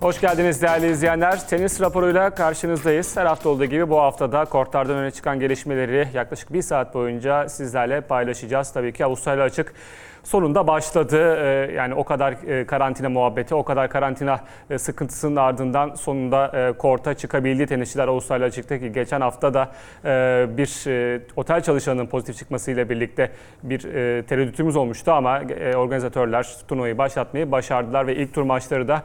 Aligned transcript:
Hoş 0.00 0.20
geldiniz 0.20 0.62
değerli 0.62 0.90
izleyenler. 0.90 1.48
Tenis 1.48 1.80
raporuyla 1.80 2.30
karşınızdayız. 2.30 3.16
Her 3.16 3.26
hafta 3.26 3.48
olduğu 3.48 3.64
gibi 3.64 3.90
bu 3.90 4.00
haftada 4.00 4.44
kortlardan 4.44 4.96
öne 4.96 5.10
çıkan 5.10 5.40
gelişmeleri 5.40 6.08
yaklaşık 6.14 6.52
bir 6.52 6.62
saat 6.62 6.94
boyunca 6.94 7.48
sizlerle 7.48 8.00
paylaşacağız. 8.00 8.72
Tabii 8.72 8.92
ki 8.92 9.04
Avustralya 9.04 9.44
açık 9.44 9.74
sonunda 10.24 10.66
başladı. 10.66 11.36
Ee, 11.36 11.72
Yani 11.74 11.94
o 11.94 12.04
kadar 12.04 12.32
e, 12.32 12.66
karantina 12.66 13.08
muhabbeti, 13.08 13.54
o 13.54 13.64
kadar 13.64 13.90
karantina 13.90 14.40
e, 14.70 14.78
sıkıntısının 14.78 15.36
ardından 15.36 15.94
sonunda 15.94 16.68
e, 16.68 16.72
korta 16.72 17.14
çıkabildi 17.14 17.66
tenisçiler 17.66 18.08
Avustralya 18.08 18.46
açıkta 18.46 18.78
ki 18.78 18.92
geçen 18.92 19.20
hafta 19.20 19.54
da 19.54 19.72
bir 20.56 20.68
otel 21.36 21.60
çalışanının 21.60 22.06
pozitif 22.06 22.36
çıkmasıyla 22.36 22.88
birlikte 22.88 23.30
bir 23.62 23.78
tereddütümüz 24.22 24.76
olmuştu 24.76 25.12
ama 25.12 25.40
organizatörler 25.76 26.48
turnuvayı 26.68 26.98
başlatmayı 26.98 27.52
başardılar 27.52 28.06
ve 28.06 28.16
ilk 28.16 28.34
tur 28.34 28.42
maçları 28.42 28.88
da 28.88 29.02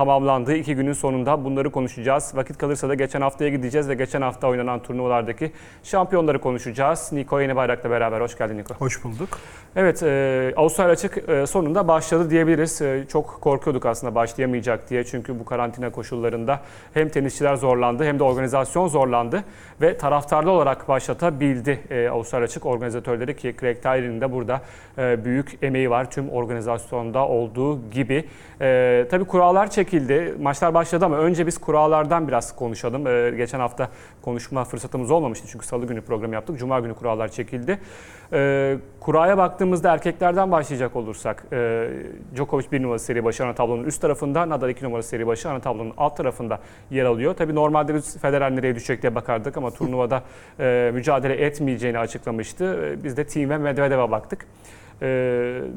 tamamlandı. 0.00 0.54
İki 0.54 0.74
günün 0.74 0.92
sonunda 0.92 1.44
bunları 1.44 1.70
konuşacağız. 1.70 2.32
Vakit 2.34 2.58
kalırsa 2.58 2.88
da 2.88 2.94
geçen 2.94 3.20
haftaya 3.20 3.50
gideceğiz 3.50 3.88
ve 3.88 3.94
geçen 3.94 4.22
hafta 4.22 4.48
oynanan 4.48 4.82
turnuvalardaki 4.82 5.52
şampiyonları 5.82 6.40
konuşacağız. 6.40 7.12
Niko 7.12 7.40
Yenibayrak'la 7.40 7.90
beraber. 7.90 8.20
Hoş 8.20 8.38
geldin 8.38 8.58
Niko. 8.58 8.74
Hoş 8.74 9.04
bulduk. 9.04 9.28
Evet, 9.76 10.02
e, 10.02 10.52
Avustralya 10.56 10.92
açık 10.92 11.28
e, 11.28 11.46
sonunda 11.46 11.88
başladı 11.88 12.30
diyebiliriz. 12.30 12.82
E, 12.82 13.04
çok 13.08 13.40
korkuyorduk 13.40 13.86
aslında 13.86 14.14
başlayamayacak 14.14 14.90
diye. 14.90 15.04
Çünkü 15.04 15.38
bu 15.38 15.44
karantina 15.44 15.92
koşullarında 15.92 16.60
hem 16.94 17.08
tenisçiler 17.08 17.54
zorlandı 17.54 18.04
hem 18.04 18.18
de 18.18 18.22
organizasyon 18.22 18.88
zorlandı. 18.88 19.44
Ve 19.80 19.96
taraftarlı 19.96 20.50
olarak 20.50 20.88
başlatabildi 20.88 21.80
e, 21.90 22.08
Avustralya 22.08 22.44
açık 22.44 22.66
organizatörleri 22.66 23.36
ki 23.36 23.56
Craig 23.60 23.82
Tyler'in 23.82 24.20
de 24.20 24.32
burada 24.32 24.60
e, 24.98 25.24
büyük 25.24 25.58
emeği 25.62 25.90
var. 25.90 26.10
Tüm 26.10 26.30
organizasyonda 26.30 27.28
olduğu 27.28 27.90
gibi. 27.90 28.24
E, 28.60 29.06
tabii 29.10 29.24
kurallar 29.24 29.70
çekildi. 29.70 29.89
Maçlar 30.40 30.74
başladı 30.74 31.04
ama 31.04 31.16
önce 31.16 31.46
biz 31.46 31.58
kurallardan 31.58 32.28
biraz 32.28 32.56
konuşalım. 32.56 33.06
E, 33.06 33.30
geçen 33.30 33.60
hafta 33.60 33.88
konuşma 34.22 34.64
fırsatımız 34.64 35.10
olmamıştı 35.10 35.46
çünkü 35.50 35.66
salı 35.66 35.86
günü 35.86 36.00
program 36.00 36.32
yaptık. 36.32 36.58
Cuma 36.58 36.80
günü 36.80 36.94
kurallar 36.94 37.28
çekildi. 37.28 37.78
E, 38.32 38.76
kuraya 39.00 39.38
baktığımızda 39.38 39.92
erkeklerden 39.92 40.52
başlayacak 40.52 40.96
olursak 40.96 41.44
e, 41.52 41.88
Djokovic 42.36 42.66
1 42.72 42.82
numaralı 42.82 42.98
seri 42.98 43.24
başı 43.24 43.44
ana 43.44 43.54
tablonun 43.54 43.84
üst 43.84 44.00
tarafında, 44.00 44.48
Nadal 44.48 44.70
2 44.70 44.84
numaralı 44.84 45.02
seri 45.02 45.26
başı 45.26 45.50
ana 45.50 45.60
tablonun 45.60 45.92
alt 45.96 46.16
tarafında 46.16 46.60
yer 46.90 47.04
alıyor. 47.04 47.34
Tabii 47.34 47.54
normalde 47.54 47.94
biz 47.94 48.18
Federer 48.18 48.56
nereye 48.56 48.74
düşecek 48.74 49.02
diye 49.02 49.14
bakardık 49.14 49.56
ama 49.56 49.70
turnuvada 49.70 50.22
e, 50.60 50.90
mücadele 50.94 51.34
etmeyeceğini 51.34 51.98
açıklamıştı. 51.98 52.64
E, 52.64 53.04
Biz 53.04 53.16
de 53.16 53.24
Thiem 53.26 53.50
ve 53.50 53.58
Medvedev'e 53.58 54.10
baktık. 54.10 54.46
E, 55.02 55.06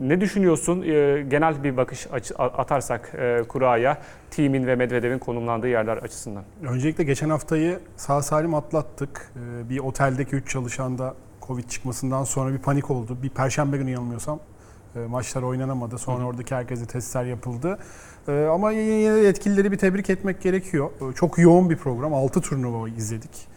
ne 0.01 0.21
düşünüyorsun? 0.21 0.81
E, 0.81 1.21
genel 1.29 1.63
bir 1.63 1.77
bakış 1.77 2.07
açı- 2.11 2.35
atarsak 2.37 3.11
e, 3.17 3.43
kuraya, 3.47 3.97
Thiem'in 4.31 4.67
ve 4.67 4.75
Medvedev'in 4.75 5.19
konumlandığı 5.19 5.67
yerler 5.67 5.97
açısından. 5.97 6.43
Öncelikle 6.69 7.03
geçen 7.03 7.29
haftayı 7.29 7.79
sağ 7.97 8.21
salim 8.21 8.53
atlattık. 8.55 9.31
Ee, 9.35 9.69
Bir 9.69 9.79
oteldeki 9.79 10.35
3 10.35 10.49
çalışanda 10.49 11.13
Covid 11.47 11.69
çıkmasından 11.69 12.23
sonra 12.23 12.53
bir 12.53 12.57
panik 12.57 12.91
oldu. 12.91 13.17
Bir 13.23 13.29
perşembe 13.29 13.77
günü 13.77 13.89
yanılmıyorsam 13.91 14.39
e, 14.95 14.99
maçlar 14.99 15.41
oynanamadı. 15.41 15.97
Sonra 15.97 16.23
Hı 16.23 16.27
oradaki 16.27 16.55
herkese 16.55 16.85
testler 16.85 17.23
yapıldı. 17.25 17.77
Ee, 18.27 18.45
Ama 18.45 18.71
yine 18.71 19.15
de 19.15 19.19
yetkilileri 19.19 19.71
bir 19.71 19.77
tebrik 19.77 20.09
etmek 20.09 20.41
gerekiyor. 20.41 20.89
Ee, 21.01 21.13
Çok 21.15 21.37
yoğun 21.37 21.69
bir 21.69 21.77
program. 21.77 22.13
6 22.13 22.41
turnuva 22.41 22.89
izledik. 22.89 23.52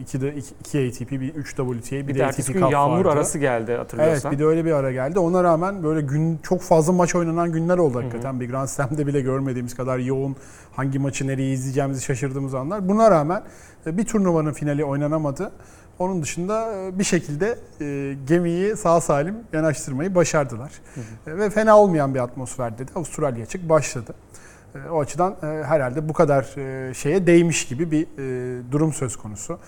2 0.00 0.20
de 0.20 0.34
2 0.34 0.88
ATP, 0.88 1.10
bir 1.10 1.34
3 1.34 1.48
WTA, 1.56 1.96
bir, 1.96 2.08
Bir 2.08 2.14
de 2.18 2.26
ATP 2.26 2.46
Cup 2.46 2.72
yağmur 2.72 2.96
vardı. 3.04 3.08
arası 3.10 3.38
geldi 3.38 3.64
Evet 3.68 3.80
hatırlıyorsan. 3.80 4.32
bir 4.32 4.38
de 4.38 4.44
öyle 4.44 4.64
bir 4.64 4.72
ara 4.72 4.92
geldi. 4.92 5.18
Ona 5.18 5.44
rağmen 5.44 5.82
böyle 5.82 6.00
gün 6.00 6.38
çok 6.42 6.62
fazla 6.62 6.92
maç 6.92 7.14
oynanan 7.14 7.52
günler 7.52 7.78
oldu 7.78 7.98
hakikaten. 7.98 8.40
Bir 8.40 8.50
Grand 8.50 8.68
Slam'de 8.68 9.06
bile 9.06 9.20
görmediğimiz 9.20 9.74
kadar 9.76 9.98
yoğun 9.98 10.36
hangi 10.76 10.98
maçı 10.98 11.26
nereye 11.26 11.52
izleyeceğimizi 11.52 12.02
şaşırdığımız 12.02 12.54
anlar. 12.54 12.88
Buna 12.88 13.10
rağmen 13.10 13.42
e, 13.86 13.96
bir 13.98 14.04
turnuvanın 14.04 14.52
finali 14.52 14.84
oynanamadı. 14.84 15.52
Onun 15.98 16.22
dışında 16.22 16.72
e, 16.76 16.98
bir 16.98 17.04
şekilde 17.04 17.58
e, 17.80 18.14
gemiyi 18.26 18.76
sağ 18.76 19.00
salim 19.00 19.34
yanaştırmayı 19.52 20.14
başardılar. 20.14 20.72
E, 21.26 21.38
Ve 21.38 21.50
fena 21.50 21.78
olmayan 21.78 22.14
bir 22.14 22.20
atmosferde 22.20 22.88
de 22.88 22.92
Avustralya 22.94 23.42
açık 23.44 23.68
başladı. 23.68 24.14
E, 24.74 24.88
O 24.90 25.00
açıdan 25.00 25.36
e, 25.42 25.46
herhalde 25.46 26.08
bu 26.08 26.12
kadar 26.12 26.58
e, 26.58 26.94
şeye 26.94 27.26
değmiş 27.26 27.66
gibi 27.66 27.90
bir 27.90 28.06
durum 28.72 28.92
söz 28.92 29.16
konusu. 29.16 29.58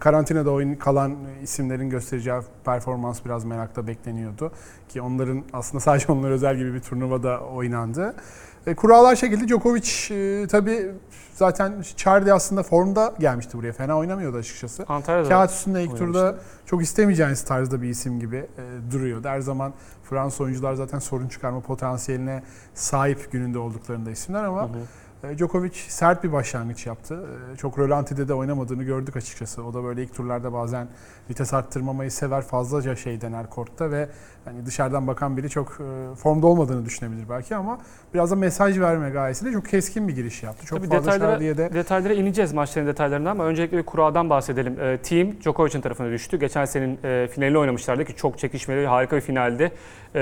Karantinada 0.00 0.50
oyun 0.50 0.74
kalan 0.74 1.16
isimlerin 1.42 1.90
göstereceği 1.90 2.40
performans 2.64 3.24
biraz 3.24 3.44
merakla 3.44 3.86
bekleniyordu. 3.86 4.52
Ki 4.88 5.02
onların 5.02 5.42
aslında 5.52 5.80
sadece 5.80 6.06
onlar 6.12 6.30
özel 6.30 6.56
gibi 6.56 6.74
bir 6.74 6.80
turnuvada 6.80 7.40
oynandı. 7.40 8.14
E, 8.66 8.74
Kurallar 8.74 9.16
şekilde 9.16 9.48
Djokovic 9.48 9.90
e, 10.10 10.46
tabii 10.46 10.90
zaten 11.34 11.82
Chardy 11.96 12.32
aslında 12.32 12.62
formda 12.62 13.14
gelmişti 13.18 13.58
buraya. 13.58 13.72
Fena 13.72 13.98
oynamıyordu 13.98 14.36
açıkçası. 14.36 14.84
Antalya'da 14.88 15.28
Kağıt 15.28 15.50
üstünde 15.50 15.84
ilk 15.84 15.92
oynamıştı. 15.92 16.12
turda 16.20 16.36
çok 16.66 16.82
istemeyeceğiniz 16.82 17.44
tarzda 17.44 17.82
bir 17.82 17.88
isim 17.88 18.20
gibi 18.20 18.36
e, 18.36 18.92
duruyordu. 18.92 19.28
Her 19.28 19.40
zaman 19.40 19.72
Fransız 20.04 20.40
oyuncular 20.40 20.74
zaten 20.74 20.98
sorun 20.98 21.28
çıkarma 21.28 21.60
potansiyeline 21.60 22.42
sahip 22.74 23.32
gününde 23.32 23.58
olduklarında 23.58 24.10
isimler 24.10 24.44
ama 24.44 24.62
Hı 24.62 24.68
hı. 25.22 25.32
e, 25.32 25.38
Djokovic 25.38 25.72
sert 25.88 26.24
bir 26.24 26.32
başlangıç 26.32 26.86
yaptı. 26.86 27.26
E, 27.54 27.56
Çok 27.56 27.78
rölantide 27.78 28.28
de 28.28 28.34
oynamadığını 28.34 28.82
gördük 28.82 29.16
açıkçası. 29.16 29.64
O 29.64 29.74
da 29.74 29.84
böyle 29.84 30.02
ilk 30.02 30.14
turlarda 30.14 30.52
bazen 30.52 30.88
vites 31.32 31.54
arttırmamayı 31.54 32.10
sever, 32.10 32.42
fazlaca 32.42 32.96
şey 32.96 33.20
dener 33.20 33.50
kortta 33.50 33.90
ve 33.90 34.08
hani 34.44 34.66
dışarıdan 34.66 35.06
bakan 35.06 35.36
biri 35.36 35.50
çok 35.50 35.68
e, 35.80 36.14
formda 36.14 36.46
olmadığını 36.46 36.84
düşünebilir 36.84 37.28
belki 37.30 37.56
ama 37.56 37.78
biraz 38.14 38.30
da 38.30 38.36
mesaj 38.36 38.80
verme 38.80 39.10
gayesiyle 39.10 39.52
çok 39.52 39.66
keskin 39.68 40.08
bir 40.08 40.14
giriş 40.14 40.42
yaptı. 40.42 40.66
Çok 40.66 40.78
Tabii 40.78 40.88
fazla 40.88 41.10
detaylara- 41.10 41.32
Chardy'ye 41.32 41.56
de 41.58 41.74
Detaylara 41.74 42.14
ineceğiz 42.14 42.52
maçların 42.52 42.86
detaylarına 42.86 43.30
ama 43.30 43.44
öncelikle 43.44 43.78
bir 43.78 43.82
kuradan 43.82 44.30
bahsedelim. 44.30 44.80
E, 44.80 44.98
team 44.98 45.40
Djokovic'in 45.40 45.80
tarafına 45.80 46.10
düştü. 46.10 46.38
Geçen 46.38 46.64
senin 46.64 46.98
e, 47.04 47.28
finalini 47.28 47.58
oynamışlardı 47.58 48.04
ki 48.04 48.16
çok 48.16 48.38
çekişmeli, 48.38 48.86
harika 48.86 49.16
bir 49.16 49.20
finaldi. 49.20 49.72
E, 50.14 50.20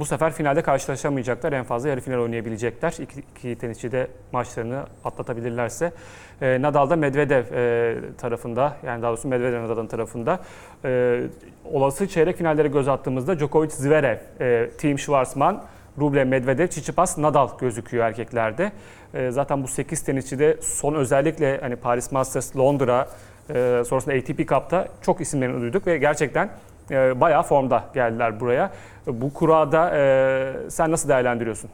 bu 0.00 0.04
sefer 0.04 0.32
finalde 0.32 0.62
karşılaşamayacaklar. 0.62 1.52
En 1.52 1.64
fazla 1.64 1.88
yarı 1.88 2.00
final 2.00 2.18
oynayabilecekler. 2.18 2.96
İki, 3.00 3.20
iki 3.20 3.58
tenisçi 3.58 3.92
de 3.92 4.08
maçlarını 4.32 4.84
atlatabilirlerse. 5.04 5.92
E, 6.42 6.62
Nadal 6.62 6.90
da 6.90 6.96
Medvedev 6.96 7.44
e, 7.52 7.96
tarafında, 8.18 8.76
yani 8.86 9.02
daha 9.02 9.10
doğrusu 9.10 9.28
Medvedev 9.28 9.62
Nadal'ın 9.62 9.86
tarafında. 9.86 10.37
E, 10.84 11.20
olası 11.64 12.08
çeyrek 12.08 12.36
finallere 12.36 12.68
göz 12.68 12.88
attığımızda 12.88 13.38
Djokovic, 13.38 13.70
Zverev, 13.70 14.18
e, 14.40 14.70
Team 14.78 14.98
Schwarzman, 14.98 15.64
Rublev, 16.00 16.26
Medvedev, 16.26 16.66
Tsitsipas, 16.66 17.18
Nadal 17.18 17.58
gözüküyor 17.58 18.04
erkeklerde. 18.04 18.72
E, 19.14 19.30
zaten 19.30 19.62
bu 19.62 19.68
8 19.68 20.02
tenisçi 20.02 20.38
de 20.38 20.56
son 20.62 20.94
özellikle 20.94 21.58
hani 21.60 21.76
Paris 21.76 22.12
Masters, 22.12 22.56
Londra, 22.56 23.08
e, 23.50 23.82
sonrasında 23.86 24.14
ATP 24.14 24.48
Cup'ta 24.48 24.88
çok 25.02 25.20
isimlerini 25.20 25.60
duyduk 25.60 25.86
ve 25.86 25.98
gerçekten 25.98 26.50
e, 26.90 27.20
bayağı 27.20 27.42
formda 27.42 27.84
geldiler 27.94 28.40
buraya. 28.40 28.72
Bu 29.06 29.32
kurada 29.32 29.96
e, 29.96 30.70
sen 30.70 30.90
nasıl 30.90 31.08
değerlendiriyorsun? 31.08 31.70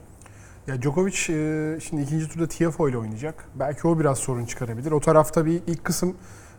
Ya 0.66 0.82
Djokovic 0.82 1.12
e, 1.12 1.80
şimdi 1.80 2.02
ikinci 2.02 2.28
turda 2.28 2.48
Tiafoe 2.48 2.90
ile 2.90 2.98
oynayacak. 2.98 3.44
Belki 3.54 3.88
o 3.88 3.98
biraz 3.98 4.18
sorun 4.18 4.44
çıkarabilir. 4.44 4.92
O 4.92 5.00
tarafta 5.00 5.46
bir 5.46 5.62
ilk 5.66 5.84
kısım 5.84 6.16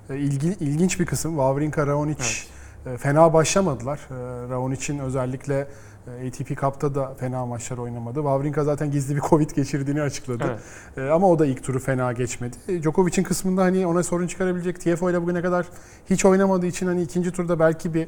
ilgi, 0.10 0.48
ilginç 0.60 1.00
bir 1.00 1.06
kısım. 1.06 1.32
Wawrinka, 1.32 1.88
Raonic 1.88 2.24
e, 2.86 2.98
fena 2.98 3.34
başlamadılar. 3.34 4.00
E, 4.12 4.50
Raonic'in 4.50 5.00
özellikle 5.00 5.68
e, 6.08 6.28
ATP 6.28 6.62
Cup'ta 6.62 6.96
da 6.96 7.14
fena 7.20 7.46
maçlar 7.46 7.78
oynamadı. 7.78 8.16
Wawrinka 8.16 8.64
zaten 8.64 8.92
gizli 8.92 9.16
bir 9.16 9.22
Covid 9.22 9.50
geçirdiğini 9.50 10.02
açıkladı. 10.02 10.44
Evet. 10.98 11.08
E, 11.08 11.12
Ama 11.12 11.30
o 11.30 11.40
da 11.40 11.46
ilk 11.46 11.64
turu 11.64 11.80
fena 11.80 12.14
geçmedi. 12.14 12.58
E, 12.68 12.82
Djokovic'in 12.82 13.24
kısmında 13.24 13.64
hani 13.64 13.88
ona 13.88 14.04
sorun 14.04 14.28
çıkarabilecek 14.28 14.82
Tiafoe 14.82 15.12
ile 15.12 15.22
bugüne 15.22 15.42
kadar 15.42 15.66
hiç 16.10 16.26
oynamadığı 16.26 16.68
için 16.68 16.88
hani 16.88 17.02
ikinci 17.02 17.32
turda 17.32 17.60
belki 17.60 17.94
bir 17.94 18.08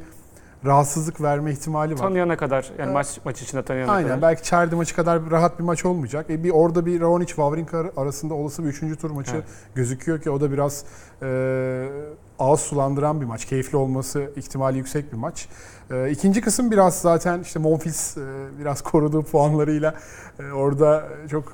rahatsızlık 0.66 1.22
verme 1.22 1.52
ihtimali 1.52 1.94
var. 1.94 1.98
Tanıyana 1.98 2.38
kadar 2.38 2.72
yani 2.80 2.92
maç 2.92 3.20
maç 3.26 3.42
içinde 3.42 3.64
tanıyana 3.64 3.92
Aynen 3.92 4.08
kadar. 4.10 4.22
belki 4.22 4.44
Çerdi 4.44 4.76
maçı 4.76 4.96
kadar 4.96 5.32
rahat 5.32 5.60
bir 5.60 5.64
maç 5.64 5.86
olmayacak. 5.86 6.30
E 6.30 6.44
bir 6.44 6.50
orada 6.50 6.86
bir 6.86 7.02
Raonic 7.02 7.28
Wawrinka 7.28 7.92
arasında 7.98 8.34
olası 8.34 8.64
bir 8.64 8.68
üçüncü 8.70 8.96
tur 8.96 9.12
maçı 9.12 9.36
Evet. 9.36 9.46
gözüküyor 9.76 10.22
ki 10.22 10.30
o 10.30 10.42
da 10.42 10.52
biraz 10.52 10.84
e, 11.22 11.90
ağız 12.40 12.60
sulandıran 12.60 13.22
bir 13.22 13.26
maç. 13.26 13.46
Keyifli 13.46 13.78
olması 13.78 14.32
ihtimali 14.36 14.78
yüksek 14.78 15.12
bir 15.14 15.18
maç. 15.18 15.50
E, 15.92 16.12
ikinci 16.12 16.42
kısım 16.42 16.72
biraz 16.72 17.02
zaten 17.02 17.40
işte 17.40 17.60
Monfils 17.60 18.18
e, 18.18 18.22
biraz 18.60 18.82
koruduğu 18.82 19.24
puanlarıyla 19.24 19.94
e, 20.40 20.52
orada 20.52 21.08
çok 21.32 21.54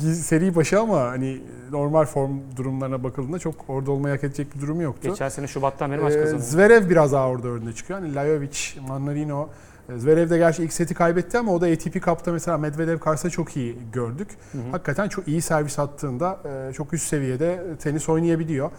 giz, 0.00 0.26
seri 0.26 0.56
başı 0.56 0.80
ama 0.80 1.00
hani 1.00 1.40
normal 1.70 2.04
form 2.04 2.30
durumlarına 2.56 3.04
bakıldığında 3.04 3.38
çok 3.38 3.54
orada 3.68 3.90
olmayı 3.90 4.14
hak 4.14 4.24
edecek 4.24 4.54
bir 4.54 4.60
durumu 4.60 4.82
yoktu. 4.82 5.08
Geçen 5.08 5.28
sene 5.28 5.46
Şubat'tan 5.46 5.90
beri 5.90 6.00
maç 6.00 6.14
Ee, 6.14 6.20
kazandı. 6.20 6.42
Zverev 6.42 6.90
biraz 6.90 7.12
daha 7.12 7.28
orada 7.28 7.48
önde 7.48 7.72
çıkıyor. 7.72 8.00
Hani 8.00 8.14
Lajovic, 8.14 8.58
Mannarino, 8.88 9.48
e, 9.88 9.98
Zverev 9.98 10.30
de 10.30 10.38
gerçi 10.38 10.62
ilk 10.64 10.72
seti 10.72 10.94
kaybetti 10.94 11.38
ama 11.38 11.52
o 11.52 11.60
da 11.60 11.66
ATP 11.66 12.02
Cup'ta 12.04 12.32
mesela 12.32 12.58
Medvedev 12.58 12.98
karşısında 12.98 13.30
çok 13.30 13.56
iyi 13.56 13.78
gördük. 13.92 14.28
Hı 14.52 14.58
hı. 14.58 14.62
Hakikaten 14.70 15.08
çok 15.08 15.28
iyi 15.28 15.42
servis 15.42 15.78
attığında 15.78 16.38
e, 16.44 16.72
çok 16.72 16.92
üst 16.92 17.08
seviyede 17.08 17.62
tenis 17.82 18.08
oynayabiliyor. 18.08 18.70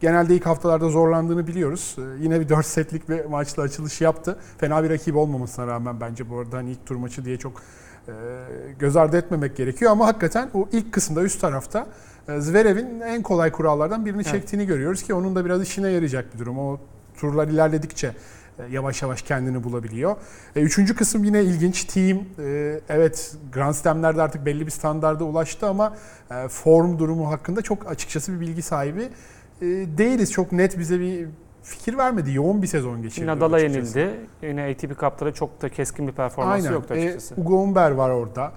Genelde 0.00 0.34
ilk 0.36 0.46
haftalarda 0.46 0.88
zorlandığını 0.88 1.46
biliyoruz. 1.46 1.96
E, 1.98 2.22
Yine 2.22 2.40
bir 2.40 2.48
4 2.48 2.66
setlik 2.66 3.08
bir 3.08 3.24
maçla 3.24 3.62
açılış 3.62 4.00
yaptı. 4.00 4.38
Fena 4.58 4.84
bir 4.84 4.90
rakip 4.90 5.16
olmamasına 5.16 5.66
rağmen 5.66 6.00
bence 6.00 6.30
bu 6.30 6.38
arada 6.38 6.56
hani 6.56 6.70
ilk 6.70 6.86
tur 6.86 6.96
maçı 6.96 7.24
diye 7.24 7.36
çok 7.36 7.52
e, 8.08 8.12
göz 8.78 8.96
ardı 8.96 9.16
etmemek 9.16 9.56
gerekiyor. 9.56 9.90
Ama 9.92 10.06
hakikaten 10.06 10.50
o 10.54 10.68
ilk 10.72 10.92
kısımda 10.92 11.22
üst 11.22 11.40
tarafta 11.40 11.86
e, 12.28 12.40
Zverev'in 12.40 13.00
en 13.00 13.22
kolay 13.22 13.52
kurallardan 13.52 14.06
birini 14.06 14.22
Evet. 14.22 14.32
çektiğini 14.32 14.66
görüyoruz 14.66 15.02
ki 15.02 15.14
onun 15.14 15.36
da 15.36 15.44
biraz 15.44 15.62
işine 15.62 15.88
yarayacak 15.90 16.34
bir 16.34 16.38
durum. 16.38 16.58
O 16.58 16.78
turlar 17.16 17.48
ilerledikçe 17.48 18.06
e, 18.58 18.62
yavaş 18.70 19.02
yavaş 19.02 19.22
kendini 19.22 19.64
bulabiliyor. 19.64 20.16
Üçüncü 20.56 20.96
kısım 20.96 21.24
yine 21.24 21.42
ilginç. 21.42 21.84
Team 21.84 22.18
evet 22.88 23.36
Grand 23.52 23.74
Slam'lerde 23.74 24.22
artık 24.22 24.46
belli 24.46 24.66
bir 24.66 24.70
standarda 24.70 25.24
ulaştı 25.24 25.66
ama 25.66 25.96
form 26.48 26.98
durumu 26.98 27.30
hakkında 27.30 27.62
çok 27.62 27.90
açıkçası 27.90 28.32
bir 28.32 28.40
bilgi 28.40 28.62
sahibi 28.62 29.08
değiliz. 29.98 30.32
Çok 30.32 30.52
net 30.52 30.78
bize 30.78 31.00
bir 31.00 31.26
fikir 31.62 31.98
vermedi. 31.98 32.32
Yoğun 32.32 32.62
bir 32.62 32.66
sezon 32.66 33.02
geçirdi. 33.02 33.26
Nadal'a 33.26 33.58
yenildi. 33.58 34.10
Yine 34.42 34.64
ATP 34.64 35.00
Cup'ta 35.00 35.34
çok 35.34 35.62
da 35.62 35.68
keskin 35.68 36.06
bir 36.08 36.12
performansı 36.12 36.66
Aynen. 36.66 36.72
yoktu 36.76 36.94
E, 36.94 36.98
açıkçası. 36.98 37.34
Ugo 37.40 37.54
Umber 37.62 37.90
var 37.90 38.10
orada. 38.10 38.52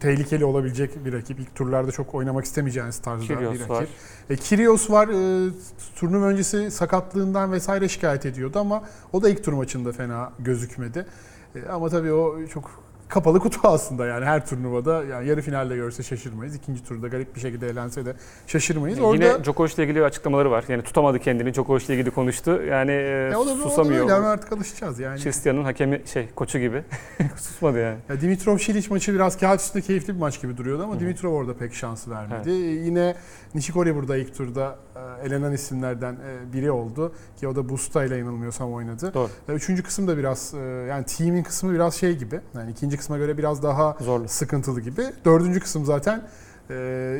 Tehlikeli 0.00 0.44
olabilecek 0.44 1.04
bir 1.04 1.12
rakip. 1.12 1.40
İlk 1.40 1.54
turlarda 1.54 1.92
çok 1.92 2.14
oynamak 2.14 2.44
istemeyeceğiniz 2.44 2.98
tarzda 2.98 3.26
Kyrgios 3.26 3.54
bir 3.54 3.60
rakip. 3.60 3.70
var. 3.70 3.86
E, 4.30 4.36
Kyrgios 4.36 4.90
var. 4.90 5.08
E, 5.08 5.50
turnuva 5.96 6.26
öncesi 6.26 6.70
sakatlığından 6.70 7.52
vesaire 7.52 7.88
şikayet 7.88 8.26
ediyordu 8.26 8.58
ama 8.58 8.82
o 9.12 9.22
da 9.22 9.28
ilk 9.28 9.44
tur 9.44 9.52
maçında 9.52 9.92
fena 9.92 10.32
gözükmedi. 10.38 11.06
E, 11.54 11.68
ama 11.68 11.88
tabii 11.88 12.12
o 12.12 12.46
çok 12.46 12.70
kapalı 13.08 13.40
kutu 13.40 13.60
aslında 13.62 14.06
yani 14.06 14.24
her 14.24 14.46
turnuvada 14.46 15.04
yani 15.04 15.28
yarı 15.28 15.42
finalde 15.42 15.76
görse 15.76 16.02
şaşırmayız. 16.02 16.54
İkinci 16.54 16.84
turda 16.84 17.08
garip 17.08 17.34
bir 17.36 17.40
şekilde 17.40 17.68
elense 17.68 18.06
de 18.06 18.14
şaşırmayız. 18.46 19.00
Orada 19.00 19.24
Yine 19.24 19.44
Djokovic 19.44 19.74
ile 19.74 19.84
ilgili 19.84 20.04
açıklamaları 20.04 20.50
var. 20.50 20.64
Yani 20.68 20.82
tutamadı 20.82 21.18
kendini. 21.18 21.54
Djokovic 21.54 21.84
ile 21.84 21.94
ilgili 21.94 22.10
konuştu. 22.10 22.62
Yani 22.62 22.90
e, 22.90 23.28
ya 23.32 23.40
o 23.40 23.46
da, 23.46 23.50
o 23.50 23.58
da 23.58 23.62
susamıyor. 23.62 24.02
öyle 24.02 24.12
ama 24.12 24.28
artık 24.28 24.52
alışacağız 24.52 25.00
yani. 25.00 25.20
Cristiano'nun 25.20 25.64
hakemi 25.64 26.02
şey 26.12 26.28
koçu 26.36 26.58
gibi. 26.58 26.82
Susmadı 27.36 27.78
yani. 27.78 27.98
Ya 28.08 28.20
Dimitrov 28.20 28.58
Şilic 28.58 28.88
maçı 28.90 29.14
biraz 29.14 29.38
kağıt 29.38 29.60
üstünde 29.60 29.86
keyifli 29.86 30.14
bir 30.14 30.18
maç 30.18 30.42
gibi 30.42 30.56
duruyordu 30.56 30.82
ama 30.82 30.94
Hı. 30.94 31.00
Dimitrov 31.00 31.32
orada 31.32 31.54
pek 31.54 31.74
şans 31.74 32.08
vermedi. 32.08 32.50
Yine 32.50 33.14
Nishikori 33.54 33.94
burada 33.94 34.16
ilk 34.16 34.34
turda 34.36 34.76
e, 34.96 35.26
elenen 35.26 35.52
isimlerden 35.52 36.12
e, 36.14 36.52
biri 36.52 36.70
oldu 36.70 37.12
ki 37.36 37.48
o 37.48 37.56
da 37.56 37.68
Busta 37.68 38.04
ile 38.04 38.16
yanılmıyorsam 38.16 38.72
oynadı. 38.72 39.14
Doğru. 39.14 39.30
E, 39.48 39.52
Üçüncü 39.52 39.82
kısım 39.82 40.08
da 40.08 40.18
biraz 40.18 40.54
yani 40.88 41.04
team'in 41.04 41.42
kısmı 41.42 41.72
biraz 41.72 41.94
şey 41.94 42.16
gibi. 42.16 42.40
Yani 42.54 42.70
ikinci 42.70 42.96
kısma 42.96 43.18
göre 43.18 43.38
biraz 43.38 43.62
daha 43.62 43.96
Zorlu. 44.00 44.28
sıkıntılı 44.28 44.80
gibi. 44.80 45.06
Dördüncü 45.24 45.60
kısım 45.60 45.84
zaten 45.84 46.22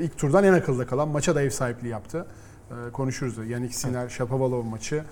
ilk 0.00 0.19
turdan 0.19 0.44
en 0.44 0.52
akılda 0.52 0.86
kalan 0.86 1.08
maça 1.08 1.34
da 1.34 1.42
ev 1.42 1.50
sahipliği 1.50 1.88
yaptı. 1.88 2.26
Konuşuruz. 2.92 3.50
Yannick 3.50 3.74
Sinner, 3.76 4.08
Shapovalov 4.08 4.62
maçı. 4.62 5.04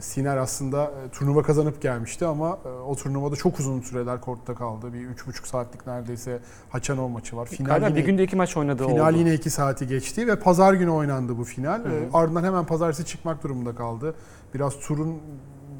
Sinner 0.00 0.36
aslında 0.36 0.84
e, 0.84 1.10
turnuva 1.12 1.42
kazanıp 1.42 1.82
gelmişti 1.82 2.26
ama 2.26 2.58
e, 2.64 2.68
o 2.68 2.96
turnuvada 2.96 3.36
çok 3.36 3.58
uzun 3.58 3.80
süreler 3.80 4.20
kortta 4.20 4.54
kaldı. 4.54 4.92
Bir 4.92 5.06
üç 5.06 5.26
buçuk 5.26 5.46
saatlik 5.46 5.86
neredeyse 5.86 6.40
Haçanov 6.70 7.08
maçı 7.08 7.36
var. 7.36 7.46
Final 7.46 7.68
Galiba 7.68 7.86
yine, 7.86 7.98
bir 7.98 8.04
günde 8.04 8.22
iki 8.24 8.36
maç 8.36 8.56
oynadığı 8.56 8.86
final 8.86 9.10
oldu. 9.10 9.18
yine 9.18 9.34
iki 9.34 9.50
saati 9.50 9.86
geçti 9.86 10.26
ve 10.26 10.36
pazar 10.38 10.74
günü 10.74 10.90
oynandı 10.90 11.38
bu 11.38 11.44
final. 11.44 11.84
Hı 11.84 11.88
hı. 11.88 11.92
E, 11.92 12.08
ardından 12.12 12.44
hemen 12.44 12.66
pazartesi 12.66 13.06
çıkmak 13.06 13.44
durumunda 13.44 13.74
kaldı. 13.74 14.14
Biraz 14.54 14.80
turun 14.80 15.18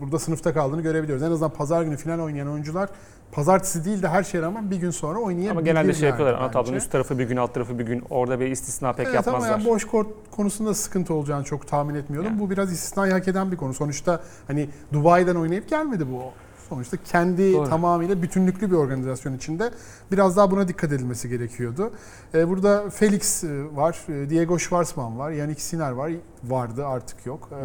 burada 0.01 0.19
sınıfta 0.19 0.55
kaldığını 0.55 0.83
görebiliyoruz. 0.83 1.23
En 1.23 1.31
azından 1.31 1.51
pazar 1.53 1.83
günü 1.83 1.97
final 1.97 2.19
oynayan 2.19 2.49
oyuncular 2.49 2.89
pazartesi 3.33 3.85
değil 3.85 4.03
de 4.03 4.09
her 4.09 4.23
şeye 4.23 4.43
rağmen 4.43 4.71
bir 4.71 4.77
gün 4.77 4.91
sonra 4.91 5.19
oynayabilirler. 5.19 5.51
Ama 5.51 5.61
genelde 5.61 5.95
şey 5.95 6.09
yapıyorlar. 6.09 6.39
Ana 6.41 6.51
tablonun 6.51 6.77
üst 6.77 6.93
tarafı 6.93 7.19
bir 7.19 7.25
gün, 7.25 7.37
alt 7.37 7.55
tarafı 7.55 7.79
bir 7.79 7.85
gün. 7.85 8.05
Orada 8.11 8.41
bir 8.41 8.47
istisna 8.47 8.93
pek 8.93 9.07
evet 9.07 9.15
yapmazlar. 9.15 9.49
ama 9.49 9.59
yani 9.59 9.65
boş 9.65 9.85
kort 9.85 10.09
konusunda 10.31 10.75
sıkıntı 10.75 11.15
olacağını 11.15 11.45
çok 11.45 11.69
tahmin 11.69 11.95
etmiyordum. 11.95 12.31
Yani. 12.31 12.41
Bu 12.41 12.51
biraz 12.51 12.73
istisnayı 12.73 13.13
hak 13.13 13.29
eden 13.29 13.53
bir 13.53 13.57
konu. 13.57 13.75
Sonuçta 13.75 14.23
hani 14.47 14.69
Dubai'den 14.93 15.35
oynayıp 15.35 15.69
gelmedi 15.69 16.07
bu. 16.13 16.23
Sonuçta 16.69 16.97
kendi 17.05 17.53
Doğru. 17.53 17.69
tamamıyla 17.69 18.23
bütünlüklü 18.23 18.71
bir 18.71 18.77
organizasyon 18.77 19.35
içinde 19.35 19.71
biraz 20.13 20.37
daha 20.37 20.51
buna 20.51 20.69
dikkat 20.69 20.93
edilmesi 20.93 21.29
gerekiyordu. 21.29 21.91
Ee, 22.35 22.49
burada 22.49 22.91
Felix 22.91 23.45
e, 23.45 23.77
var, 23.77 23.99
e, 24.09 24.31
Diego 24.31 24.59
Schwartzman 24.59 25.19
var, 25.19 25.31
Yannick 25.31 25.63
Sinner 25.63 25.91
var, 25.91 26.13
vardı 26.45 26.87
artık 26.87 27.27
yok. 27.27 27.49
Ee, 27.53 27.57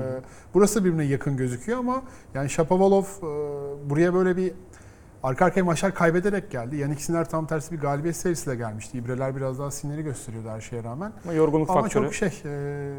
burası 0.53 0.85
birbirine 0.85 1.03
yakın 1.03 1.37
gözüküyor 1.37 1.79
ama 1.79 2.01
yani 2.33 2.49
Shapovalov 2.49 3.03
e, 3.03 3.29
buraya 3.89 4.13
böyle 4.13 4.37
bir 4.37 4.53
arka 5.23 5.45
arkaya 5.45 5.63
maçlar 5.63 5.93
kaybederek 5.93 6.51
geldi. 6.51 6.75
Yannick 6.75 7.03
Sinner 7.03 7.29
tam 7.29 7.47
tersi 7.47 7.71
bir 7.71 7.79
galibiyet 7.79 8.15
serisiyle 8.15 8.55
gelmişti. 8.55 8.97
İbreler 8.97 9.35
biraz 9.35 9.59
daha 9.59 9.71
Sinner'i 9.71 10.03
gösteriyordu 10.03 10.49
her 10.49 10.61
şeye 10.61 10.83
rağmen. 10.83 11.11
Ama 11.23 11.33
yorgunluk 11.33 11.69
Ama 11.69 11.81
faktörü. 11.81 12.03
çok 12.03 12.13
şey, 12.13 12.31
e, 12.45 12.93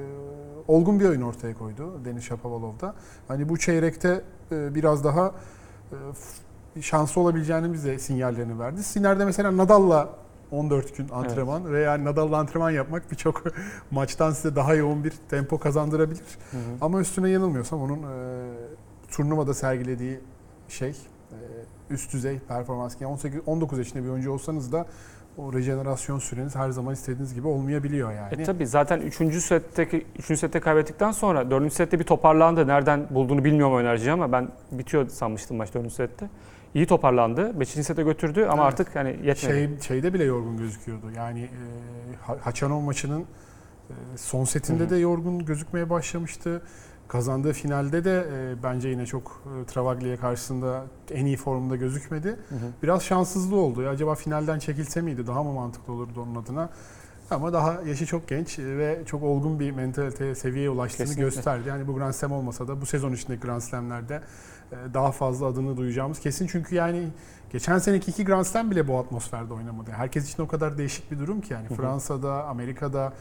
olgun 0.68 1.00
bir 1.00 1.08
oyun 1.08 1.22
ortaya 1.22 1.54
koydu 1.54 2.00
Deniz 2.04 2.24
Shapovalov'da. 2.24 2.94
Hani 3.28 3.48
bu 3.48 3.58
çeyrekte 3.58 4.22
e, 4.52 4.74
biraz 4.74 5.04
daha 5.04 5.32
e, 6.76 6.82
şanslı 6.82 7.20
olabileceğini 7.20 7.72
bize 7.72 7.98
sinyallerini 7.98 8.58
verdi. 8.58 8.82
Sinner'de 8.82 9.24
mesela 9.24 9.56
Nadal'la 9.56 10.08
14 10.50 10.96
gün 10.96 11.08
antrenman 11.08 11.72
ve 11.72 11.80
yani 11.80 12.04
Nadal'la 12.04 12.38
antrenman 12.38 12.70
yapmak 12.70 13.10
birçok 13.10 13.42
maçtan 13.90 14.30
size 14.30 14.56
daha 14.56 14.74
yoğun 14.74 15.04
bir 15.04 15.12
tempo 15.28 15.58
kazandırabilir. 15.58 16.24
Hı 16.50 16.56
hı. 16.56 16.60
Ama 16.80 17.00
üstüne 17.00 17.30
yanılmıyorsam 17.30 17.82
onun 17.82 18.02
e, 18.02 18.50
turnuvada 19.10 19.54
sergilediği 19.54 20.20
şey 20.68 20.90
e, 20.90 21.36
üst 21.90 22.12
düzey 22.12 22.38
performans. 22.38 22.96
Yani 23.00 23.12
18 23.12 23.40
19 23.46 23.78
yaşında 23.78 24.04
bir 24.04 24.08
oyuncu 24.08 24.32
olsanız 24.32 24.72
da 24.72 24.86
o 25.38 25.52
rejenerasyon 25.52 26.18
süreniz 26.18 26.56
her 26.56 26.70
zaman 26.70 26.94
istediğiniz 26.94 27.34
gibi 27.34 27.46
olmayabiliyor 27.48 28.12
yani. 28.12 28.42
E 28.42 28.44
tabii 28.44 28.66
zaten 28.66 29.00
3. 29.00 29.42
setteki 29.42 30.06
3. 30.30 30.38
sette 30.38 30.60
kaybettikten 30.60 31.10
sonra 31.12 31.50
4. 31.50 31.72
sette 31.72 31.98
bir 31.98 32.04
toparlandı. 32.04 32.66
Nereden 32.66 33.06
bulduğunu 33.10 33.44
bilmiyorum 33.44 33.74
o 33.74 33.80
enerjiyi 33.80 34.12
ama 34.12 34.32
ben 34.32 34.48
bitiyor 34.72 35.08
sanmıştım 35.08 35.56
maç 35.56 35.74
4. 35.74 35.92
sette. 35.92 36.30
İyi 36.74 36.86
toparlandı. 36.86 37.60
5. 37.60 37.68
sete 37.68 38.02
götürdü 38.02 38.44
ama 38.50 38.62
Evet. 38.62 38.72
artık 38.72 38.96
hani 38.96 39.08
yetmedi. 39.08 39.36
Şey, 39.38 39.80
şeyde 39.80 40.14
bile 40.14 40.24
yorgun 40.24 40.56
gözüküyordu. 40.56 41.10
Yani 41.16 41.40
e, 41.40 41.48
Ha- 42.26 42.36
Haçanov 42.40 42.80
maçının 42.80 43.20
e, 43.90 43.94
son 44.16 44.44
setinde 44.44 44.82
Hı 44.82 44.86
hı. 44.86 44.90
de 44.90 44.96
yorgun 44.96 45.44
gözükmeye 45.44 45.90
başlamıştı. 45.90 46.62
Kazandığı 47.08 47.52
finalde 47.52 48.04
de 48.04 48.26
e, 48.32 48.62
bence 48.62 48.88
yine 48.88 49.06
çok 49.06 49.42
e, 49.62 49.66
Travaglia'ya 49.66 50.16
karşısında 50.16 50.84
en 51.10 51.26
iyi 51.26 51.36
formda 51.36 51.76
gözükmedi. 51.76 52.28
Hı 52.28 52.54
hı. 52.54 52.68
Biraz 52.82 53.02
şanssızlığı 53.02 53.56
oldu. 53.56 53.82
Ya 53.82 53.90
Acaba 53.90 54.14
finalden 54.14 54.58
çekilse 54.58 55.00
miydi? 55.00 55.26
Daha 55.26 55.42
mı 55.42 55.52
mantıklı 55.52 55.92
olurdu 55.92 56.22
onun 56.22 56.42
adına? 56.42 56.70
Ama 57.30 57.52
daha 57.52 57.82
yaşı 57.82 58.06
çok 58.06 58.28
genç 58.28 58.58
e, 58.58 58.78
ve 58.78 59.02
çok 59.06 59.22
olgun 59.22 59.60
bir 59.60 59.70
mentalite 59.70 60.34
seviyeye 60.34 60.70
ulaştığını 60.70 61.06
Kesinlikle. 61.06 61.22
gösterdi. 61.24 61.68
Yani 61.68 61.86
bu 61.86 61.94
Grand 61.94 62.12
Slam 62.12 62.32
olmasa 62.32 62.68
da 62.68 62.80
bu 62.80 62.86
sezon 62.86 63.12
içindeki 63.12 63.40
Grand 63.40 63.60
Slam'lerde 63.60 64.22
e, 64.72 64.76
daha 64.94 65.12
fazla 65.12 65.46
adını 65.46 65.76
duyacağımız 65.76 66.20
kesin. 66.20 66.46
Çünkü 66.46 66.74
yani 66.74 67.08
geçen 67.50 67.78
seneki 67.78 68.10
iki 68.10 68.24
Grand 68.24 68.44
Slam 68.44 68.70
bile 68.70 68.88
bu 68.88 68.98
atmosferde 68.98 69.54
oynamadı. 69.54 69.90
Herkes 69.90 70.32
için 70.32 70.42
o 70.42 70.48
kadar 70.48 70.78
değişik 70.78 71.10
bir 71.10 71.18
durum 71.18 71.40
ki 71.40 71.52
yani. 71.52 71.68
Fransa'da, 71.68 72.44
Amerika'da 72.44 73.12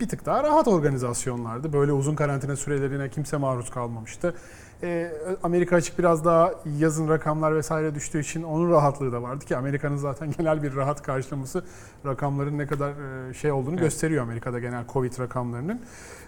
bir 0.00 0.08
tık 0.08 0.26
daha 0.26 0.42
rahat 0.42 0.68
organizasyonlardı. 0.68 1.72
Böyle 1.72 1.92
uzun 1.92 2.14
karantina 2.14 2.56
sürelerine 2.56 3.08
kimse 3.08 3.36
maruz 3.36 3.70
kalmamıştı. 3.70 4.34
E, 4.82 5.12
Amerika 5.42 5.76
açık 5.76 5.98
biraz 5.98 6.24
daha 6.24 6.54
yazın 6.78 7.08
rakamlar 7.08 7.56
vesaire 7.56 7.94
düştüğü 7.94 8.20
için 8.20 8.42
onun 8.42 8.70
rahatlığı 8.70 9.12
da 9.12 9.22
vardı 9.22 9.44
ki 9.44 9.56
Amerika'nın 9.56 9.96
zaten 9.96 10.32
genel 10.38 10.62
bir 10.62 10.76
rahat 10.76 11.02
karşılaması 11.02 11.64
rakamların 12.06 12.58
ne 12.58 12.66
kadar 12.66 12.90
e, 13.30 13.34
şey 13.34 13.52
olduğunu 13.52 13.74
Evet. 13.74 13.80
gösteriyor 13.82 14.22
Amerika'da 14.22 14.58
genel 14.58 14.84
Covid 14.92 15.18
rakamlarının. 15.18 15.80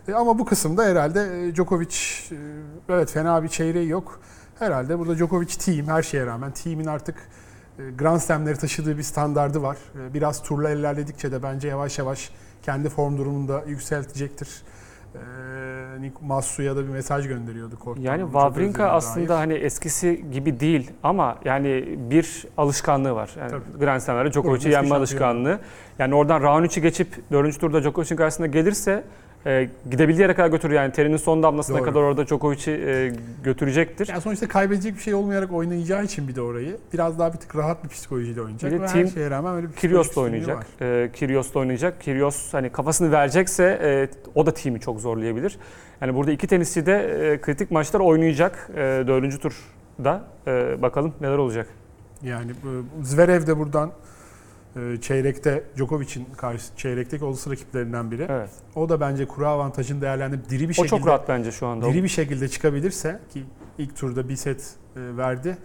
E, 0.09 0.12
ama 0.14 0.38
bu 0.38 0.45
kısımda 0.45 0.85
herhalde 0.85 1.49
e, 1.49 1.54
Djokovic 1.54 1.97
e, 2.33 2.37
evet 2.88 3.11
fena 3.11 3.42
bir 3.42 3.49
çeyreği 3.49 3.88
yok. 3.88 4.21
Herhalde 4.59 4.99
burada 4.99 5.16
Djokovic 5.16 5.59
team 5.59 5.87
her 5.87 6.02
şeye 6.02 6.26
rağmen 6.26 6.50
team'in 6.50 6.87
artık 6.87 7.16
Grand 7.99 8.21
Slam'leri 8.21 8.59
taşıdığı 8.59 8.99
bir 8.99 9.02
standardı 9.02 9.62
var. 9.62 9.76
Biraz 10.14 10.42
turla 10.42 10.71
ilerledikçe 10.71 11.33
de 11.33 11.42
bence 11.42 11.68
yavaş 11.68 11.99
yavaş 11.99 12.30
kendi 12.62 12.88
form 12.88 13.19
durumunu 13.19 13.49
da 13.49 13.64
yükseltecektir. 13.67 14.49
E, 15.14 15.21
Nick 16.00 16.17
Massu'ya 16.21 16.76
da 16.76 16.85
bir 16.85 16.88
mesaj 16.88 17.29
gönderiyordu 17.29 17.79
korktan. 17.79 18.02
Yani 18.02 18.21
Çok 18.21 18.33
Wawrinka 18.33 18.88
aslında 18.88 19.29
dair. 19.29 19.38
hani 19.38 19.52
eskisi 19.55 20.25
gibi 20.33 20.61
değil 20.61 20.90
ama 21.02 21.38
yani 21.45 21.99
bir 22.11 22.47
alışkanlığı 22.57 23.14
var. 23.14 23.31
Yani 23.38 23.50
Tabii. 23.50 23.79
Grand 23.79 24.00
Buyurun, 24.09 24.31
Djokovic'i 24.31 24.71
yenme 24.71 24.95
alışkanlığı. 24.95 25.61
Yani 25.99 26.14
oradan 26.14 26.43
round 26.43 26.64
3'ü 26.64 26.81
geçip 26.81 27.31
4. 27.33 27.61
turda 27.61 27.83
Djokovic'in 27.83 28.17
karşısına 28.17 28.47
gelirse 28.47 29.05
e, 29.47 29.68
gidebildiği 29.90 30.23
yere 30.23 30.35
kadar 30.35 30.49
götürür. 30.49 30.75
Yani 30.75 30.92
terinin 30.92 31.16
son 31.16 31.42
damlasına 31.42 31.76
Doğru. 31.78 31.85
kadar 31.85 32.00
orada 32.00 32.26
Djokovic'i 32.26 32.70
e, 32.70 33.12
götürecektir. 33.44 34.09
Yani 34.09 34.20
sonuçta 34.20 34.49
kaybedecek 34.49 34.97
bir 34.97 35.00
şey 35.00 35.14
olmayarak 35.14 35.52
oynayacağı 35.52 36.04
için 36.04 36.28
bir 36.28 36.35
de 36.35 36.42
orayı 36.42 36.76
biraz 36.92 37.18
daha 37.18 37.32
bir 37.32 37.38
tık 37.38 37.56
rahat 37.56 37.85
bir 37.85 37.88
psikolojiyle 37.88 38.40
oynayacak. 38.42 38.73
Bir 38.73 38.80
de 38.80 38.88
her 38.88 39.06
şeye 39.06 39.30
rağmen 39.30 39.54
öyle 39.54 39.68
bir 39.68 39.73
Kyrgios'la 39.73 40.20
oynayacak. 40.23 40.66
Ee, 40.80 41.11
Kyrgios'la 41.12 41.61
oynayacak. 41.61 42.00
Kyrgios 42.00 42.54
hani 42.54 42.70
kafasını 42.70 43.12
verecekse 43.12 43.64
e, 43.82 44.09
o 44.35 44.47
da 44.47 44.54
team'i 44.54 44.80
çok 44.80 45.00
zorlayabilir. 45.00 45.59
Yani 46.00 46.14
burada 46.14 46.32
iki 46.32 46.47
tenisçi 46.47 46.87
de 46.87 46.94
e, 47.32 47.40
kritik 47.40 47.70
maçlar 47.70 48.00
oynayacak 48.00 48.70
e, 48.75 48.76
dördüncü 49.06 49.38
turda. 49.38 50.25
E, 50.47 50.82
bakalım 50.82 51.14
neler 51.20 51.38
olacak. 51.38 51.66
Yani 52.23 52.50
bu- 52.64 53.04
Zverev 53.04 53.47
de 53.47 53.59
buradan 53.59 53.88
e, 53.88 53.92
çeyrekte 55.00 55.65
Djokovic'in 55.77 56.27
karşı 56.37 56.77
çeyrekteki 56.77 57.25
olası 57.25 57.50
rakiplerinden 57.50 58.11
biri. 58.11 58.27
Evet. 58.31 58.50
O 58.75 58.89
da 58.89 59.00
bence 59.00 59.27
kura 59.27 59.49
avantajını 59.49 60.00
değerlendirip 60.00 60.50
diri 60.50 60.69
bir 60.69 60.73
O 60.73 60.75
şekilde 60.75 60.89
çok 60.89 61.07
rahat 61.07 61.29
bence 61.29 61.53
şu 61.53 61.67
anda. 61.67 61.87
diri 61.87 62.03
bir 62.03 62.09
şekilde 62.09 62.49
çıkabilirse 62.49 63.21
ki 63.33 63.45
ilk 63.79 63.97
turda 63.97 64.29
bir 64.29 64.37
set 64.37 64.75
e, 64.97 65.17
verdi. 65.17 65.59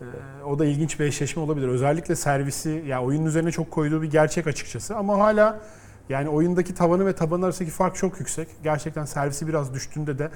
Ee, 0.00 0.04
o 0.44 0.58
da 0.58 0.64
ilginç 0.64 1.00
bir 1.00 1.04
eşleşme 1.04 1.42
olabilir. 1.42 1.68
Özellikle 1.68 2.16
servisi 2.16 2.84
ya 2.86 3.02
oyunun 3.02 3.26
üzerine 3.26 3.50
çok 3.50 3.70
koyduğu 3.70 4.02
bir 4.02 4.10
gerçek 4.10 4.46
açıkçası 4.46 4.96
ama 4.96 5.18
hala 5.18 5.60
yani 6.08 6.28
oyundaki 6.28 6.74
tavanı 6.74 7.06
ve 7.06 7.12
taban 7.12 7.42
arasındaki 7.42 7.74
fark 7.74 7.96
çok 7.96 8.20
yüksek. 8.20 8.48
Gerçekten 8.64 9.04
servisi 9.04 9.48
biraz 9.48 9.74
düştüğünde 9.74 10.18
de 10.18 10.30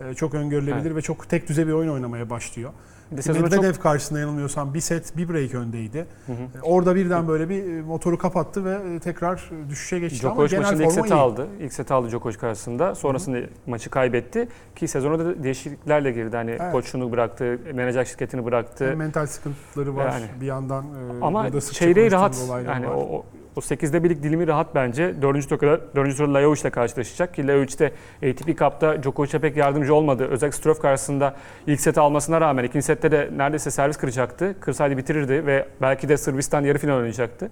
e, 0.00 0.14
çok 0.14 0.34
öngörülebilir 0.34 0.96
ve 0.96 1.02
çok 1.02 1.28
tek 1.28 1.48
düze 1.48 1.66
bir 1.66 1.72
oyun 1.72 1.90
oynamaya 1.90 2.30
başlıyor. 2.30 2.70
Medvedev 3.10 3.72
çok 3.72 3.82
karşısında 3.82 4.18
yanılmıyorsam 4.18 4.74
bir 4.74 4.80
set 4.80 5.16
bir 5.16 5.28
break 5.28 5.54
öndeydi. 5.54 6.06
Hı 6.26 6.32
hı. 6.32 6.36
E, 6.58 6.62
Orada 6.62 6.94
birden 6.94 7.28
böyle 7.28 7.48
bir 7.48 7.64
e, 7.78 7.82
motoru 7.82 8.18
kapattı 8.18 8.64
ve 8.64 8.94
e, 8.94 8.98
tekrar 9.00 9.50
düşüşe 9.68 9.98
geçti 9.98 10.26
ama 10.26 10.34
Djokovic 10.34 10.50
genel 10.50 10.62
maçında 10.62 10.82
ilk 10.84 10.92
seti 10.92 11.08
iyi. 11.08 11.14
aldı. 11.14 11.46
İlk 11.60 11.72
seti 11.72 11.94
aldı 11.94 12.08
Djokovic 12.10 12.36
karşısında. 12.36 12.94
Sonrasında 12.94 13.38
maçı 13.66 13.90
kaybetti. 13.90 14.48
Ki 14.76 14.88
sezona 14.88 15.18
da 15.18 15.42
değişikliklerle 15.44 16.12
girdi. 16.12 16.36
Hani 16.36 16.50
Evet. 16.50 16.72
koçunu 16.72 17.12
bıraktı, 17.12 17.58
menajer 17.74 18.04
şirketini 18.04 18.44
bıraktı. 18.44 18.90
Hem 18.90 18.96
mental 18.98 19.26
sıkıntıları 19.26 19.96
var 19.96 20.06
Yani. 20.10 20.26
bir 20.40 20.46
yandan. 20.46 20.84
e, 20.84 21.24
Ama 21.24 21.60
çeyreği 21.60 22.10
rahat. 22.12 22.46
Yani 22.66 22.86
var. 22.88 22.94
o, 22.94 22.98
o, 23.00 23.24
o 23.56 23.60
8'de 23.60 24.04
birlik 24.04 24.22
dilimi 24.22 24.46
rahat 24.46 24.74
bence. 24.74 25.22
4. 25.22 25.48
turda, 25.48 25.80
4. 25.96 26.16
turda 26.16 26.34
Lajovic 26.34 26.60
ile 26.60 26.70
karşılaşacak 26.70 27.34
ki 27.34 27.46
Lajovic 27.46 27.78
de 27.78 27.92
ATP 28.30 28.58
Cup'ta 28.58 29.02
Djokovic'e 29.02 29.38
pek 29.38 29.56
yardımcı 29.56 29.94
olmadı. 29.94 30.26
Özellikle 30.30 30.58
Struff 30.58 30.80
karşısında 30.82 31.34
ilk 31.66 31.80
seti 31.80 32.00
almasına 32.00 32.40
rağmen 32.40 32.64
ikinci 32.64 32.86
sette 32.86 33.10
de 33.12 33.30
neredeyse 33.36 33.70
servis 33.70 33.96
kıracaktı. 33.96 34.56
Kırsaydı 34.60 34.96
bitirirdi 34.96 35.46
ve 35.46 35.68
belki 35.82 36.08
de 36.08 36.16
Sırbistan 36.16 36.62
yarı 36.64 36.78
final 36.78 36.96
oynayacaktı. 36.96 37.50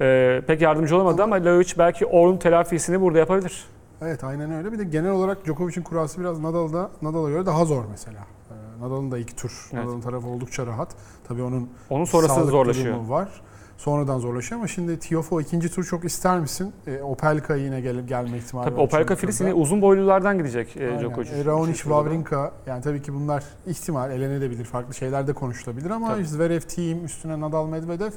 Ee, 0.00 0.42
pek 0.46 0.60
yardımcı 0.60 0.96
olamadı 0.96 1.22
ama 1.22 1.36
Lajovic 1.36 1.72
belki 1.78 2.06
onun 2.06 2.36
telafisini 2.36 3.00
burada 3.00 3.18
yapabilir. 3.18 3.64
Evet 4.02 4.24
aynen 4.24 4.52
öyle. 4.52 4.72
Bir 4.72 4.78
de 4.78 4.84
genel 4.84 5.10
olarak 5.10 5.44
Djokovic'in 5.46 5.82
kurası 5.82 6.20
biraz 6.20 6.40
Nadal'da 6.40 6.90
Nadal'a 7.02 7.30
göre 7.30 7.46
daha 7.46 7.64
zor 7.64 7.84
mesela. 7.90 8.18
Ee, 8.50 8.82
Nadal'ın 8.84 9.10
da 9.10 9.18
ilk 9.18 9.36
tur. 9.36 9.68
Evet. 9.72 9.84
Nadal'ın 9.84 10.00
tarafı 10.00 10.26
oldukça 10.26 10.66
rahat. 10.66 10.88
Tabii 11.28 11.42
onun 11.42 11.70
Onun 11.90 12.04
sonrası 12.04 12.44
zorlaşıyor. 12.44 12.96
var. 13.06 13.28
Sonradan 13.76 14.18
zorlaşıyor 14.18 14.58
ama 14.58 14.68
şimdi 14.68 14.98
Tiafoe 14.98 15.42
ikinci 15.42 15.68
tur 15.74 15.84
çok 15.84 16.04
ister 16.04 16.40
misin? 16.40 16.72
E, 16.86 17.02
Opelka 17.02 17.56
yine 17.56 17.80
gelip 17.80 18.08
gelme 18.08 18.36
ihtimali 18.36 18.64
Tabii 18.64 18.76
var. 18.76 18.82
Opelka 18.82 19.16
Filiz 19.16 19.40
yine 19.40 19.54
uzun 19.54 19.82
boylulardan 19.82 20.38
gidecek 20.38 20.76
e. 20.76 20.98
Djokovic. 21.00 21.28
E, 21.28 21.44
Raonic. 21.44 21.78
Wawrinka 21.78 22.52
yani 22.66 22.82
tabii 22.82 23.02
ki 23.02 23.14
bunlar 23.14 23.44
ihtimal 23.66 24.10
elenebilir. 24.10 24.64
Farklı 24.64 24.94
şeyler 24.94 25.26
de 25.26 25.32
konuşulabilir 25.32 25.90
ama 25.90 26.08
Tabii. 26.08 26.26
Zverev, 26.26 26.60
Thiem, 26.60 27.04
üstüne 27.04 27.40
Nadal, 27.40 27.66
Medvedev 27.68 28.10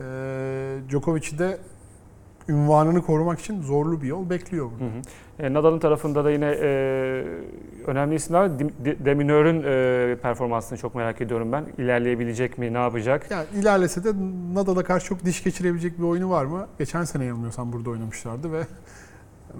e, 0.00 0.88
Djokovic'i 0.88 1.38
de 1.38 1.58
ünvanını 2.48 3.02
korumak 3.02 3.40
için 3.40 3.62
zorlu 3.62 4.02
bir 4.02 4.06
yol 4.06 4.30
bekliyor 4.30 4.70
burada. 4.70 4.84
Hı 4.84 4.98
hı. 4.98 5.02
E, 5.38 5.52
Nadal'ın 5.52 5.78
tarafında 5.78 6.24
da 6.24 6.30
yine 6.30 6.46
e, 6.60 6.66
önemli 7.86 8.14
isimler 8.14 8.58
Deminör'ün 9.04 9.62
e, 9.62 10.16
performansını 10.16 10.78
çok 10.78 10.94
merak 10.94 11.20
ediyorum 11.20 11.52
ben. 11.52 11.64
İlerleyebilecek 11.78 12.58
mi, 12.58 12.72
ne 12.72 12.78
yapacak? 12.78 13.30
Yani 13.30 13.46
ilerlese 13.54 14.04
de 14.04 14.08
Nadal'a 14.54 14.84
karşı 14.84 15.06
çok 15.06 15.24
diş 15.24 15.42
geçirebilecek 15.44 15.98
bir 15.98 16.04
oyunu 16.04 16.30
var 16.30 16.44
mı? 16.44 16.66
Geçen 16.78 17.04
sene 17.04 17.24
yanılmıyorsam 17.24 17.72
burada 17.72 17.90
oynamışlardı 17.90 18.52
ve 18.52 18.62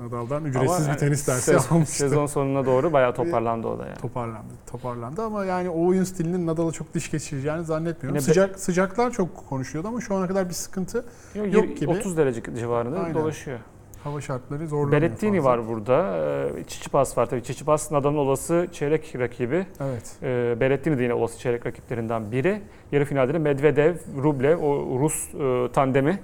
Nadal'dan 0.05 0.45
ücretsiz 0.45 0.85
Ama, 0.87 0.95
bir 0.95 0.99
tenis 0.99 1.29
dersi 1.29 1.51
sez- 1.51 1.73
almıştı. 1.73 1.95
Sezon 1.97 2.27
sonuna 2.27 2.67
doğru 2.67 2.93
bayağı 2.93 3.15
toparlandı 3.15 3.67
o 3.67 3.79
da 3.79 3.87
yani. 3.87 3.97
Toparlandı, 3.99 4.53
toparlandı 4.67 5.23
ama 5.23 5.45
yani 5.45 5.71
o 5.71 5.87
oyun 5.87 6.05
stilinin 6.05 6.47
Nadal'a 6.47 6.73
çok 6.73 6.95
diş 6.95 7.11
geçireceğini 7.11 7.65
zannetmiyorum. 7.65 8.17
Yine 8.17 8.27
be- 8.29 8.33
Sıcak 8.33 8.59
sıcaklar 8.61 9.11
çok 9.11 9.47
konuşuyordu 9.49 9.89
ama 9.89 10.01
şu 10.01 10.15
ana 10.15 10.27
kadar 10.29 10.49
bir 10.49 10.55
sıkıntı 10.55 11.05
Yok, 11.35 11.53
Yok 11.55 11.77
gibi. 11.77 11.91
30 11.91 12.17
derece 12.17 12.43
civarında 12.59 13.01
Aynen. 13.01 13.15
dolaşıyor. 13.15 13.59
Hava 14.07 14.21
şartları 14.21 14.69
zorlamıyor 14.69 15.03
Berettini 15.03 15.37
fazla. 15.37 15.51
var 15.51 15.69
burada. 15.69 16.17
E, 16.59 16.65
Çiçipas 16.65 17.19
var 17.19 17.27
tabii. 17.27 17.43
Çiçipas 17.43 17.93
Nadal'ın 17.93 18.17
olası 18.17 18.67
çeyrek 18.73 19.15
rakibi. 19.19 19.67
Evet. 19.81 20.17
E, 20.23 20.61
Berettini 20.61 20.99
de 20.99 21.03
yine 21.03 21.15
olası 21.15 21.39
çeyrek 21.39 21.67
rakiplerinden 21.67 22.33
biri. 22.33 22.61
Yarı 22.93 23.05
finalde 23.05 23.35
de 23.35 23.39
Medvedev, 23.39 23.95
Rublev, 24.23 24.59
o 24.59 24.99
Rus 25.01 25.35
e, 25.35 25.73
tandemi 25.73 26.19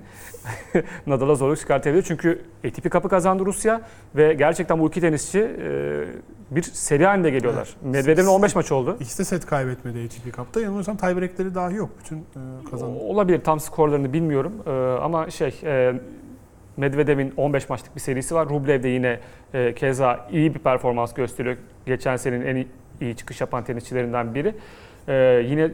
Nadal'a 1.06 1.34
zorluk 1.34 1.58
çıkartabilir. 1.58 2.02
Çünkü 2.02 2.42
ATP 2.68 2.92
Cup'ı 2.92 3.08
kazandı 3.08 3.44
Rusya 3.46 3.80
ve 4.16 4.34
gerçekten 4.34 4.80
bu 4.80 4.88
iki 4.88 5.00
tenisçi 5.00 5.38
e, 5.40 6.04
bir 6.50 6.62
seri 6.62 7.06
halinde 7.06 7.30
geliyorlar. 7.30 7.76
Medvedev'in 7.82 8.26
15 8.28 8.54
maç 8.54 8.72
oldu. 8.72 8.96
İkisi 9.00 9.18
de 9.18 9.24
set 9.24 9.46
kaybetmedi 9.46 9.98
ATP 10.06 10.36
Cup'ta. 10.36 10.60
Yanılmıyorsam 10.60 10.96
tiebreakleri 10.96 11.54
dahi 11.54 11.74
yok. 11.74 11.90
Bütün 12.04 12.16
e, 12.18 12.20
kazandı. 12.70 12.98
Olabilir 13.00 13.40
tam 13.44 13.60
skorlarını 13.60 14.12
bilmiyorum 14.12 14.52
E, 14.66 14.70
ama 15.02 15.30
şey 15.30 15.60
e, 15.64 15.94
Medvedev'in 16.76 17.34
15 17.36 17.68
maçlık 17.68 17.96
bir 17.96 18.00
serisi 18.00 18.34
var. 18.34 18.48
Rublev 18.48 18.82
de 18.82 18.88
yine 18.88 19.18
e, 19.54 19.74
keza 19.74 20.28
iyi 20.32 20.54
bir 20.54 20.58
performans 20.58 21.14
gösteriyor. 21.14 21.56
Geçen 21.86 22.16
senenin 22.16 22.46
en 22.46 22.66
iyi, 23.00 23.16
çıkış 23.16 23.40
yapan 23.40 23.64
tenisçilerinden 23.64 24.34
biri. 24.34 24.54
E, 25.08 25.42
yine 25.48 25.70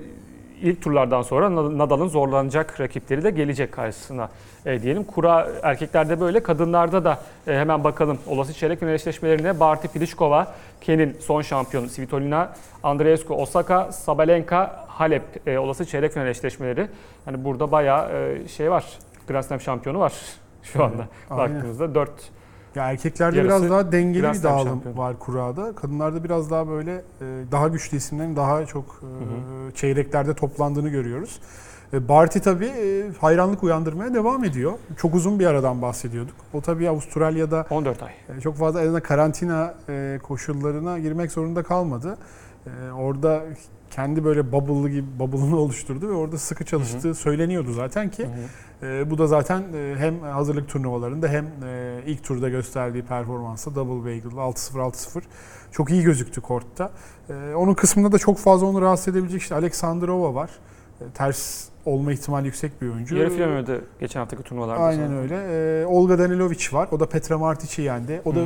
ilk 0.63 0.83
turlardan 0.83 1.23
sonra 1.23 1.79
Nadal'ın 1.79 2.09
zorlanacak 2.09 2.81
rakipleri 2.81 3.25
de 3.25 3.31
gelecek 3.31 3.73
karşısına 3.73 4.29
e, 4.67 4.83
diyelim. 4.83 5.05
Kura 5.05 5.49
erkeklerde 5.63 6.21
böyle, 6.21 6.43
kadınlarda 6.43 7.05
da 7.05 7.19
e, 7.47 7.53
hemen 7.53 7.85
bakalım 7.85 8.19
olası 8.27 8.55
çeyrek 8.55 8.81
final 8.81 8.95
eşleşmelerine 8.95 9.61
Barty 9.61 9.99
Pliskova, 9.99 10.55
Ken'in 10.81 11.17
son 11.21 11.43
şampiyonu 11.43 11.89
Svitolina, 11.89 12.53
Andreescu, 12.83 13.35
Osaka, 13.35 13.93
Sabalenka, 13.93 14.85
Halep 14.89 15.23
e, 15.47 15.59
olası 15.59 15.85
çeyrek 15.85 16.13
final 16.13 16.27
eşleşmeleri. 16.27 16.89
Hani 17.25 17.45
burada 17.45 17.73
bayağı 17.73 18.13
e, 18.13 18.49
şey 18.49 18.71
var. 18.71 18.85
Grand 19.29 19.43
Slam 19.43 19.61
şampiyonu 19.61 19.99
var 19.99 20.13
şu 20.73 20.85
anda. 20.85 21.09
Aynen. 21.31 21.55
Baktığınızda 21.57 21.95
4 21.95 22.11
Ya 22.75 22.91
erkeklerde 22.91 23.37
Yarısı 23.37 23.55
biraz 23.61 23.71
daha 23.71 23.93
dengeli 23.93 24.21
Grand 24.23 24.35
bir 24.35 24.43
dağılım 24.43 24.69
şampiyonu. 24.69 24.99
var 24.99 25.19
kurada. 25.19 25.75
Kadınlarda 25.75 26.25
biraz 26.25 26.51
daha 26.51 26.69
böyle 26.69 26.95
e, 26.95 27.25
daha 27.53 27.69
güçlü 27.69 27.97
isimlerin 27.97 28.37
daha 28.37 28.67
çok 28.67 28.85
e, 28.85 29.07
Hı 29.25 29.73
çeyreklerde 29.75 30.35
toplandığını 30.35 30.89
görüyoruz. 30.89 31.41
E, 31.93 32.09
Barty 32.09 32.39
tabii 32.39 32.73
hayranlık 33.21 33.63
uyandırmaya 33.63 34.15
devam 34.15 34.45
ediyor. 34.45 34.73
Çok 34.97 35.15
uzun 35.15 35.39
bir 35.39 35.47
aradan 35.47 35.83
bahsediyorduk. 35.83 36.35
O 36.53 36.61
tabii 36.61 36.89
Avustralya'da 36.89 37.67
14 37.71 38.03
ay. 38.03 38.41
çok 38.41 38.57
fazla 38.57 38.83
en 38.83 39.01
karantina 39.01 39.75
koşullarına 40.23 40.99
girmek 40.99 41.33
zorunda 41.33 41.63
kalmadı. 41.63 42.19
Orada 42.99 43.43
kendi 43.91 44.25
böyle 44.25 44.53
bubble'lı 44.53 44.91
gibi 44.91 45.07
bubble'ını 45.19 45.57
oluşturdu 45.61 46.09
ve 46.09 46.13
orada 46.13 46.39
sıkı 46.39 46.65
çalıştığı 46.65 47.15
söyleniyordu 47.15 47.73
zaten 47.73 48.11
ki. 48.11 48.27
E, 48.83 49.11
bu 49.11 49.19
da 49.19 49.27
zaten 49.27 49.63
e, 49.75 49.95
hem 49.99 50.21
hazırlık 50.21 50.69
turnuvalarında 50.69 51.29
hem 51.29 51.47
e, 51.65 52.01
ilk 52.07 52.25
turda 52.25 52.49
gösterdiği 52.49 53.03
performansa 53.03 53.75
double 53.75 54.11
bagel 54.11 54.39
6-0 54.39 54.73
6-0 54.73 55.23
çok 55.73 55.91
iyi 55.91 56.03
gözüktü 56.03 56.41
kortta. 56.41 56.91
E, 57.31 57.55
onun 57.55 57.75
kısmında 57.75 58.13
da 58.13 58.19
çok 58.19 58.39
fazla 58.39 58.67
onu 58.67 58.83
rahatsız 58.83 59.09
edebilecek 59.09 59.43
işte 59.43 59.55
Aleksandrova 59.55 60.35
var. 60.35 60.51
E, 61.01 61.05
ters 61.15 61.69
olma 61.85 62.13
ihtimali 62.13 62.47
yüksek 62.47 62.83
bir 62.83 62.89
oyuncu. 62.89 63.17
Yarı 63.17 63.31
final 63.31 63.49
oynadı 63.49 63.85
geçen 64.01 64.21
haftaki 64.21 64.43
turnuvalarda. 64.43 64.83
Aynen 64.83 65.07
sonra. 65.07 65.19
öyle. 65.19 65.83
E, 65.83 65.87
Olga 65.87 66.19
Danilovic 66.19 66.73
var. 66.73 66.89
O 66.93 67.01
da 67.01 67.09
Petra 67.09 67.39
Martic'i 67.39 67.83
yendi. 67.83 68.23
O 68.25 68.35
da 68.35 68.41
Hı. 68.41 68.45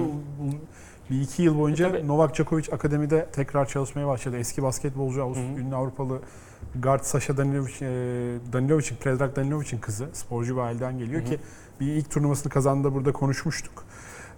Bir 1.12 1.21
iki 1.21 1.42
yıl 1.42 1.59
boyunca 1.59 1.88
E, 1.88 1.92
tabii. 1.92 2.09
Novak 2.09 2.35
Djokovic 2.35 2.64
Akademi'de 2.73 3.26
tekrar 3.33 3.66
çalışmaya 3.66 4.07
başladı. 4.07 4.37
Eski 4.38 4.62
basketbolcu 4.62 5.21
Avust- 5.21 5.59
ünlü 5.61 5.75
Avrupalı 5.76 6.19
guard 6.83 7.02
Sasha 7.02 7.37
Danilovic, 7.37 7.73
e, 7.81 7.87
Danilovic'in, 8.52 8.97
Predrag 8.97 9.37
Danilovic'in 9.37 9.78
kızı. 9.81 10.07
Sporcu 10.12 10.57
bir 10.57 10.61
aileden 10.61 10.99
geliyor 10.99 11.21
Hı 11.23 11.26
hı. 11.26 11.31
ki 11.31 11.38
bir 11.81 11.87
ilk 11.87 12.11
turnuvasını 12.11 12.52
kazandı 12.52 12.95
burada 12.95 13.12
konuşmuştuk. 13.12 13.85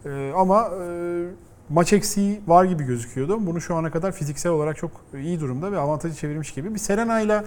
E, 0.07 0.33
ama 0.37 0.71
e, 0.83 1.25
maç 1.69 1.93
eksiği 1.93 2.41
var 2.47 2.65
gibi 2.65 2.85
gözüküyordu. 2.85 3.47
Bunu 3.47 3.61
şu 3.61 3.75
ana 3.77 3.91
kadar 3.91 4.13
fiziksel 4.13 4.53
olarak 4.53 4.77
çok 4.77 4.91
iyi 5.19 5.41
durumda 5.41 5.73
ve 5.73 5.79
avantajı 5.79 6.15
çevirmiş 6.15 6.53
gibi. 6.55 6.75
Bir 6.75 6.79
Serena 6.79 7.21
ile 7.21 7.45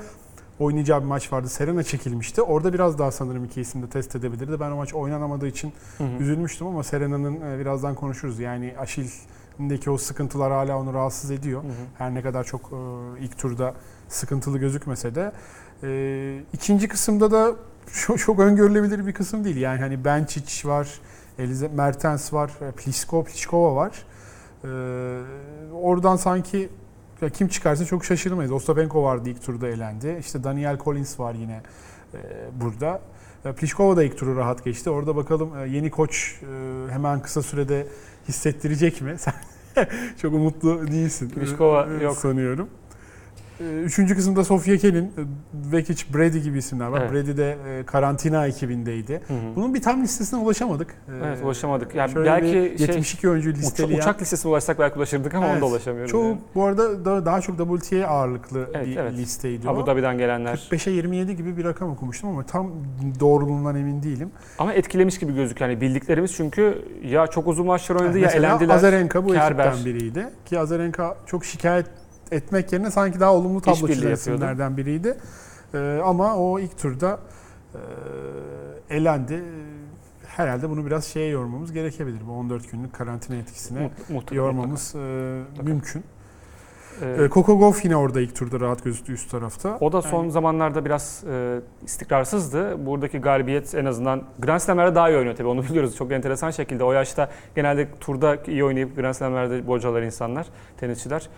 oynayacağı 0.60 1.02
bir 1.02 1.06
maç 1.06 1.34
vardı. 1.34 1.50
Serena 1.50 1.84
çekilmişti. 1.84 2.42
Orada 2.42 2.74
biraz 2.74 3.00
daha 3.00 3.12
sanırım 3.12 3.46
iki 3.46 3.62
isim 3.62 3.82
de 3.82 3.90
test 3.90 4.16
edebilirdi. 4.16 4.60
Ben 4.60 4.72
o 4.72 4.76
maç 4.76 4.94
oynanamadığı 4.94 5.48
için 5.48 5.74
Hı 5.98 6.04
hı. 6.04 6.24
üzülmüştüm 6.24 6.68
ama 6.68 6.84
Serena'nın 6.84 7.42
e, 7.42 7.60
birazdan 7.60 7.96
konuşuruz. 7.96 8.40
Yani 8.40 8.74
Aşil'indeki 8.80 9.92
o 9.92 9.98
sıkıntılar 9.98 10.52
hala 10.52 10.80
onu 10.80 10.94
rahatsız 10.94 11.32
ediyor. 11.32 11.64
Hı 11.64 11.68
hı. 11.68 11.72
Her 11.98 12.14
ne 12.14 12.22
kadar 12.22 12.44
çok 12.44 12.62
e, 12.62 12.76
ilk 13.24 13.38
turda 13.38 13.74
sıkıntılı 14.08 14.58
gözükmese 14.58 15.16
de. 15.16 15.32
E, 15.84 16.44
ikinci 16.54 16.88
kısımda 16.88 17.32
da 17.32 17.56
çok, 18.06 18.20
çok 18.20 18.40
öngörülebilir 18.40 19.08
bir 19.08 19.14
kısım 19.14 19.44
değil. 19.44 19.58
Yani 19.58 19.80
hani 19.80 19.96
Benčić 19.96 20.68
var, 20.68 21.00
Elize 21.40 21.68
Mertens 21.68 22.34
var, 22.34 22.52
e, 22.62 22.72
Pliskova, 22.72 23.76
var. 23.76 23.92
Oradan 25.74 26.16
sanki 26.16 26.70
ya 27.22 27.30
kim 27.30 27.48
çıkarsa 27.48 27.86
çok 27.86 28.06
şaşırmayız. 28.06 28.52
Ostapenko 28.52 29.04
vardı 29.04 29.30
ilk 29.30 29.44
turda 29.44 29.68
elendi. 29.68 30.18
İşte 30.20 30.44
Daniel 30.44 30.78
Collins 30.78 31.20
var 31.20 31.34
yine 31.34 31.62
e, 32.14 32.20
burada. 32.62 33.02
E, 33.46 33.52
Pliskova 33.52 33.98
da 33.98 34.04
ilk 34.04 34.18
turu 34.18 34.36
rahat 34.36 34.64
geçti. 34.64 34.90
Orada 34.90 35.16
bakalım 35.16 35.58
e, 35.60 35.68
yeni 35.68 35.92
koç 35.92 36.42
e, 36.42 36.92
hemen 36.92 37.22
kısa 37.22 37.42
sürede 37.42 37.88
hissettirecek 38.28 39.02
mi? 39.02 39.16
Sen 39.20 39.34
çok 40.22 40.34
umutlu 40.34 40.88
değilsin. 40.88 41.30
Pliskova 41.30 41.88
e, 42.00 42.04
yok. 42.04 42.18
Sanıyorum. 42.18 42.70
Ee, 43.62 43.64
Üçüncü 43.64 44.16
kısımda 44.16 44.44
Sofia 44.44 44.78
Kenin, 44.78 45.04
e, 45.06 45.10
Vekic, 45.72 46.04
Brady 46.14 46.38
gibi 46.40 46.58
isimler 46.58 46.88
var. 46.88 47.02
Evet. 47.02 47.12
Brady 47.14 47.38
de 47.38 47.58
e, 47.80 47.84
karantina 47.86 48.48
ekibindeydi. 48.48 49.22
Hı 49.28 49.34
hı. 49.34 49.38
Bunun 49.56 49.74
bir 49.74 49.82
tam 49.82 50.02
listesine 50.04 50.40
ulaşamadık. 50.40 50.90
Ee, 50.90 51.12
Evet, 51.28 51.40
ulaşamadık. 51.44 51.96
Yani 51.96 52.12
şöyle 52.12 52.30
belki 52.30 52.46
bir 52.46 52.78
şey, 52.78 52.88
72 52.88 53.30
oyuncu 53.30 53.50
listeleyen. 53.54 54.00
uçak 54.00 54.22
listesine 54.22 54.52
ulaşsak 54.52 54.80
belki 54.80 54.98
ulaşırdık 54.98 55.34
ama 55.34 55.46
Evet. 55.48 55.56
onda 55.56 55.66
ulaşamıyoruz. 55.66 56.12
Çoğu 56.12 56.24
yani. 56.28 56.38
bu 56.56 56.64
arada 56.66 57.06
da, 57.06 57.26
daha 57.26 57.42
çok 57.42 57.58
WTA 57.58 58.08
ağırlıklı 58.08 58.70
Evet, 58.74 58.88
bir 58.88 58.98
evet. 58.98 59.14
listeydi 59.14 59.70
Abu. 59.70 59.86
Dhabi'den 59.88 60.18
gelenler. 60.18 60.68
45'e 60.72 60.94
27 60.94 61.36
gibi 61.36 61.58
bir 61.58 61.64
rakam 61.66 61.90
okumuştum 61.90 62.30
ama 62.30 62.44
tam 62.44 62.72
doğruluğundan 63.20 63.76
emin 63.76 64.04
değilim. 64.04 64.32
Ama 64.60 64.74
etkilemiş 64.74 65.20
gibi 65.20 65.36
gözüküyor. 65.36 65.70
Yani 65.70 65.82
bildiklerimiz 65.82 66.34
çünkü 66.36 66.82
ya 67.04 67.28
çok 67.28 67.48
uzun 67.48 67.66
maçlar 67.66 67.96
oynadı 67.96 68.18
ya 68.20 68.26
Mesela 68.26 68.48
elendiler. 68.48 68.76
Azarenka 68.76 69.26
bu 69.26 69.32
Kerber. 69.34 69.66
ekipten 69.68 69.86
biriydi. 69.86 70.28
Ki 70.46 70.60
Azarenka 70.60 71.18
çok 71.26 71.46
şikayet 71.46 71.86
etmek 72.32 72.74
yerine 72.74 72.92
sanki 72.92 73.20
daha 73.20 73.34
olumlu 73.34 73.62
tablo 73.62 73.88
çizen 73.88 74.12
isimlerden 74.12 74.78
biriydi. 74.78 75.18
Ee, 75.74 76.00
ama 76.06 76.36
o 76.36 76.60
ilk 76.60 76.78
turda 76.78 77.20
e, 77.76 77.80
elendi. 78.98 79.44
Herhalde 80.28 80.70
bunu 80.70 80.86
biraz 80.86 81.06
şeye 81.06 81.30
yormamız 81.30 81.72
gerekebilir. 81.74 82.22
Bu 82.28 82.32
14 82.32 82.72
günlük 82.72 82.94
karantina 82.94 83.36
etkisine 83.38 83.80
Mu- 83.80 83.92
muhtemelen 84.10 84.46
yormamız 84.46 84.96
e, 84.96 85.42
mümkün. 85.64 86.04
Ee, 87.02 87.24
E, 87.24 87.30
Coco 87.30 87.60
Gauff 87.60 87.86
yine 87.86 87.96
orada 87.96 88.22
ilk 88.22 88.36
turda 88.36 88.60
rahat 88.60 88.84
gözüktü 88.84 89.14
üst 89.14 89.32
tarafta. 89.32 89.78
O 89.82 89.92
da 89.92 90.02
son 90.02 90.24
Yani- 90.24 90.32
zamanlarda 90.32 90.86
biraz 90.86 91.24
e, 91.32 91.60
istikrarsızdı. 91.86 92.86
Buradaki 92.86 93.18
galibiyet 93.20 93.76
en 93.76 93.86
azından 93.86 94.24
Grand 94.40 94.60
Slam'lerde 94.60 94.96
daha 94.96 95.10
iyi 95.10 95.18
oynuyor 95.18 95.36
tabii 95.36 95.48
onu 95.48 95.64
biliyoruz. 95.70 95.96
Çok 95.96 96.12
enteresan 96.12 96.52
şekilde 96.52 96.84
o 96.84 96.92
yaşta 96.94 97.30
genelde 97.56 97.88
turda 98.00 98.38
iyi 98.48 98.64
oynayıp 98.64 98.96
Grand 98.96 99.14
Slam'lerde 99.14 99.68
bocalar 99.68 100.02
insanlar, 100.02 100.48
tenisçiler. 100.78 101.30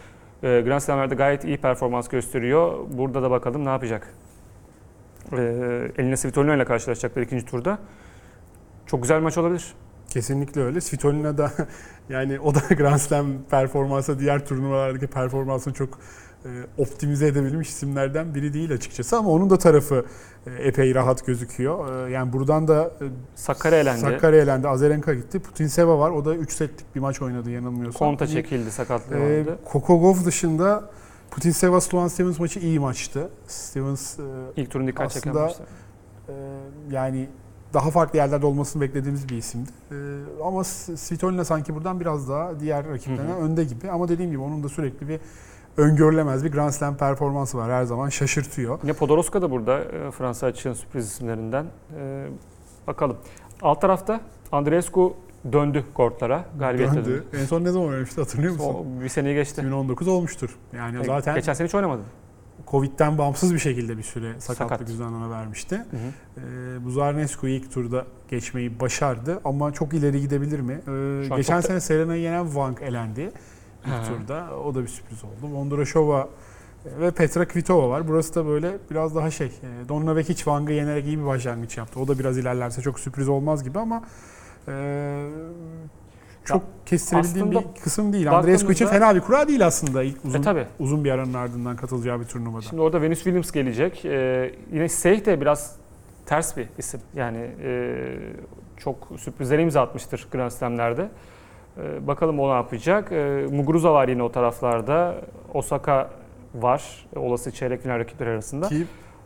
E, 0.44 0.62
Grand 0.62 0.80
Slam'lerde 0.80 1.16
gayet 1.16 1.44
iyi 1.44 1.58
performans 1.58 2.08
gösteriyor. 2.08 2.78
Burada 2.92 3.22
da 3.22 3.32
bakalım 3.32 3.66
ne 3.66 3.70
yapacak. 3.70 4.14
E, 5.32 5.38
Elina 5.98 6.18
Svitolina 6.18 6.56
ile 6.56 6.66
karşılaşacaklar 6.66 7.22
ikinci 7.22 7.46
turda. 7.46 7.80
Çok 8.86 9.02
güzel 9.02 9.22
maç 9.22 9.38
olabilir. 9.38 9.74
Kesinlikle 10.10 10.62
öyle. 10.62 10.82
Svitolina 10.82 11.38
da 11.38 11.52
yani 12.10 12.40
o 12.40 12.56
da 12.56 12.60
Grand 12.78 12.98
Slam 13.00 13.28
performansı 13.52 14.20
diğer 14.20 14.46
turnuvalardaki 14.46 15.08
performansını 15.08 15.74
çok 15.74 16.00
optimize 16.78 17.28
edebilmiş 17.28 17.70
isimlerden 17.70 18.36
biri 18.36 18.54
değil 18.54 18.74
açıkçası 18.74 19.18
ama 19.18 19.30
onun 19.30 19.50
da 19.50 19.58
tarafı 19.58 20.06
e, 20.48 20.52
epey 20.52 20.96
rahat 20.96 21.26
gözüküyor. 21.26 22.08
E, 22.08 22.12
yani 22.12 22.34
buradan 22.34 22.68
da 22.68 22.84
e, 23.02 23.06
Sakarya 23.36 23.80
elendi. 23.80 24.00
Sakarya 24.00 24.42
elendi, 24.42 24.68
Azarenka 24.68 25.14
gitti. 25.14 25.40
Putinseva 25.40 26.00
var. 26.00 26.12
O 26.12 26.26
da 26.26 26.36
3 26.36 26.52
setlik 26.52 26.96
bir 26.96 27.00
maç 27.00 27.22
oynadı 27.22 27.50
yanılmıyorsam. 27.50 28.00
Konta 28.00 28.28
çekildi 28.28 28.72
sakatlığı 28.72 29.16
e, 29.16 29.40
vardı. 29.40 29.60
Gauff 29.74 30.26
dışında 30.26 30.90
Putinseva 31.32 31.82
Sloan 31.82 32.08
Stevens 32.08 32.40
maçı 32.40 32.60
iyi 32.60 32.80
maçtı. 32.80 33.30
Stevens 33.48 34.20
e, 34.20 34.24
İlk 34.56 34.72
turun 34.72 34.88
dikkat 34.88 35.12
çeken 35.12 35.34
maçtı. 35.34 35.64
Ee, 36.30 36.34
yani 36.92 37.30
daha 37.74 37.92
farklı 37.92 38.18
yerlerde 38.18 38.46
olmasını 38.46 38.82
beklediğimiz 38.82 39.30
bir 39.30 39.38
isimdi. 39.38 39.70
Ee, 39.92 39.96
ama 40.44 40.64
Svitolina 40.64 41.46
sanki 41.46 41.76
buradan 41.76 42.00
biraz 42.00 42.30
daha 42.30 42.60
diğer 42.60 42.88
rakiplerine 42.90 43.34
önde 43.34 43.64
gibi. 43.64 43.92
Ama 43.92 44.08
dediğim 44.08 44.32
gibi 44.32 44.42
onun 44.42 44.64
da 44.64 44.70
sürekli 44.70 45.08
bir 45.08 45.20
öngörülemez 45.80 46.44
bir 46.46 46.52
Grand 46.52 46.72
Slam 46.72 46.98
performansı 46.98 47.58
var. 47.58 47.72
Her 47.72 47.84
zaman 47.84 48.10
şaşırtıyor. 48.10 48.80
Yine 48.84 48.94
Podoroska 48.94 49.42
da 49.42 49.52
burada 49.52 49.80
e, 49.84 50.12
Fransa 50.12 50.48
açığın 50.48 50.74
sürpriz 50.74 51.08
isimlerinden. 51.08 51.66
E, 52.00 52.28
bakalım. 52.88 53.18
Alt 53.62 53.82
tarafta 53.82 54.22
Andreescu 54.52 55.14
döndü 55.52 55.84
kortlara. 55.94 56.46
Galibiyetle 56.60 56.96
döndü. 56.96 57.10
Döndü. 57.10 57.42
En 57.42 57.46
son 57.46 57.64
ne 57.64 57.72
zaman 57.72 57.88
oynamıştı 57.88 58.22
hatırlıyor 58.22 58.54
musun? 58.54 58.76
O 59.00 59.04
bir 59.04 59.10
seneyi 59.10 59.36
geçti. 59.36 59.62
2019 59.62 60.08
olmuştur. 60.08 60.56
Yani 60.78 61.00
E, 61.00 61.04
zaten 61.04 61.36
Geçen 61.36 61.54
sene 61.54 61.68
hiç 61.68 61.76
oynamadı. 61.76 62.02
Covid'den 62.68 63.18
bağımsız 63.18 63.54
bir 63.54 63.60
şekilde 63.60 63.98
bir 63.98 64.04
süre 64.04 64.34
sakatlık 64.40 64.90
Sakat. 64.90 65.02
ona 65.08 65.30
vermişti. 65.30 65.76
Hı 65.76 65.80
hı. 65.82 66.46
Ee, 66.46 66.86
Buzarnescu 66.86 67.48
ilk 67.48 67.72
turda 67.72 68.06
geçmeyi 68.30 68.80
başardı 68.80 69.42
ama 69.46 69.74
çok 69.74 69.94
ileri 69.94 70.22
gidebilir 70.22 70.60
mi? 70.60 70.74
Ee, 70.74 71.36
geçen 71.38 71.54
çok 71.56 71.64
da- 71.64 71.68
sene 71.68 71.80
Serena'yı 71.80 72.22
yenen 72.22 72.46
Wang 72.46 72.82
elendi 72.82 73.32
ilk 73.86 73.94
Ha. 73.94 74.04
turda. 74.08 74.48
O 74.66 74.76
da 74.76 74.82
bir 74.84 74.88
sürpriz 74.88 75.24
oldu. 75.24 75.54
Vondrashova 75.56 76.30
ve 77.00 77.12
Petra 77.12 77.48
Kvitova 77.48 77.90
var. 77.90 78.08
Burası 78.08 78.36
da 78.36 78.46
böyle 78.48 78.72
biraz 78.92 79.16
daha 79.16 79.32
şey. 79.32 79.48
e, 79.48 79.90
Donna 79.90 80.16
Vekic 80.16 80.36
Wang'ı 80.36 80.72
yenerek 80.74 81.06
iyi 81.06 81.20
bir 81.20 81.26
başlangıç 81.26 81.78
yaptı. 81.78 82.00
O 82.00 82.08
da 82.08 82.20
biraz 82.20 82.38
ilerlerse 82.38 82.82
çok 82.82 83.00
sürpriz 83.00 83.30
olmaz 83.30 83.64
gibi 83.64 83.80
ama 83.80 84.04
e, 84.68 85.26
çok 86.46 86.64
kestirebildiğim 86.86 87.48
aslında 87.48 87.76
bir 87.76 87.82
kısım 87.82 88.14
değil. 88.14 88.32
Andreescu 88.38 88.72
için 88.72 88.88
fena 88.88 89.16
bir 89.16 89.20
kura 89.20 89.48
değil 89.48 89.66
aslında 89.66 90.04
ilk 90.04 90.26
uzun 90.26 90.40
E 90.40 90.42
tabi. 90.42 90.66
uzun 90.80 91.04
bir 91.04 91.12
aranın 91.12 91.34
ardından 91.34 91.76
katılacağı 91.76 92.20
bir 92.20 92.26
turnuvada. 92.26 92.62
Şimdi 92.62 92.82
orada 92.82 93.02
Venus 93.02 93.18
Williams 93.24 93.52
gelecek. 93.52 94.06
E, 94.06 94.52
yine 94.74 94.90
Seyh 94.90 95.26
de 95.26 95.42
biraz 95.42 95.76
ters 96.26 96.58
bir 96.58 96.68
isim. 96.78 97.00
Yani 97.16 97.52
e, 97.64 97.96
çok 98.78 99.08
sürprizlere 99.18 99.62
imza 99.62 99.82
atmıştır 99.82 100.28
Grand 100.32 100.52
Slam'lerde. 100.52 101.10
E, 101.84 102.08
bakalım 102.08 102.40
o 102.40 102.50
ne 102.50 102.54
yapacak. 102.54 103.12
E, 103.12 103.48
Muguruza 103.52 103.94
var 103.94 104.08
yine 104.08 104.24
o 104.24 104.32
taraflarda. 104.32 105.16
Osaka 105.54 106.10
var. 106.56 107.06
Olası 107.16 107.52
çeyrek 107.52 107.82
final 107.82 108.00
rakipleri 108.00 108.30
arasında. 108.30 108.68
Ki 108.68 108.86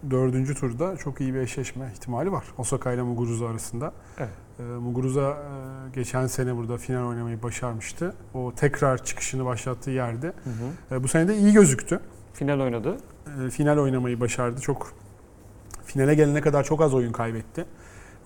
dördüncü 0.09 0.55
turda 0.55 0.97
çok 0.97 1.21
iyi 1.21 1.33
bir 1.33 1.39
eşleşme 1.39 1.91
ihtimali 1.93 2.31
var. 2.31 2.43
Osaka 2.57 2.93
ile 2.93 3.01
Muguruza 3.01 3.49
arasında. 3.49 3.93
Evet. 4.17 4.29
Ee, 4.59 4.63
Muguruza 4.63 5.29
e, 5.29 5.95
geçen 5.95 6.27
sene 6.27 6.55
burada 6.55 6.77
final 6.77 7.07
oynamayı 7.07 7.43
başarmıştı. 7.43 8.15
O 8.33 8.53
tekrar 8.55 9.03
çıkışını 9.03 9.45
başlattığı 9.45 9.91
yerde. 9.91 10.27
Hı 10.27 10.49
hı. 10.91 10.95
E, 10.95 11.03
bu 11.03 11.07
sene 11.07 11.27
de 11.27 11.37
iyi 11.37 11.53
gözüktü. 11.53 11.99
Final 12.33 12.59
oynadı. 12.59 12.97
E, 13.45 13.49
final 13.49 13.77
oynamayı 13.77 14.19
başardı. 14.19 14.61
Çok 14.61 14.93
finale 15.85 16.15
gelene 16.15 16.41
kadar 16.41 16.63
çok 16.63 16.81
az 16.81 16.93
oyun 16.93 17.11
kaybetti. 17.11 17.65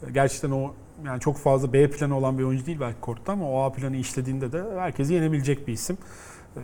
E, 0.08 0.12
gerçekten 0.12 0.52
o 0.52 0.74
yani 1.06 1.20
çok 1.20 1.38
fazla 1.38 1.74
B 1.74 1.90
planı 1.90 2.18
olan 2.18 2.38
bir 2.38 2.44
oyuncu 2.44 2.66
değil 2.66 2.80
belki 2.80 3.02
kortta 3.02 3.32
ama 3.34 3.52
o 3.52 3.62
A 3.64 3.72
planı 3.72 3.96
işlediğinde 3.98 4.52
de 4.52 4.64
herkesi 4.80 5.14
yenebilecek 5.14 5.68
bir 5.68 5.74
isim. 5.74 5.98
E, 6.58 6.62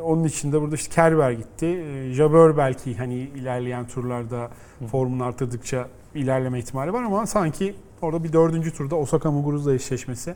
onun 0.00 0.24
için 0.24 0.52
de 0.52 0.60
burada 0.60 0.74
işte 0.74 0.94
Kerber 0.94 1.30
gitti. 1.30 1.66
E, 1.66 2.12
Jabeur 2.12 2.56
belki 2.56 2.96
hani 2.96 3.14
ilerleyen 3.14 3.86
turlarda 3.86 4.50
Hı. 4.78 4.86
formunu 4.86 5.24
artırdıkça 5.24 5.88
ilerleme 6.14 6.58
ihtimali 6.58 6.92
var 6.92 7.02
ama 7.02 7.26
sanki 7.26 7.74
orada 8.02 8.24
bir 8.24 8.32
dördüncü 8.32 8.72
turda 8.74 8.96
Osaka 8.96 9.30
Muguruza 9.30 9.74
eşleşmesi 9.74 10.34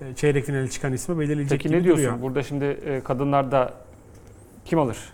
e, 0.00 0.14
çeyrek 0.14 0.44
finale 0.44 0.68
çıkan 0.68 0.92
ismi 0.92 1.18
belirleyecek 1.18 1.58
Peki 1.58 1.68
gibi 1.68 1.78
ne 1.78 1.84
diyorsun? 1.84 2.04
duruyor. 2.04 2.22
Burada 2.22 2.42
şimdi 2.42 2.64
e, 2.64 3.00
kadınlarda 3.00 3.74
kim 4.64 4.78
alır? 4.78 5.12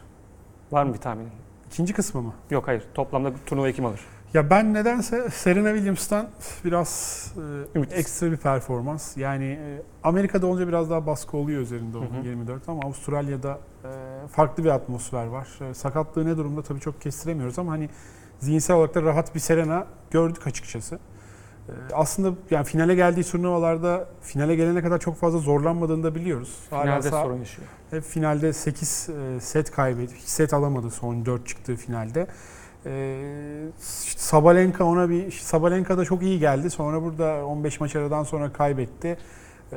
Var 0.73 0.85
mı 0.85 0.95
bir 0.95 0.99
tahminin? 0.99 1.31
İkinci 1.71 1.93
kısmı 1.93 2.23
mı? 2.23 2.33
Yok 2.51 2.69
hayır. 2.69 2.83
Toplamda 2.95 3.33
turnuvayı 3.47 3.75
kim 3.75 3.85
alır? 3.87 4.01
Ya 4.35 4.51
ben 4.51 4.75
nedense 4.75 5.31
Serena 5.31 5.69
Williams'tan 5.75 6.29
biraz 6.65 7.25
e, 7.75 7.79
Ümit. 7.79 7.93
ekstra 7.93 8.31
bir 8.33 8.37
performans. 8.37 9.17
Yani 9.17 9.45
e, 9.45 9.83
Amerika'da 10.05 10.47
olunca 10.47 10.69
biraz 10.69 10.91
daha 10.91 11.07
baskı 11.07 11.37
oluyor 11.37 11.61
üzerinde 11.61 11.99
o 11.99 12.01
Hı 12.01 12.05
hı. 12.05 12.27
24 12.27 12.69
ama 12.69 12.81
Avustralya'da 12.85 13.59
e, 13.85 13.89
farklı 14.29 14.65
bir 14.65 14.69
atmosfer 14.69 15.27
var. 15.27 15.49
E, 15.71 15.75
sakatlığı 15.75 16.27
ne 16.27 16.37
durumda 16.37 16.63
tabii 16.63 16.81
çok 16.81 17.01
kestiremiyoruz 17.01 17.59
ama 17.59 17.73
hani 17.73 17.89
zihinsel 18.39 18.77
olarak 18.77 18.95
da 18.95 19.03
rahat 19.03 19.35
bir 19.35 19.41
Serena 19.41 19.87
gördük 20.11 20.47
açıkçası. 20.47 20.95
E, 21.69 21.73
aslında 21.95 22.37
yani 22.51 22.65
finale 22.65 22.95
geldiği 22.95 23.25
turnuvalarda 23.25 24.09
finale 24.23 24.55
gelene 24.57 24.83
kadar 24.83 24.99
çok 24.99 25.17
fazla 25.17 25.39
zorlanmadığını 25.39 26.03
da 26.05 26.15
biliyoruz. 26.15 26.59
Hala 26.71 26.83
Finalde 26.83 27.11
sağ- 27.11 27.23
sorun 27.23 27.39
yaşıyor. 27.39 27.69
hep 27.91 28.03
finalde 28.03 28.53
8 28.53 29.09
set 29.41 29.71
kaybetti. 29.71 30.15
Hiç 30.15 30.29
set 30.29 30.55
alamadı 30.55 30.91
son 30.91 31.27
4 31.27 31.47
çıktığı 31.47 31.77
finalde. 31.77 32.27
Ee, 32.87 33.67
Sabalenka 34.17 34.85
ona 34.85 35.11
bir 35.11 35.31
Sabalenka 35.31 35.99
da 35.99 36.05
çok 36.05 36.23
iyi 36.23 36.39
geldi. 36.39 36.71
Sonra 36.71 37.03
burada 37.03 37.47
15 37.47 37.81
maç 37.81 37.97
aradan 37.97 38.23
sonra 38.25 38.53
kaybetti. 38.53 39.19
Ee, 39.73 39.77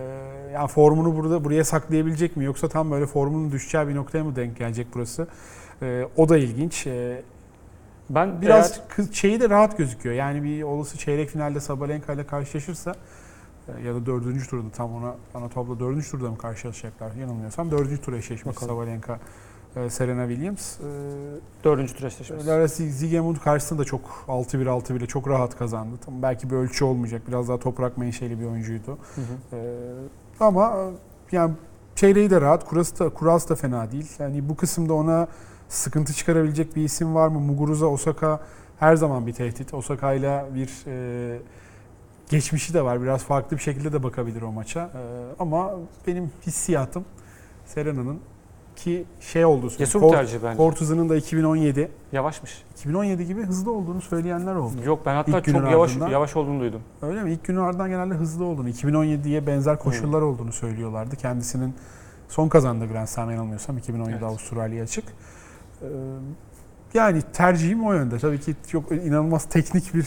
yani 0.54 0.68
formunu 0.68 1.16
burada 1.16 1.44
buraya 1.44 1.64
saklayabilecek 1.66 2.38
mi 2.38 2.46
yoksa 2.46 2.70
tam 2.70 2.92
böyle 2.92 3.06
formunun 3.06 3.52
düşeceği 3.52 3.88
bir 3.88 3.96
noktaya 3.96 4.24
mı 4.24 4.36
denk 4.36 4.58
gelecek 4.58 4.88
burası? 4.94 5.28
Ee, 5.82 6.08
o 6.18 6.30
da 6.30 6.38
ilginç. 6.38 6.88
Ee, 6.88 7.22
Ben 8.10 8.42
biraz 8.42 8.72
eğer- 8.72 8.88
kız 8.90 9.14
şeyi 9.14 9.42
de 9.42 9.50
rahat 9.50 9.78
gözüküyor. 9.78 10.16
Yani 10.16 10.44
bir 10.44 10.64
olası 10.64 10.98
çeyrek 10.98 11.30
finalde 11.30 11.60
Sabalenka 11.60 12.14
ile 12.14 12.24
karşılaşırsa 12.28 12.96
e, 13.68 13.88
ya 13.88 13.96
da 13.96 14.06
dördüncü 14.06 14.48
turda 14.48 14.70
tam 14.72 14.94
ona 14.94 15.16
ana 15.34 15.50
tablo 15.50 15.80
dördüncü 15.80 16.12
turda 16.12 16.30
mı 16.32 16.38
karşılaşacaklar 16.38 17.12
yanılmıyorsam 17.14 17.72
dördüncü 17.72 18.02
tur 18.02 18.14
eşleşmesi 18.14 18.56
Bakalım. 18.56 18.76
Sabalenka 18.76 19.20
Serena 19.90 20.28
Williams. 20.28 20.80
E, 20.80 20.84
dördüncü 21.64 21.94
tur 21.94 22.04
eşleşmesi. 22.04 22.48
Lara 22.48 22.68
Zigemund 22.68 23.38
karşısında 23.38 23.80
da 23.80 23.86
çok 23.86 24.02
6-1 24.28 24.66
6-1 24.66 24.98
ile 24.98 25.06
çok 25.06 25.30
rahat 25.30 25.58
kazandı. 25.58 25.96
Tam 26.06 26.22
belki 26.22 26.50
bir 26.50 26.56
ölçü 26.56 26.86
olmayacak. 26.86 27.22
Biraz 27.28 27.50
daha 27.50 27.60
toprak 27.60 27.98
menşeli 27.98 28.40
bir 28.40 28.46
oyuncuydu. 28.46 28.98
Hı 29.16 29.22
hı. 29.22 29.56
E, 29.56 29.60
ama 30.40 30.76
e, 30.78 31.36
yani 31.36 31.54
çeyreği 31.96 32.30
de 32.30 32.42
rahat. 32.42 32.66
Kurası 32.66 33.00
da, 33.00 33.10
kurası 33.10 33.50
da 33.50 33.56
fena 33.56 33.92
değil. 33.92 34.10
Yani 34.20 34.50
bu 34.50 34.56
kısımda 34.56 34.94
ona 34.94 35.28
sıkıntı 35.70 36.14
çıkarabilecek 36.14 36.76
bir 36.76 36.84
isim 36.84 37.16
var 37.16 37.28
mı? 37.28 37.40
Muguruza, 37.40 37.86
Osaka 37.86 38.40
her 38.80 38.96
zaman 38.96 39.28
bir 39.28 39.34
tehdit. 39.34 39.74
Osaka 39.74 40.14
ile 40.14 40.46
bir 40.56 40.70
e, 40.88 41.40
geçmişi 42.30 42.74
de 42.74 42.82
var. 42.82 43.02
Biraz 43.02 43.24
farklı 43.24 43.58
bir 43.58 43.62
şekilde 43.62 43.94
de 43.94 44.04
bakabilir 44.04 44.42
o 44.42 44.52
maça. 44.52 44.80
E, 44.80 45.02
ama 45.40 45.72
benim 46.08 46.32
hissiyatım 46.48 47.06
Serena'nın 47.66 48.20
ki 48.80 49.06
şey 49.20 49.46
olduğu 49.46 49.70
söyleniyor. 49.70 49.78
Cesur 49.78 50.02
bir 50.02 50.10
tercih 50.10 50.40
bence. 50.44 50.64
Hızının 50.80 51.10
da 51.10 51.16
2017 51.16 51.92
Yavaşmış. 52.12 52.64
2017 52.72 53.26
gibi 53.26 53.44
hızlı 53.44 53.72
olduğunu 53.72 54.02
söyleyenler 54.02 54.56
oldu. 54.56 54.76
Yok 54.86 55.00
ben 55.06 55.16
hatta 55.16 55.38
İlk 55.38 55.46
çok 55.46 55.72
yavaş 55.72 55.92
ardından- 55.92 56.10
yavaş 56.10 56.36
olduğunu 56.36 56.60
duydum. 56.60 56.82
Öyle 57.02 57.24
mi? 57.24 57.32
İlk 57.32 57.44
günün 57.44 57.60
ardından 57.60 57.90
genelde 57.90 58.14
hızlı 58.14 58.46
olduğunu, 58.46 58.70
2017'ye 58.70 59.48
benzer 59.48 59.80
koşullar 59.80 60.22
olduğunu 60.22 60.52
söylüyorlardı. 60.52 61.16
Kendisinin 61.16 61.74
son 62.30 62.50
kazandığı 62.50 62.88
Grand 62.88 63.08
Slam 63.08 63.32
yanılmıyorsam 63.32 63.78
2017 63.78 64.12
Evet. 64.14 64.24
Avustralya 64.24 64.84
açık. 64.84 65.04
Ee, 65.82 65.86
Yani 66.94 67.22
tercihim 67.34 67.86
o 67.86 67.94
yönde. 67.94 68.18
Tabii 68.18 68.40
ki 68.40 68.56
çok 68.72 68.92
inanılmaz 68.92 69.46
teknik 69.46 69.94
bir 69.94 70.06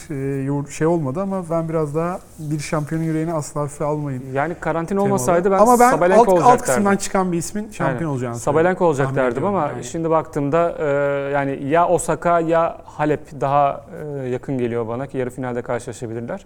e, 0.67 0.71
şey 0.71 0.87
olmadı 0.87 1.21
ama 1.21 1.49
ben 1.49 1.69
biraz 1.69 1.95
daha 1.95 2.19
bir 2.39 2.59
şampiyonun 2.59 3.05
yüreğini 3.05 3.33
asla 3.33 3.61
hafife 3.61 3.85
almayın. 3.85 4.23
Yani 4.33 4.55
karantina 4.59 5.01
olmasaydı 5.01 5.51
ben, 5.51 5.57
ama 5.57 5.79
ben 5.79 5.91
Sabalenka 5.91 6.21
alt, 6.21 6.27
olacak 6.27 6.45
alt 6.45 6.51
derdim. 6.51 6.65
kısımdan 6.65 6.95
çıkan 6.97 7.31
bir 7.31 7.37
ismin 7.37 7.71
şampiyon 7.71 7.97
Aynen. 7.97 8.05
olacağını 8.05 8.35
Sabalenka 8.35 8.85
olacak 8.85 9.15
derdim 9.15 9.45
ama 9.45 9.67
yani. 9.67 9.83
şimdi 9.83 10.09
baktığımda 10.09 10.75
e, 10.79 10.85
yani 11.33 11.67
ya 11.67 11.87
Osaka 11.87 12.39
ya 12.39 12.77
Halep 12.85 13.41
daha 13.41 13.85
e, 14.23 14.27
yakın 14.27 14.57
geliyor 14.57 14.87
bana 14.87 15.07
ki 15.07 15.17
yarı 15.17 15.29
finalde 15.29 15.61
karşılaşabilirler. 15.61 16.45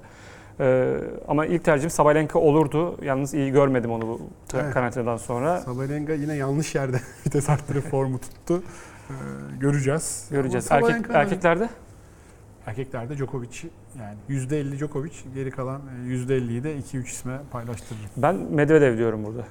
E, 0.60 0.98
ama 1.28 1.46
ilk 1.46 1.64
tercihim 1.64 1.90
Sabalenka 1.90 2.40
olurdu. 2.40 2.98
Yalnız 3.02 3.34
iyi 3.34 3.52
görmedim 3.52 3.92
onu 3.92 4.08
bu 4.08 4.20
Evet. 4.54 4.74
karantinadan 4.74 5.18
sonra. 5.18 5.60
Sabalenka 5.60 6.14
yine 6.14 6.36
yanlış 6.36 6.76
yerde 6.76 6.98
vites 7.26 7.50
arttırıp 7.50 7.90
formu 7.92 8.20
tuttu. 8.20 8.64
Ee, 9.10 9.14
göreceğiz. 9.60 10.28
Göreceğiz. 10.32 10.72
Ama 10.72 10.90
Erkek, 10.90 11.06
Sabalenka- 11.06 11.18
erkeklerde 11.18 11.70
Erkeklerde 12.66 13.18
Djokovic 13.18 13.50
yani 14.00 14.18
%50 14.30 14.78
Djokovic 14.78 15.12
geri 15.34 15.52
kalan 15.52 15.82
e, 16.06 16.08
%50'yi 16.08 16.64
de 16.64 16.78
2-3 16.78 17.04
isme 17.08 17.40
paylaştırırım. 17.52 18.06
ben 18.18 18.36
Medvedev 18.36 18.98
diyorum 18.98 19.24
burada. 19.26 19.44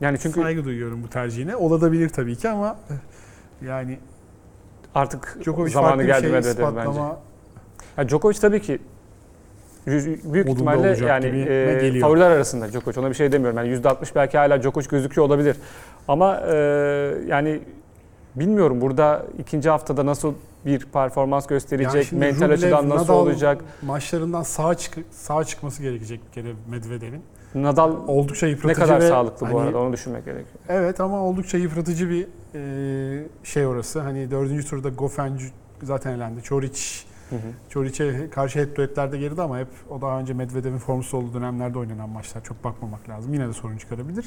Yani 0.00 0.18
çünkü 0.18 0.40
Saygı 0.40 0.64
duyuyorum 0.64 1.02
bu 1.02 1.08
tercihine. 1.10 1.56
Olabilir 1.56 2.08
tabii 2.08 2.36
ki 2.36 2.48
ama 2.48 2.76
e, 2.90 2.94
yani 3.66 3.98
artık 4.94 5.38
Djokovic 5.42 5.70
zamanı 5.72 6.04
geldi 6.04 6.20
şey 6.20 6.30
Medvedev 6.30 6.62
bence. 6.62 6.80
ispatlama 6.80 7.18
Ya 7.98 8.08
Djokovic 8.08 8.38
tabii 8.40 8.62
ki 8.62 8.78
yüz- 9.92 10.32
büyük 10.32 10.46
Modunda 10.48 10.74
ihtimalle 10.74 11.06
yani 11.06 11.26
e, 11.48 12.00
favoriler 12.00 12.30
arasında 12.30 12.72
Djokovic 12.72 13.00
ona 13.00 13.08
bir 13.10 13.14
şey 13.14 13.32
demiyorum. 13.32 13.56
Yani 13.58 13.68
%60 13.68 14.14
belki 14.14 14.38
hala 14.38 14.62
Djokovic 14.62 14.86
gözüküyor 14.88 15.26
olabilir. 15.26 15.56
Ama 16.08 16.40
e, 16.46 16.54
yani 17.26 17.60
bilmiyorum 18.36 18.80
burada 18.80 19.26
ikinci 19.38 19.70
haftada 19.70 20.06
nasıl 20.06 20.34
bir 20.66 20.86
performans 20.86 21.46
gösterecek, 21.46 22.12
Yani 22.12 22.20
mental 22.20 22.44
Rublev, 22.44 22.54
açıdan 22.54 22.88
nasıl 22.88 23.04
Nadal 23.04 23.20
olacak. 23.20 23.64
maçlarından 23.82 24.42
sağ 24.42 24.74
çık 24.74 24.98
sağ 25.10 25.44
çıkması 25.44 25.82
gerekecek 25.82 26.20
bir 26.28 26.32
kere 26.42 26.52
Medvedev'in. 26.70 27.22
Nadal 27.54 27.96
Oldukça 28.06 28.46
ne 28.46 28.50
yıpratıcı 28.52 28.80
kadar 28.80 29.00
ve 29.00 29.08
sağlıklı 29.08 29.46
bu 29.50 29.58
hani- 29.58 29.66
arada 29.66 29.78
onu 29.78 29.92
düşünmek 29.92 30.24
gerekiyor. 30.24 30.58
Evet 30.68 31.00
ama 31.00 31.22
oldukça 31.24 31.58
yıpratıcı 31.58 32.10
bir 32.10 32.26
e, 32.54 33.24
şey 33.44 33.66
orası. 33.66 34.00
Hani 34.00 34.30
dördüncü 34.30 34.66
turda 34.66 34.88
Goffin 34.88 35.32
zaten 35.82 36.12
elendi. 36.12 36.42
Çoric. 36.42 36.80
Çoric'e 37.68 38.30
karşı 38.30 38.58
hep 38.58 38.76
düetlerde 38.76 39.18
geride 39.18 39.42
ama 39.42 39.58
hep 39.58 39.68
o 39.90 40.00
daha 40.00 40.20
önce 40.20 40.34
Medvedev'in 40.34 40.78
formsuz 40.78 41.14
olduğu 41.14 41.34
dönemlerde 41.34 41.78
oynanan 41.78 42.08
maçlar. 42.08 42.44
Çok 42.44 42.64
bakmamak 42.64 43.08
lazım. 43.08 43.34
Yine 43.34 43.48
de 43.48 43.52
sorun 43.52 43.76
çıkarabilir. 43.76 44.24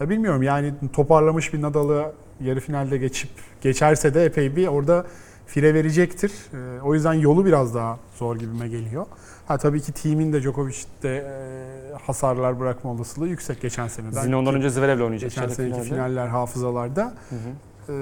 Ya 0.00 0.10
bilmiyorum 0.10 0.42
yani 0.42 0.74
toparlamış 0.92 1.54
bir 1.54 1.62
Nadal'ı 1.62 2.12
yarı 2.40 2.60
finalde 2.60 2.98
geçip 2.98 3.30
geçerse 3.60 4.14
de 4.14 4.24
epey 4.24 4.56
bir 4.56 4.66
orada 4.66 5.06
fire 5.46 5.74
verecektir. 5.74 6.32
Ee, 6.54 6.80
o 6.80 6.94
yüzden 6.94 7.12
yolu 7.12 7.44
biraz 7.46 7.74
daha 7.74 7.98
zor 8.18 8.36
gibime 8.36 8.68
geliyor. 8.68 9.06
Ha 9.48 9.58
tabii 9.58 9.80
ki 9.80 9.92
team'in 9.92 10.32
de 10.32 10.40
Djokovic'te 10.42 11.08
e, 11.08 11.98
hasarlar 12.06 12.60
bırakma 12.60 12.90
olasılığı 12.90 13.28
yüksek 13.28 13.60
geçen 13.60 13.88
seneden. 13.88 14.22
Zine 14.22 14.36
ondan 14.36 14.54
önce 14.54 14.70
Zverev'le 14.70 15.00
oynayacak. 15.00 15.30
geçen 15.30 15.48
seneki 15.48 15.82
finaller 15.82 16.26
hafızalarda. 16.26 17.02
Hı 17.04 17.36
hı. 17.36 17.48
Ee, 17.88 17.92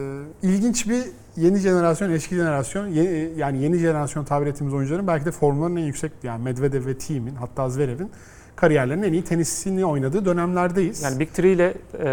ilginç 0.43 0.89
bir 0.89 1.03
yeni 1.37 1.59
jenerasyon, 1.59 2.11
eski 2.11 2.35
jenerasyon, 2.35 2.87
ye- 2.87 3.31
yani 3.37 3.63
yeni 3.63 3.77
jenerasyon 3.79 4.25
tabir 4.25 4.47
ettiğimiz 4.47 4.75
oyuncuların 4.75 5.07
belki 5.07 5.25
de 5.27 5.31
formlarının 5.31 5.77
en 5.77 5.85
yüksek, 5.85 6.13
yani 6.23 6.43
Medvedev 6.45 6.87
ve 6.87 6.99
Thiem'in 6.99 7.35
hatta 7.35 7.69
Zverev'in 7.69 8.11
kariyerlerinin 8.57 9.03
en 9.03 9.13
iyi 9.13 9.25
tenisini 9.25 9.85
oynadığı 9.87 10.25
dönemlerdeyiz. 10.25 11.03
Yani 11.03 11.21
Big 11.21 11.29
Three 11.33 11.53
ile 11.53 11.75
e, 11.99 12.05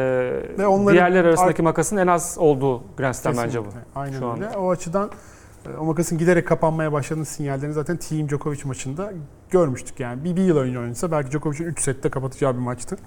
Ve 0.58 0.68
onların 0.68 0.94
diğerler 0.94 1.26
arasındaki 1.26 1.62
ar- 1.62 1.64
makasın 1.64 1.98
en 1.98 2.08
az 2.08 2.36
olduğu 2.40 2.84
Grand 2.98 3.14
Slam 3.14 3.38
bence 3.38 3.62
bu. 3.62 3.68
Aynen 3.96 4.20
şu 4.20 4.32
öyle. 4.32 4.48
anda. 4.48 4.60
O 4.60 4.70
açıdan 4.72 5.10
e, 5.66 5.78
o 5.78 5.86
makasın 5.86 6.18
giderek 6.18 6.48
kapanmaya 6.48 6.92
başladığını 6.92 7.26
sinyallerini 7.26 7.74
zaten 7.74 7.98
Thiem 7.98 8.30
Djokovic 8.30 8.60
maçında 8.66 9.14
görmüştük. 9.50 10.00
Yani 10.00 10.24
bir, 10.24 10.36
bir 10.36 10.42
yıl 10.44 10.58
önce 10.58 10.80
oynasa 10.80 11.12
belki 11.12 11.32
Djokovic'in 11.32 11.66
3 11.68 11.82
sette 11.82 12.10
kapatacağı 12.10 12.54
bir 12.54 12.60
maçtı. 12.60 12.98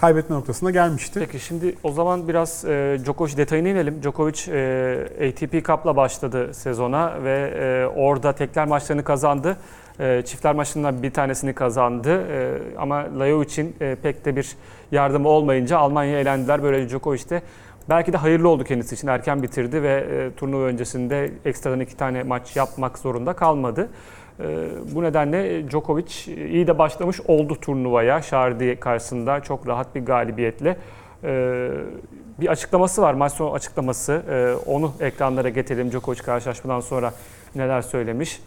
Kaybetme 0.00 0.36
noktasına 0.36 0.70
gelmişti. 0.70 1.20
Peki 1.20 1.40
şimdi 1.40 1.74
o 1.82 1.92
zaman 1.92 2.28
biraz 2.28 2.64
e, 2.64 2.98
Djokovic 3.04 3.36
detayına 3.36 3.68
inelim. 3.68 4.02
Djokovic 4.02 4.40
e, 4.48 5.28
ATP 5.28 5.64
Cup'la 5.64 5.96
başladı 5.96 6.54
sezona 6.54 7.24
ve 7.24 7.52
e, 7.58 7.86
orada 8.00 8.32
tekler 8.32 8.66
maçlarını 8.66 9.04
kazandı. 9.04 9.56
E, 10.00 10.22
çiftler 10.22 10.54
maçlarından 10.54 11.02
bir 11.02 11.10
tanesini 11.10 11.52
kazandı. 11.52 12.26
E, 12.32 12.58
ama 12.78 13.06
Layo 13.18 13.42
için 13.42 13.76
e, 13.80 13.96
pek 14.02 14.24
de 14.24 14.36
bir 14.36 14.56
yardımı 14.92 15.28
olmayınca 15.28 15.78
Almanya'ya 15.78 16.20
elendiler. 16.20 16.62
Böylece 16.62 16.88
Djokovic 16.88 17.30
de 17.30 17.42
belki 17.88 18.12
de 18.12 18.16
hayırlı 18.16 18.48
oldu 18.48 18.64
kendisi 18.64 18.94
için. 18.94 19.08
Erken 19.08 19.42
bitirdi 19.42 19.82
ve 19.82 20.06
e, 20.10 20.36
turnuva 20.36 20.64
öncesinde 20.64 21.30
ekstradan 21.44 21.80
iki 21.80 21.96
tane 21.96 22.22
maç 22.22 22.56
yapmak 22.56 22.98
zorunda 22.98 23.32
kalmadı. 23.32 23.88
E, 24.40 24.68
bu 24.94 25.02
nedenle 25.02 25.70
Djokovic 25.70 26.12
iyi 26.26 26.66
de 26.66 26.78
başlamış 26.78 27.20
oldu 27.20 27.54
turnuvaya. 27.60 28.22
Şardi 28.22 28.76
karşısında 28.80 29.40
çok 29.40 29.68
rahat 29.68 29.94
bir 29.94 30.04
galibiyetle. 30.04 30.76
E, 31.24 31.70
bir 32.40 32.48
açıklaması 32.48 33.02
var, 33.02 33.14
maç 33.14 33.32
sonu 33.32 33.52
açıklaması. 33.54 34.22
E, 34.30 34.70
onu 34.70 34.92
ekranlara 35.00 35.48
getirelim 35.48 35.90
Djokovic 35.90 36.22
karşılaşmadan 36.22 36.80
sonra 36.80 37.12
neler 37.54 37.82
söylemiş. 37.82 38.40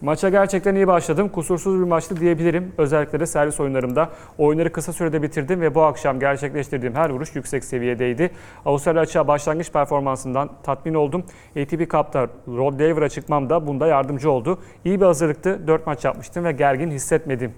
Maça 0.00 0.28
gerçekten 0.28 0.74
iyi 0.74 0.86
başladım. 0.86 1.28
Kusursuz 1.28 1.80
bir 1.80 1.84
maçtı 1.84 2.16
diyebilirim. 2.16 2.72
Özellikle 2.78 3.20
de 3.20 3.26
servis 3.26 3.60
oyunlarımda. 3.60 4.10
Oyunları 4.38 4.72
kısa 4.72 4.92
sürede 4.92 5.22
bitirdim 5.22 5.60
ve 5.60 5.74
bu 5.74 5.82
akşam 5.82 6.20
gerçekleştirdiğim 6.20 6.94
her 6.94 7.10
vuruş 7.10 7.36
yüksek 7.36 7.64
seviyedeydi. 7.64 8.30
Avustralya 8.64 9.02
açığa 9.02 9.28
başlangıç 9.28 9.72
performansından 9.72 10.50
tatmin 10.62 10.94
oldum. 10.94 11.24
ATP 11.62 11.90
Cup'ta 11.90 12.26
Rod 12.48 12.80
Laver'a 12.80 13.08
çıkmam 13.08 13.50
da 13.50 13.66
bunda 13.66 13.86
yardımcı 13.86 14.30
oldu. 14.30 14.58
İyi 14.84 15.00
bir 15.00 15.06
hazırlıktı. 15.06 15.66
4 15.66 15.86
maç 15.86 16.04
yapmıştım 16.04 16.44
ve 16.44 16.52
gergin 16.52 16.90
hissetmedim 16.90 17.52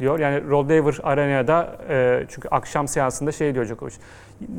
diyor. 0.00 0.18
Yani 0.18 0.48
Rod 0.48 0.70
Laver 0.70 0.98
Arena'da 1.02 1.76
e, 1.88 2.24
çünkü 2.28 2.48
akşam 2.48 2.88
seansında 2.88 3.32
şey 3.32 3.54
diyor 3.54 3.66
Djokovic. 3.66 3.94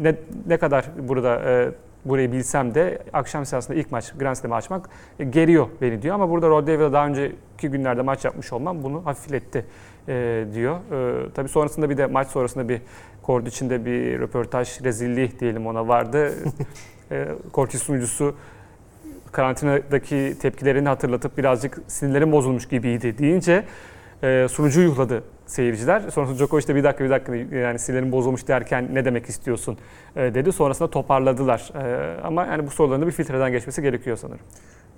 Ne, 0.01 0.15
ne 0.47 0.57
kadar 0.57 0.85
burada 0.97 1.41
e, 1.41 1.71
burayı 2.05 2.31
bilsem 2.31 2.75
de 2.75 2.99
akşam 3.13 3.45
seansında 3.45 3.77
ilk 3.77 3.91
maç 3.91 4.13
Grand 4.19 4.35
Slam'ı 4.35 4.55
açmak 4.55 4.89
geriyor 5.29 5.67
beni 5.81 6.01
diyor. 6.01 6.15
Ama 6.15 6.29
burada 6.29 6.49
Rod 6.49 6.67
Laver'da 6.67 6.93
daha 6.93 7.07
önceki 7.07 7.69
günlerde 7.69 8.01
maç 8.01 8.25
yapmış 8.25 8.53
olmam 8.53 8.83
bunu 8.83 9.05
hafifletti 9.05 9.65
e, 10.07 10.45
diyor. 10.53 10.75
E, 10.75 11.29
tabii 11.33 11.49
sonrasında 11.49 11.89
bir 11.89 11.97
de 11.97 12.05
maç 12.05 12.27
sonrasında 12.27 12.69
bir 12.69 12.81
kort 13.23 13.47
içinde 13.47 13.85
bir 13.85 14.19
röportaj 14.19 14.83
rezilliği 14.83 15.39
diyelim 15.39 15.67
ona 15.67 15.87
vardı. 15.87 16.33
e, 17.11 17.27
sunucusu 17.77 18.35
karantinadaki 19.31 20.35
tepkilerini 20.41 20.87
hatırlatıp 20.87 21.37
birazcık 21.37 21.79
sinirlerim 21.87 22.31
bozulmuş 22.31 22.67
gibiydi 22.67 23.17
deyince 23.17 23.65
e, 24.23 24.47
sunucu 24.49 24.81
yuhladı 24.81 25.23
seyirciler. 25.45 26.09
Sonrasında 26.09 26.37
Djokovic 26.37 26.67
de 26.67 26.75
bir 26.75 26.83
dakika 26.83 27.03
bir 27.03 27.09
dakika 27.09 27.35
yani 27.35 27.79
sinirlerim 27.79 28.11
bozulmuş 28.11 28.47
derken 28.47 28.89
ne 28.93 29.05
demek 29.05 29.29
istiyorsun 29.29 29.77
e, 30.15 30.33
dedi. 30.33 30.51
Sonrasında 30.51 30.89
toparladılar. 30.89 31.71
E, 31.75 32.21
ama 32.21 32.45
yani 32.45 32.65
bu 32.65 32.69
soruların 32.71 33.01
da 33.01 33.07
bir 33.07 33.11
filtreden 33.11 33.51
geçmesi 33.51 33.81
gerekiyor 33.81 34.17
sanırım. 34.17 34.45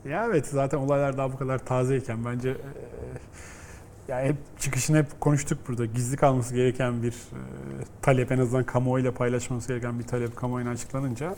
Ya 0.10 0.26
evet 0.26 0.48
zaten 0.48 0.78
olaylar 0.78 1.18
daha 1.18 1.34
bu 1.34 1.38
kadar 1.38 1.60
tazeyken 1.66 2.26
bence 2.26 2.50
e, 2.50 2.56
ya 4.08 4.22
hep 4.22 4.36
çıkışını 4.60 4.98
hep 4.98 5.22
konuştuk 5.22 5.60
burada. 5.68 5.86
Gizli 5.86 6.18
kalması 6.18 6.56
gereken 6.56 7.04
bir 7.04 7.16
talep 8.02 8.32
en 8.32 8.40
azından 8.40 8.64
kamuoyuyla 8.64 9.12
paylaşması 9.12 9.68
gereken 9.68 10.00
bir 10.00 10.04
talep 10.04 10.36
kamuoyuna 10.36 10.70
açıklanınca 10.70 11.36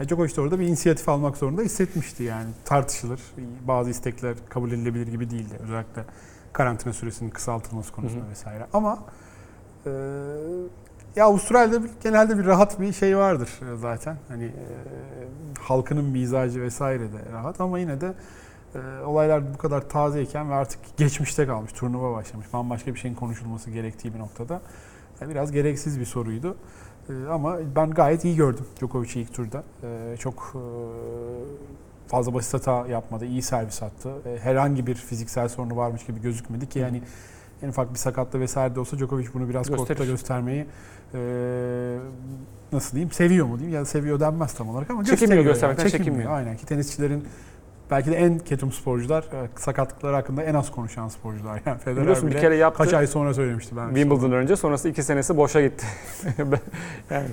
e, 0.00 0.08
Djokovic 0.08 0.36
de 0.36 0.40
orada 0.40 0.60
bir 0.60 0.66
inisiyatif 0.66 1.08
almak 1.08 1.36
zorunda 1.36 1.62
hissetmişti 1.62 2.22
yani. 2.22 2.48
Tartışılır. 2.64 3.20
Bazı 3.68 3.90
istekler 3.90 4.34
kabul 4.48 4.72
edilebilir 4.72 5.06
gibi 5.06 5.30
değildi. 5.30 5.54
Özellikle 5.64 6.04
karantina 6.58 6.92
süresinin 6.92 7.30
kısaltılması 7.30 7.92
konusunda 7.92 8.22
Hı 8.22 8.26
hı. 8.26 8.30
vesaire. 8.30 8.66
Ama 8.72 8.98
e, 9.86 9.90
ya 11.16 11.26
Avustralya'da 11.26 11.86
genelde 12.02 12.38
bir 12.38 12.46
rahat 12.46 12.80
bir 12.80 12.92
şey 12.92 13.16
vardır 13.16 13.50
e, 13.72 13.76
zaten. 13.76 14.16
Hani 14.28 14.44
e, 14.44 14.66
halkının 15.60 16.04
mizacı 16.04 16.62
vesaire 16.62 17.12
de 17.12 17.32
rahat 17.32 17.60
ama 17.60 17.78
yine 17.78 18.00
de 18.00 18.14
e, 18.74 19.04
olaylar 19.04 19.54
bu 19.54 19.58
kadar 19.58 19.88
tazeyken 19.88 20.50
ve 20.50 20.54
artık 20.54 20.80
geçmişte 20.96 21.46
kalmış, 21.46 21.72
turnuva 21.72 22.16
başlamış, 22.16 22.52
bambaşka 22.52 22.94
bir 22.94 22.98
şeyin 22.98 23.14
konuşulması 23.14 23.70
gerektiği 23.70 24.14
bir 24.14 24.18
noktada 24.18 24.60
e, 25.22 25.28
biraz 25.28 25.52
gereksiz 25.52 26.00
bir 26.00 26.04
soruydu. 26.04 26.56
E, 27.08 27.12
ama 27.30 27.58
ben 27.76 27.90
gayet 27.90 28.24
iyi 28.24 28.36
gördüm 28.36 28.66
Djokovic'i 28.80 29.20
ilk 29.20 29.34
turda. 29.34 29.62
E, 29.82 30.16
çok 30.16 30.54
e, 30.54 30.62
fazla 32.08 32.34
basit 32.34 32.54
hata 32.54 32.86
yapmadı, 32.86 33.26
iyi 33.26 33.42
servis 33.42 33.82
attı. 33.82 34.10
E, 34.26 34.38
herhangi 34.38 34.86
bir 34.86 34.94
fiziksel 34.94 35.48
sorunu 35.48 35.76
varmış 35.76 36.04
gibi 36.06 36.20
gözükmedi 36.20 36.68
ki 36.68 36.78
yani 36.78 37.02
en 37.62 37.68
ufak 37.68 37.92
bir 37.94 37.98
sakatlığı 37.98 38.40
vesaire 38.40 38.74
de 38.74 38.80
olsa 38.80 38.98
Djokovic 38.98 39.26
bunu 39.34 39.48
biraz 39.48 39.68
kortta 39.68 39.84
Gösterir. 39.84 40.10
göstermeyi 40.10 40.66
e, 41.14 41.18
nasıl 42.72 42.92
diyeyim 42.92 43.12
seviyor 43.12 43.46
mu 43.46 43.58
diyeyim 43.58 43.74
ya 43.74 43.80
da 43.80 43.84
seviyor 43.84 44.20
denmez 44.20 44.54
tam 44.54 44.68
olarak 44.68 44.90
ama 44.90 45.04
Çekinmiyor 45.04 45.42
göstermekten, 45.44 45.84
yani. 45.84 45.92
çekinmiyor. 45.92 46.32
Aynen 46.32 46.56
ki 46.56 46.66
tenisçilerin 46.66 47.24
belki 47.90 48.10
de 48.10 48.16
en 48.16 48.38
ketum 48.38 48.72
sporcular 48.72 49.22
e, 49.22 49.48
sakatlıkları 49.56 50.14
hakkında 50.14 50.42
en 50.42 50.54
az 50.54 50.70
konuşan 50.70 51.08
sporcular. 51.08 51.60
Yani 51.66 51.78
Federer 51.78 52.02
Biliyorsun 52.02 52.26
bir 52.26 52.32
bile 52.32 52.40
kere 52.40 52.56
yaptı. 52.56 52.82
kaç 52.84 52.94
ay 52.94 53.06
sonra 53.06 53.34
söylemişti 53.34 53.76
ben. 53.76 53.86
Wimbledon 53.88 54.32
önce 54.32 54.56
sonrası 54.56 54.88
iki 54.88 55.02
senesi 55.02 55.36
boşa 55.36 55.60
gitti. 55.60 55.86
yani 57.10 57.26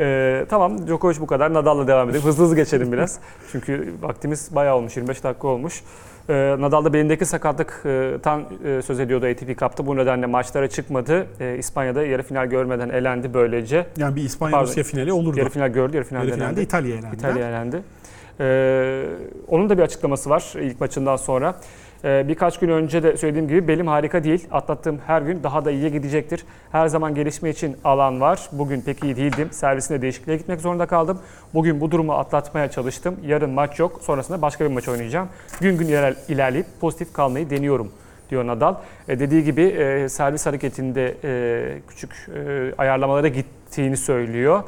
e, 0.00 0.46
tamam 0.48 0.86
Djokovic 0.86 1.20
bu 1.20 1.26
kadar. 1.26 1.54
Nadal'la 1.54 1.86
devam 1.86 2.10
edelim. 2.10 2.24
Hızlı 2.24 2.44
hızlı 2.44 2.56
geçelim 2.56 2.92
biraz. 2.92 3.18
Çünkü 3.52 3.94
vaktimiz 4.02 4.54
bayağı 4.54 4.76
olmuş. 4.76 4.96
25 4.96 5.24
dakika 5.24 5.48
olmuş. 5.48 5.82
E, 6.28 6.56
Nadal 6.58 6.84
da 6.84 6.92
belindeki 6.92 7.24
sakatlıktan 7.24 8.44
e, 8.64 8.82
söz 8.82 9.00
ediyordu 9.00 9.26
ATP 9.26 9.58
Cup'ta. 9.58 9.86
Bu 9.86 9.96
nedenle 9.96 10.26
maçlara 10.26 10.68
çıkmadı. 10.68 11.26
E, 11.40 11.58
İspanya'da 11.58 12.02
yarı 12.02 12.22
final 12.22 12.46
görmeden 12.46 12.88
elendi 12.88 13.34
böylece. 13.34 13.86
Yani 13.96 14.16
bir 14.16 14.22
İspanya 14.22 14.52
Pardon. 14.52 14.66
Rusya 14.66 14.84
finali 14.84 15.12
olurdu. 15.12 15.38
Yarı 15.38 15.50
final 15.50 15.68
gördü, 15.68 15.96
yarı 15.96 16.06
finalde 16.06 16.26
Yarı 16.26 16.34
finalde 16.34 16.52
elendi. 16.52 16.66
İtalya 16.66 16.96
elendi. 16.96 17.16
İtalya 17.16 17.48
elendi. 17.48 17.82
Ee, 18.40 19.04
onun 19.48 19.70
da 19.70 19.78
bir 19.78 19.82
açıklaması 19.82 20.30
var 20.30 20.52
ilk 20.60 20.80
maçından 20.80 21.16
sonra. 21.16 21.54
Ee, 22.04 22.24
birkaç 22.28 22.58
gün 22.58 22.68
önce 22.68 23.02
de 23.02 23.16
söylediğim 23.16 23.48
gibi 23.48 23.68
belim 23.68 23.86
harika 23.86 24.24
değil. 24.24 24.46
Atlattığım 24.50 24.98
her 25.06 25.22
gün 25.22 25.42
daha 25.42 25.64
da 25.64 25.70
iyiye 25.70 25.88
gidecektir. 25.90 26.44
Her 26.72 26.88
zaman 26.88 27.14
gelişme 27.14 27.50
için 27.50 27.76
alan 27.84 28.20
var. 28.20 28.48
Bugün 28.52 28.80
pek 28.80 29.04
iyi 29.04 29.16
değildim. 29.16 29.48
Servisine 29.52 30.02
değişikliğe 30.02 30.36
gitmek 30.36 30.60
zorunda 30.60 30.86
kaldım. 30.86 31.18
Bugün 31.54 31.80
bu 31.80 31.90
durumu 31.90 32.12
atlatmaya 32.12 32.70
çalıştım. 32.70 33.16
Yarın 33.26 33.50
maç 33.50 33.78
yok. 33.78 34.00
Sonrasında 34.02 34.42
başka 34.42 34.64
bir 34.64 34.70
maç 34.70 34.88
oynayacağım. 34.88 35.28
Gün 35.60 35.78
gün 35.78 35.86
iler- 35.86 36.16
ilerleyip 36.28 36.66
pozitif 36.80 37.12
kalmayı 37.12 37.50
deniyorum 37.50 37.92
diyor 38.30 38.46
Nadal. 38.46 38.74
E, 39.08 39.18
dediği 39.20 39.44
gibi 39.44 39.62
e, 39.62 40.08
servis 40.08 40.46
hareketinde 40.46 41.14
e, 41.24 41.78
küçük 41.88 42.12
e, 42.34 42.72
ayarlamalara 42.78 43.28
gittiğini 43.28 43.96
söylüyor. 43.96 44.62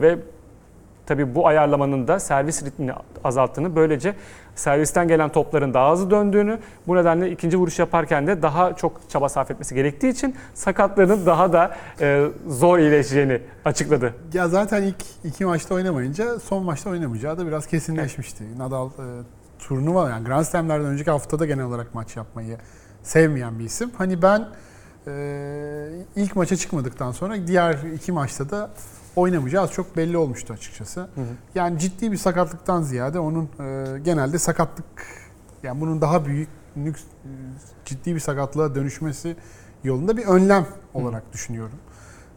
Ve 0.00 0.18
Tabii 1.06 1.34
bu 1.34 1.46
ayarlamanın 1.46 2.08
da 2.08 2.20
servis 2.20 2.64
ritmini 2.64 2.92
azalttığını, 3.24 3.76
böylece 3.76 4.14
servisten 4.54 5.08
gelen 5.08 5.28
topların 5.28 5.74
daha 5.74 5.92
hızlı 5.92 6.10
döndüğünü, 6.10 6.58
bu 6.86 6.96
nedenle 6.96 7.30
ikinci 7.30 7.56
vuruş 7.56 7.78
yaparken 7.78 8.26
de 8.26 8.42
daha 8.42 8.76
çok 8.76 9.00
çaba 9.10 9.28
sarf 9.28 9.50
etmesi 9.50 9.74
gerektiği 9.74 10.08
için 10.08 10.34
sakatlığının 10.54 11.26
daha 11.26 11.52
da 11.52 11.76
e, 12.00 12.26
zor 12.48 12.78
iyileşeceğini 12.78 13.40
açıkladı. 13.64 14.14
Ya 14.32 14.48
zaten 14.48 14.82
ilk 14.82 15.04
iki 15.24 15.44
maçta 15.44 15.74
oynamayınca 15.74 16.38
son 16.38 16.64
maçta 16.64 16.90
oynamayacağı 16.90 17.38
da 17.38 17.46
biraz 17.46 17.66
kesinleşmişti. 17.66 18.58
Nadal 18.58 18.88
e, 18.88 19.04
turnuva 19.58 20.10
yani 20.10 20.24
Grand 20.24 20.44
Slam'lerden 20.44 20.86
önceki 20.86 21.10
haftada 21.10 21.46
genel 21.46 21.64
olarak 21.64 21.94
maç 21.94 22.16
yapmayı 22.16 22.56
sevmeyen 23.02 23.58
bir 23.58 23.64
isim. 23.64 23.90
Hani 23.98 24.22
ben 24.22 24.48
e, 25.06 25.88
ilk 26.16 26.36
maça 26.36 26.56
çıkmadıktan 26.56 27.12
sonra 27.12 27.46
diğer 27.46 27.78
iki 27.94 28.12
maçta 28.12 28.50
da 28.50 28.70
oynamayacağı 29.16 29.62
az 29.62 29.72
çok 29.72 29.96
belli 29.96 30.16
olmuştu 30.16 30.52
açıkçası. 30.52 31.08
Yani 31.54 31.78
ciddi 31.78 32.12
bir 32.12 32.16
sakatlıktan 32.16 32.82
ziyade 32.82 33.18
onun 33.18 33.44
e, 33.60 33.98
genelde 33.98 34.38
sakatlık 34.38 34.86
yani 35.62 35.80
bunun 35.80 36.00
daha 36.00 36.24
büyük 36.26 36.48
nüks- 36.78 37.04
e, 37.24 37.30
ciddi 37.84 38.14
bir 38.14 38.20
sakatlığa 38.20 38.74
dönüşmesi 38.74 39.36
yolunda 39.84 40.16
bir 40.16 40.26
önlem 40.26 40.66
olarak 40.94 41.32
düşünüyorum. 41.32 41.78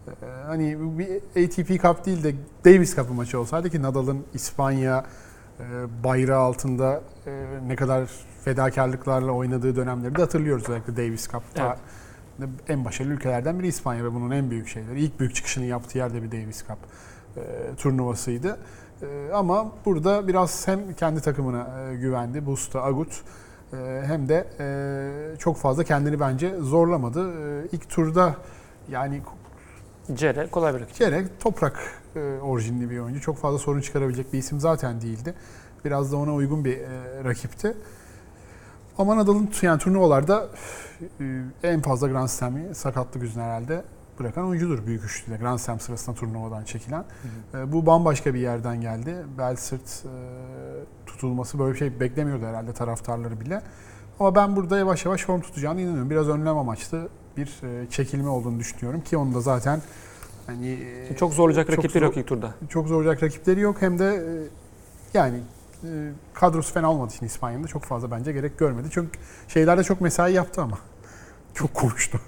Ee, 0.08 0.26
hani 0.48 0.78
bir 1.00 1.16
ATP 1.46 1.82
Cup 1.82 2.06
değil 2.06 2.24
de 2.24 2.34
Davis 2.66 2.96
Cup 2.96 3.12
maçı 3.12 3.40
olsaydı 3.40 3.70
ki 3.70 3.82
Nadal'ın 3.82 4.26
İspanya 4.34 5.06
e, 5.60 5.64
bayrağı 6.04 6.40
altında 6.40 7.02
e, 7.26 7.46
ne 7.68 7.76
kadar 7.76 8.10
fedakarlıklarla 8.44 9.32
oynadığı 9.32 9.76
dönemleri 9.76 10.16
de 10.16 10.22
hatırlıyoruz 10.22 10.64
özellikle 10.70 10.98
Davis 10.98 11.28
Cup'ta. 11.30 11.78
En 12.70 12.86
başarılı 12.86 13.14
ülkelerden 13.14 13.60
biri 13.60 13.68
İspanya 13.68 14.04
ve 14.04 14.14
bunun 14.14 14.32
en 14.32 14.52
büyük 14.52 14.68
şeyleri. 14.68 15.02
İlk 15.02 15.20
büyük 15.20 15.36
çıkışını 15.36 15.66
yaptığı 15.66 15.98
yerde 15.98 16.24
bir 16.24 16.32
Davis 16.32 16.68
Cup 16.68 16.78
e, 17.38 17.42
turnuvasıydı. 17.76 18.60
E, 19.02 19.32
ama 19.34 19.72
burada 19.86 20.28
biraz 20.28 20.68
hem 20.68 20.94
kendi 20.94 21.22
takımına 21.22 21.68
e, 21.92 21.96
güvendi, 21.96 22.46
Busta, 22.46 22.84
Agut 22.84 23.22
e, 23.74 24.04
hem 24.06 24.30
de 24.30 24.48
e, 24.60 25.38
çok 25.38 25.58
fazla 25.58 25.84
kendini 25.84 26.20
bence 26.20 26.56
zorlamadı. 26.60 27.32
E, 27.32 27.68
ilk 27.72 27.90
turda 27.90 28.36
yani 28.90 29.22
Cere 30.14 30.48
kolay 30.48 30.74
bir 30.74 30.80
rakip. 30.80 30.96
Cerek 30.96 31.40
toprak 31.40 32.02
e, 32.16 32.20
orijinli 32.20 32.90
bir 32.90 33.00
oyuncu. 33.00 33.22
Çok 33.22 33.38
fazla 33.38 33.60
sorun 33.60 33.82
çıkarabilecek 33.82 34.34
bir 34.34 34.38
isim 34.38 34.60
zaten 34.60 35.02
değildi. 35.02 35.34
Biraz 35.86 36.12
da 36.12 36.18
ona 36.18 36.34
uygun 36.34 36.66
bir 36.66 36.78
e, 36.78 37.24
rakipti. 37.24 37.78
Ama 39.00 39.18
Nadal'ın 39.18 39.50
yani 39.62 39.80
turnuvalarda 39.80 40.48
e, 41.22 41.42
en 41.64 41.82
fazla 41.82 42.08
Grand 42.08 42.28
Slam'i 42.28 42.76
sakatlık 42.76 43.24
yüzünden 43.24 43.46
herhalde 43.46 43.84
bırakan 44.20 44.46
oyuncudur 44.48 44.86
büyük 44.86 45.04
üçlüde. 45.04 45.38
Grand 45.38 45.60
Slam 45.60 45.80
sırasında 45.80 46.16
turnuvadan 46.16 46.64
çekilen. 46.64 47.04
E, 47.54 47.72
bu 47.72 47.86
bambaşka 47.86 48.34
bir 48.34 48.40
yerden 48.40 48.82
geldi. 48.82 49.16
Bel 49.38 49.56
sırt 49.56 49.82
e, 50.06 50.12
tutulması 51.06 51.60
böyle 51.60 51.74
bir 51.74 51.78
şey 51.80 52.00
beklemiyordu 52.00 52.46
herhalde 52.46 52.74
taraftarları 52.74 53.40
bile. 53.40 53.62
Ama 54.20 54.36
ben 54.36 54.56
burada 54.56 54.78
yavaş 54.78 55.06
yavaş 55.06 55.24
form 55.26 55.42
tutacağını 55.42 55.82
inanıyorum. 55.82 56.10
Biraz 56.10 56.30
önlem 56.30 56.58
amaçlı 56.58 57.10
bir 57.38 57.50
çekilme 57.90 58.30
olduğunu 58.30 58.60
düşünüyorum 58.60 59.02
ki 59.02 59.18
onu 59.18 59.34
da 59.36 59.42
zaten 59.42 59.82
hani 60.48 60.80
Çok 61.20 61.34
zorlayacak 61.34 61.68
çok 61.68 61.78
rakipleri 61.78 62.00
zor- 62.04 62.08
yok 62.08 62.18
ilk 62.18 62.28
turda. 62.28 62.54
çok 62.70 62.88
zorlayacak 62.88 63.24
rakipleri 63.24 63.60
yok. 63.60 63.76
Hem 63.82 64.00
de 64.00 64.24
yani 65.14 65.40
kadrosu 66.34 66.74
fena 66.74 66.92
olmadığı 66.92 67.14
için 67.14 67.26
İspanya'da 67.26 67.68
çok 67.68 67.84
fazla 67.84 68.12
bence 68.12 68.32
gerek 68.32 68.60
görmedi. 68.60 68.88
Çünkü 68.92 69.20
şeylerde 69.48 69.84
çok 69.84 70.02
mesai 70.02 70.34
yaptı 70.34 70.62
ama. 70.62 70.78
Çok 71.54 71.74
konuştu. 71.74 72.20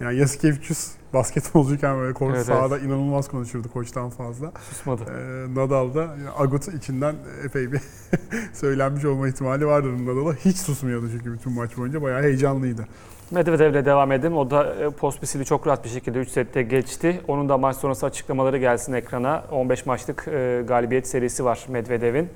Yani 0.00 0.18
Yasikevicius 0.18 0.90
basketbolcuyken 1.12 1.96
böyle 1.96 2.14
kort 2.14 2.34
Evet, 2.34 2.46
sahada 2.46 2.78
inanılmaz 2.78 3.28
konuşurdu 3.28 3.68
koçtan 3.72 4.10
fazla. 4.10 4.52
Susmadı. 4.68 5.02
Ee, 5.02 5.54
Nadal 5.54 5.94
da 5.94 6.00
yani 6.00 6.30
Agut 6.38 6.68
içinden 6.68 7.14
epey 7.44 7.72
bir 7.72 7.80
söylenmiş 8.52 9.04
olma 9.04 9.28
ihtimali 9.28 9.66
vardır 9.66 9.92
Nadal'a. 9.92 10.34
Hiç 10.34 10.56
susmuyordu 10.56 11.08
çünkü 11.12 11.32
bütün 11.32 11.52
maç 11.52 11.76
boyunca 11.76 12.02
bayağı 12.02 12.22
heyecanlıydı. 12.22 12.86
Medvedev'le 13.30 13.84
devam 13.84 14.12
edelim. 14.12 14.36
O 14.36 14.50
da 14.50 14.74
e, 14.74 14.90
Pospisil'i 14.90 15.44
çok 15.44 15.66
rahat 15.66 15.84
bir 15.84 15.88
şekilde 15.90 16.18
3 16.18 16.28
sette 16.28 16.62
geçti. 16.62 17.20
Onun 17.28 17.48
da 17.48 17.58
maç 17.58 17.76
sonrası 17.76 18.06
açıklamaları 18.06 18.58
gelsin 18.58 18.92
ekrana. 18.92 19.44
15 19.50 19.86
maçlık 19.86 20.28
e, 20.28 20.64
galibiyet 20.68 21.08
serisi 21.08 21.44
var 21.44 21.66
Medvedev'in. 21.68 22.28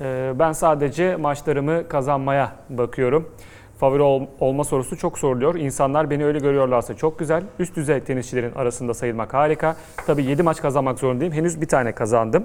E, 0.00 0.32
ben 0.38 0.52
sadece 0.52 1.16
maçlarımı 1.16 1.88
kazanmaya 1.88 2.52
bakıyorum. 2.68 3.28
Favori 3.78 4.02
ol- 4.02 4.26
olma 4.40 4.64
sorusu 4.64 4.96
çok 4.98 5.18
soruluyor. 5.18 5.54
İnsanlar 5.54 6.10
beni 6.10 6.24
öyle 6.24 6.38
görüyorlarsa 6.38 6.96
çok 6.96 7.18
güzel. 7.18 7.42
Üst 7.58 7.76
düzey 7.76 8.00
tenisçilerin 8.00 8.54
arasında 8.54 8.94
sayılmak 8.94 9.34
harika. 9.34 9.76
Tabii 10.06 10.24
7 10.24 10.42
maç 10.42 10.62
kazanmak 10.62 10.98
zorundayım. 10.98 11.32
Henüz 11.34 11.60
bir 11.60 11.68
tane 11.68 11.92
kazandım. 11.92 12.44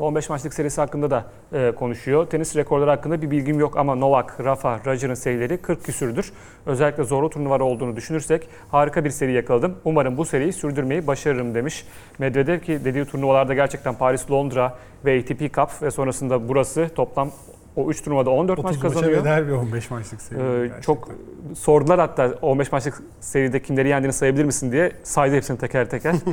15 0.00 0.30
maçlık 0.30 0.54
serisi 0.54 0.80
hakkında 0.80 1.10
da 1.10 1.24
e, 1.52 1.72
konuşuyor. 1.74 2.26
Tenis 2.26 2.56
rekorları 2.56 2.90
hakkında 2.90 3.22
bir 3.22 3.30
bilgim 3.30 3.60
yok 3.60 3.76
ama 3.76 3.94
Novak, 3.94 4.44
Rafa, 4.44 4.80
Roger'ın 4.86 5.14
serileri 5.14 5.58
40 5.58 5.84
küsürdür. 5.84 6.32
Özellikle 6.66 7.04
zorlu 7.04 7.30
turnuvalar 7.30 7.60
olduğunu 7.60 7.96
düşünürsek 7.96 8.48
harika 8.70 9.04
bir 9.04 9.10
seri 9.10 9.32
yakaladım. 9.32 9.74
Umarım 9.84 10.16
bu 10.16 10.24
seriyi 10.24 10.52
sürdürmeyi 10.52 11.06
başarırım 11.06 11.54
demiş. 11.54 11.86
Medvedev 12.18 12.60
ki 12.60 12.80
dediği 12.84 13.04
turnuvalarda 13.04 13.54
gerçekten 13.54 13.94
Paris, 13.94 14.30
Londra 14.30 14.78
ve 15.04 15.18
ATP 15.18 15.54
Cup 15.54 15.82
ve 15.82 15.90
sonrasında 15.90 16.48
burası 16.48 16.88
toplam 16.94 17.30
o 17.76 17.90
3 17.90 18.02
turnuvada 18.02 18.30
14 18.30 18.58
maç 18.58 18.76
30 18.76 18.82
maça 18.82 18.94
kazanıyor. 18.94 19.46
bir 19.46 19.52
15 19.52 19.90
maçlık 19.90 20.22
seri. 20.22 20.38
Ee, 20.38 20.42
gerçekten. 20.42 20.80
çok 20.80 21.08
sordular 21.54 22.00
hatta 22.00 22.34
15 22.42 22.72
maçlık 22.72 23.02
seride 23.20 23.62
kimleri 23.62 23.88
yendiğini 23.88 24.12
sayabilir 24.12 24.44
misin 24.44 24.72
diye 24.72 24.92
saydı 25.02 25.36
hepsini 25.36 25.58
teker 25.58 25.90
teker. 25.90 26.14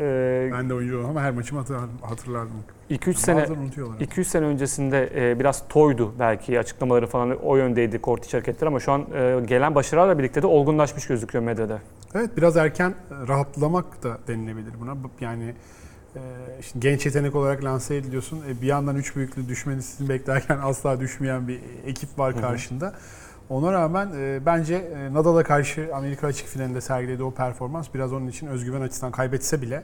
Ee, 0.00 0.50
Ben 0.52 0.70
de 0.70 0.74
oyuncu 0.74 0.98
oldum 0.98 1.10
ama 1.10 1.22
her 1.22 1.30
maçımı 1.30 1.64
hatırlardım. 2.02 2.52
Hatırlardım. 2.90 3.12
2-3 3.12 3.14
sene 3.14 3.42
Bazen 3.42 3.54
unutuyorlar. 3.54 4.00
2-3 4.00 4.24
sene 4.24 4.46
öncesinde 4.46 5.10
e, 5.14 5.40
biraz 5.40 5.68
toydu 5.68 6.14
belki 6.18 6.58
açıklamaları 6.58 7.06
falan 7.06 7.38
o 7.42 7.56
yöndeydi 7.56 7.98
kort 7.98 8.24
içi 8.24 8.36
hareketler 8.36 8.66
ama 8.66 8.80
şu 8.80 8.92
an 8.92 9.06
e, 9.14 9.40
gelen 9.46 9.74
başarılarla 9.74 10.18
birlikte 10.18 10.42
de 10.42 10.46
olgunlaşmış 10.46 11.06
gözüküyor 11.06 11.44
medyada. 11.44 11.78
Evet 12.14 12.30
biraz 12.36 12.56
erken 12.56 12.94
rahatlamak 13.28 14.02
da 14.02 14.18
denilebilir 14.28 14.72
buna. 14.80 14.96
Yani 15.20 15.54
e, 16.16 16.20
işte 16.60 16.78
genç 16.78 17.06
yetenek 17.06 17.34
olarak 17.34 17.64
lanse 17.64 17.96
ediliyorsun. 17.96 18.42
E, 18.48 18.62
bir 18.62 18.66
yandan 18.66 18.96
üç 18.96 19.16
büyüklü 19.16 19.48
düşmesini 19.48 20.08
beklerken 20.08 20.58
asla 20.62 21.00
düşmeyen 21.00 21.48
bir 21.48 21.60
ekip 21.86 22.18
var 22.18 22.34
Hı 22.34 22.38
hı. 22.38 22.40
karşında. 22.40 22.94
Ona 23.48 23.72
rağmen 23.72 24.10
e, 24.16 24.46
bence 24.46 24.74
e, 24.74 25.14
Nadal'a 25.14 25.42
karşı 25.42 25.90
Amerika 25.94 26.26
açık 26.26 26.46
finalinde 26.46 26.80
sergilediği 26.80 27.26
o 27.26 27.30
performans 27.30 27.88
biraz 27.94 28.12
onun 28.12 28.26
için 28.26 28.46
özgüven 28.46 28.80
açısından 28.80 29.12
kaybetse 29.12 29.62
bile 29.62 29.82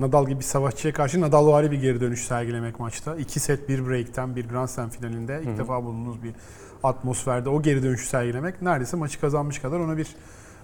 Nadal 0.00 0.26
gibi 0.26 0.38
bir 0.38 0.44
savaşçıya 0.44 0.94
karşı 0.94 1.20
Nadalvari 1.20 1.70
bir 1.70 1.80
geri 1.80 2.00
dönüş 2.00 2.24
sergilemek 2.24 2.80
maçta. 2.80 3.16
İki 3.16 3.40
set 3.40 3.68
bir 3.68 3.88
break'ten 3.88 4.36
bir 4.36 4.48
Grand 4.48 4.68
Slam 4.68 4.90
finalinde 4.90 5.40
ilk 5.42 5.48
Hı 5.48 5.52
hı. 5.54 5.58
defa 5.58 5.84
bulunduğunuz 5.84 6.22
bir 6.22 6.34
atmosferde 6.82 7.48
o 7.48 7.62
geri 7.62 7.82
dönüşü 7.82 8.06
sergilemek 8.06 8.62
neredeyse 8.62 8.96
maçı 8.96 9.20
kazanmış 9.20 9.58
kadar 9.58 9.80
ona 9.80 9.96
bir 9.96 10.16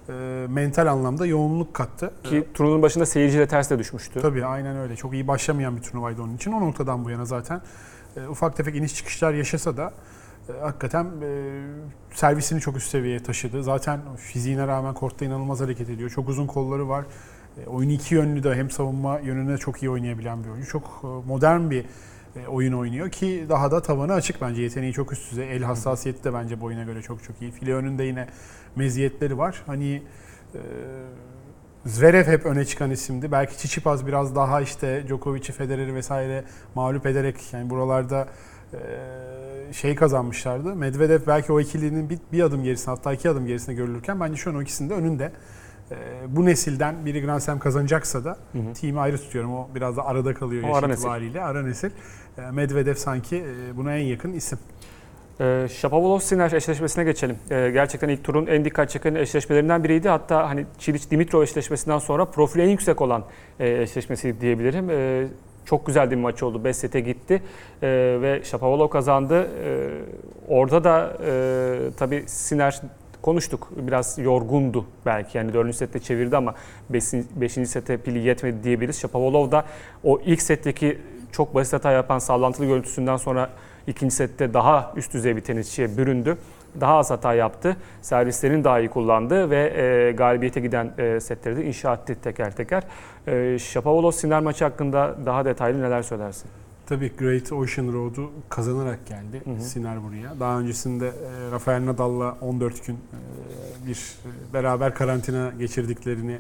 e, 0.09 0.47
mental 0.47 0.87
anlamda 0.87 1.27
yoğunluk 1.27 1.75
kattı. 1.75 2.13
Ki 2.25 2.49
turnuvanın 2.55 2.83
başında 2.83 3.07
seyirciyle 3.07 3.49
ters 3.49 3.71
de 3.71 3.79
düşmüştü. 3.79 4.21
Tabii 4.23 4.45
aynen 4.45 4.77
öyle. 4.77 4.97
Çok 4.97 5.13
iyi 5.13 5.29
başlamayan 5.29 5.77
bir 5.77 5.83
turnuvaydı 5.83 6.23
onun 6.23 6.37
için. 6.37 6.53
O 6.53 6.61
noktadan 6.61 7.05
bu 7.05 7.11
yana 7.11 7.25
zaten 7.25 7.61
e, 8.17 8.27
ufak 8.27 8.57
tefek 8.57 8.77
iniş 8.77 8.95
çıkışlar 8.95 9.35
yaşasa 9.35 9.77
da 9.77 9.93
e, 10.49 10.61
hakikaten 10.61 11.05
e, 11.05 11.61
servisini 12.15 12.61
çok 12.61 12.77
üst 12.77 12.91
seviyeye 12.91 13.23
taşıdı. 13.23 13.63
Zaten 13.63 14.01
fiziğine 14.17 14.67
rağmen 14.67 14.95
kortta 14.95 15.25
inanılmaz 15.25 15.61
hareket 15.61 15.91
ediyor. 15.91 16.11
Çok 16.11 16.29
uzun 16.29 16.47
kolları 16.47 16.89
var. 16.89 17.05
E, 17.67 17.67
oyunu 17.67 17.93
iki 17.93 18.15
yönlü 18.15 18.43
de 18.43 18.55
hem 18.55 18.71
savunma 18.71 19.19
yönüne 19.19 19.59
çok 19.59 19.83
iyi 19.83 19.91
oynayabilen 19.91 20.45
bir 20.45 20.49
oyuncu. 20.49 20.69
Çok 20.69 21.01
e, 21.05 21.07
modern 21.07 21.71
bir 21.71 21.85
e, 22.37 22.47
oyun 22.47 22.73
oynuyor 22.73 23.11
ki 23.11 23.47
daha 23.49 23.71
da 23.71 23.83
tavanı 23.83 24.13
açık 24.13 24.41
bence. 24.41 24.63
Yeteneği 24.63 24.93
çok 24.93 25.13
üst 25.13 25.31
düzey. 25.31 25.57
El 25.57 25.63
hassasiyeti 25.63 26.25
de 26.25 26.35
bence 26.35 26.61
boyuna 26.61 26.85
göre 26.85 27.03
çok 27.03 27.23
çok 27.23 27.43
iyi. 27.43 27.51
File 27.51 27.75
önünde 27.75 28.05
yine 28.05 28.27
meziyetleri 28.77 29.39
var. 29.39 29.63
Hani 29.67 30.03
e, 30.55 30.61
Zverev 31.87 32.27
hep 32.27 32.47
öne 32.47 32.65
çıkan 32.65 32.91
isimdi. 32.91 33.33
Belki 33.33 33.57
Tsitsipas 33.57 34.07
biraz 34.07 34.37
daha 34.37 34.61
işte 34.61 35.05
Djokovic'i, 35.09 35.53
Federer'i 35.53 35.95
vesaire 35.95 36.45
mağlup 36.75 37.07
ederek 37.07 37.37
yani 37.53 37.71
buralarda 37.71 38.29
e, 38.73 39.73
şey 39.73 39.95
kazanmışlardı. 39.95 40.77
Medvedev 40.77 41.21
belki 41.27 41.53
o 41.53 41.61
ikilinin 41.61 42.11
bir, 42.11 42.19
bir 42.33 42.43
adım 42.43 42.65
gerisinde 42.65 42.91
hatta 42.91 43.13
iki 43.13 43.31
adım 43.31 43.47
gerisinde 43.47 43.75
görülürken 43.75 44.21
bence 44.21 44.37
şu 44.37 44.51
an 44.51 44.57
o 44.57 44.63
ikisinin 44.63 44.91
de 44.91 44.95
önünde. 44.95 45.33
E, 45.91 45.97
bu 46.29 46.47
nesilden 46.47 47.07
biri 47.07 47.23
Grand 47.23 47.41
Slam 47.41 47.59
kazanacaksa 47.59 48.25
da 48.25 48.37
Hı 48.53 48.59
hı. 48.59 48.73
team'i 48.81 49.01
ayrı 49.01 49.19
tutuyorum. 49.19 49.55
O 49.55 49.69
biraz 49.75 49.97
da 49.97 50.07
arada 50.07 50.35
kalıyor 50.35 50.63
yaş 50.69 50.77
ara 50.77 50.87
nesil. 50.87 51.01
itibariyle. 51.03 51.43
Ara 51.43 51.63
nesil. 51.63 51.91
E, 52.39 52.51
Medvedev 52.51 52.95
sanki 52.95 53.37
e, 53.37 53.77
buna 53.77 53.97
en 53.97 54.05
yakın 54.05 54.33
isim. 54.33 54.59
Ee, 55.41 55.67
Shapovalov-Sinner 55.69 56.57
eşleşmesine 56.57 57.05
geçelim. 57.05 57.37
Ee, 57.51 57.71
gerçekten 57.71 58.09
ilk 58.09 58.25
turun 58.25 58.47
en 58.47 58.65
dikkat 58.65 58.91
çeken 58.91 59.15
eşleşmelerinden 59.15 59.85
biriydi. 59.85 60.09
Hatta 60.09 60.49
hani 60.49 60.67
Çiliç-Dimitrov 60.79 61.43
eşleşmesinden 61.43 61.99
sonra 61.99 62.25
profili 62.25 62.63
en 62.63 62.69
yüksek 62.69 63.01
olan 63.01 63.25
e, 63.61 63.83
eşleşmesi 63.83 64.41
diyebilirim. 64.41 64.91
Ee, 64.91 65.27
çok 65.65 65.87
güzel 65.87 66.11
bir 66.11 66.17
maç 66.17 66.43
oldu. 66.43 66.65
5 66.65 66.77
sete 66.77 67.01
gitti 67.01 67.43
Ee, 67.83 68.19
ve 68.23 68.41
Shapovalov 68.45 68.89
kazandı. 68.89 69.49
Ee, 69.65 69.89
orada 70.49 70.85
da 70.85 71.17
e, 71.27 71.91
tabii 71.97 72.25
Sinner 72.27 72.81
konuştuk. 73.23 73.69
Biraz 73.77 74.19
yorgundu 74.19 74.85
belki. 75.07 75.39
Yani 75.39 75.55
4. 75.55 75.77
sette 75.77 75.99
çevirdi 75.99 76.37
ama 76.37 76.55
5. 76.91 77.53
sete 77.69 77.97
pili 77.97 78.19
yetmedi 78.19 78.65
diyebiliriz. 78.65 79.01
Shapovalov 79.01 79.51
da 79.51 79.65
o 80.05 80.21
ilk 80.25 80.43
setteki 80.43 80.99
çok 81.33 81.55
basit 81.55 81.73
hata 81.73 81.93
yapan 81.93 82.19
sallantılı 82.19 82.67
görüntüsünden 82.67 83.17
sonra 83.17 83.51
ikinci 83.87 84.15
sette 84.15 84.55
daha 84.55 84.93
üst 84.97 85.15
düzey 85.15 85.37
bir 85.37 85.41
tenisçiye 85.41 85.97
büründü. 85.97 86.37
Daha 86.81 86.97
az 86.97 87.11
hata 87.11 87.35
yaptı. 87.35 87.77
Servislerini 88.03 88.65
daha 88.65 88.81
iyi 88.81 88.89
kullandı 88.89 89.51
ve 89.51 89.73
e, 89.77 90.13
galibiyete 90.13 90.61
giden 90.61 90.93
e, 90.99 91.21
setleri 91.21 91.57
de 91.57 91.65
inşa 91.65 91.95
etti 91.95 92.15
teker 92.23 92.57
teker. 92.57 92.83
E, 93.27 93.33
Shapovalov-Sinner 93.59 94.43
maçı 94.43 94.65
hakkında 94.65 95.17
daha 95.27 95.45
detaylı 95.45 95.83
neler 95.83 96.03
söylersin? 96.03 96.51
Tabii 96.91 97.13
Great 97.19 97.53
Ocean 97.53 97.93
Road'u 97.93 98.31
kazanarak 98.49 99.07
geldi 99.07 99.43
Hı 99.45 99.51
hı. 99.51 99.61
Sinner 99.61 100.05
buraya. 100.05 100.41
Daha 100.41 100.59
öncesinde 100.59 101.09
e, 101.09 101.51
Rafael 101.51 101.87
Nadal'la 101.87 102.37
14 102.41 102.87
gün 102.87 102.95
e, 102.95 103.87
bir 103.87 103.97
e, 103.97 104.55
beraber 104.55 104.95
karantina 104.95 105.53
geçirdiklerini 105.59 106.39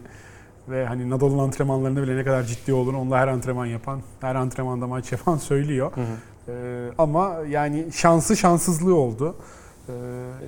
ve 0.68 0.86
hani 0.86 1.10
Nadal'ın 1.10 1.38
antrenmanlarında 1.38 2.02
bile 2.02 2.16
ne 2.16 2.24
kadar 2.24 2.42
ciddi 2.42 2.72
olduğunu 2.72 2.98
onunla 2.98 3.18
her 3.18 3.28
antrenman 3.28 3.66
yapan, 3.66 4.00
her 4.20 4.34
antrenmanda 4.34 4.86
maç 4.86 5.12
yapan 5.12 5.36
söylüyor. 5.48 5.92
E, 6.48 6.52
ama 6.98 7.36
yani 7.48 7.86
şansı 7.92 8.36
şanssızlığı 8.36 8.94
oldu. 8.94 9.36
E, 9.88 9.92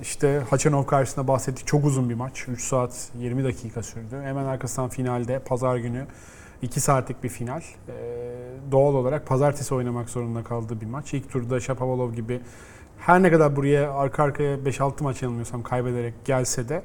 işte 0.01 0.41
Haçanov 0.49 0.85
karşısında 0.85 1.27
bahsettik 1.27 1.67
çok 1.67 1.85
uzun 1.85 2.09
bir 2.09 2.15
maç. 2.15 2.45
3 2.47 2.63
saat 2.63 3.09
20 3.19 3.43
dakika 3.43 3.83
sürdü. 3.83 4.21
Hemen 4.23 4.45
arkasından 4.45 4.89
finalde 4.89 5.39
pazar 5.39 5.77
günü 5.77 6.05
2 6.63 6.79
saatlik 6.81 7.23
bir 7.23 7.29
final. 7.29 7.61
Ee, 7.61 7.93
doğal 8.71 8.93
olarak 8.93 9.27
pazartesi 9.27 9.75
oynamak 9.75 10.09
zorunda 10.09 10.43
kaldığı 10.43 10.81
bir 10.81 10.85
maç. 10.85 11.13
İlk 11.13 11.31
turda 11.31 11.59
Shapovalov 11.59 12.13
gibi 12.13 12.41
her 12.97 13.23
ne 13.23 13.31
kadar 13.31 13.55
buraya 13.55 13.93
arka 13.93 14.23
arkaya 14.23 14.57
5-6 14.57 15.03
maç 15.03 15.21
yanılmıyorsam 15.21 15.63
kaybederek 15.63 16.13
gelse 16.25 16.69
de 16.69 16.83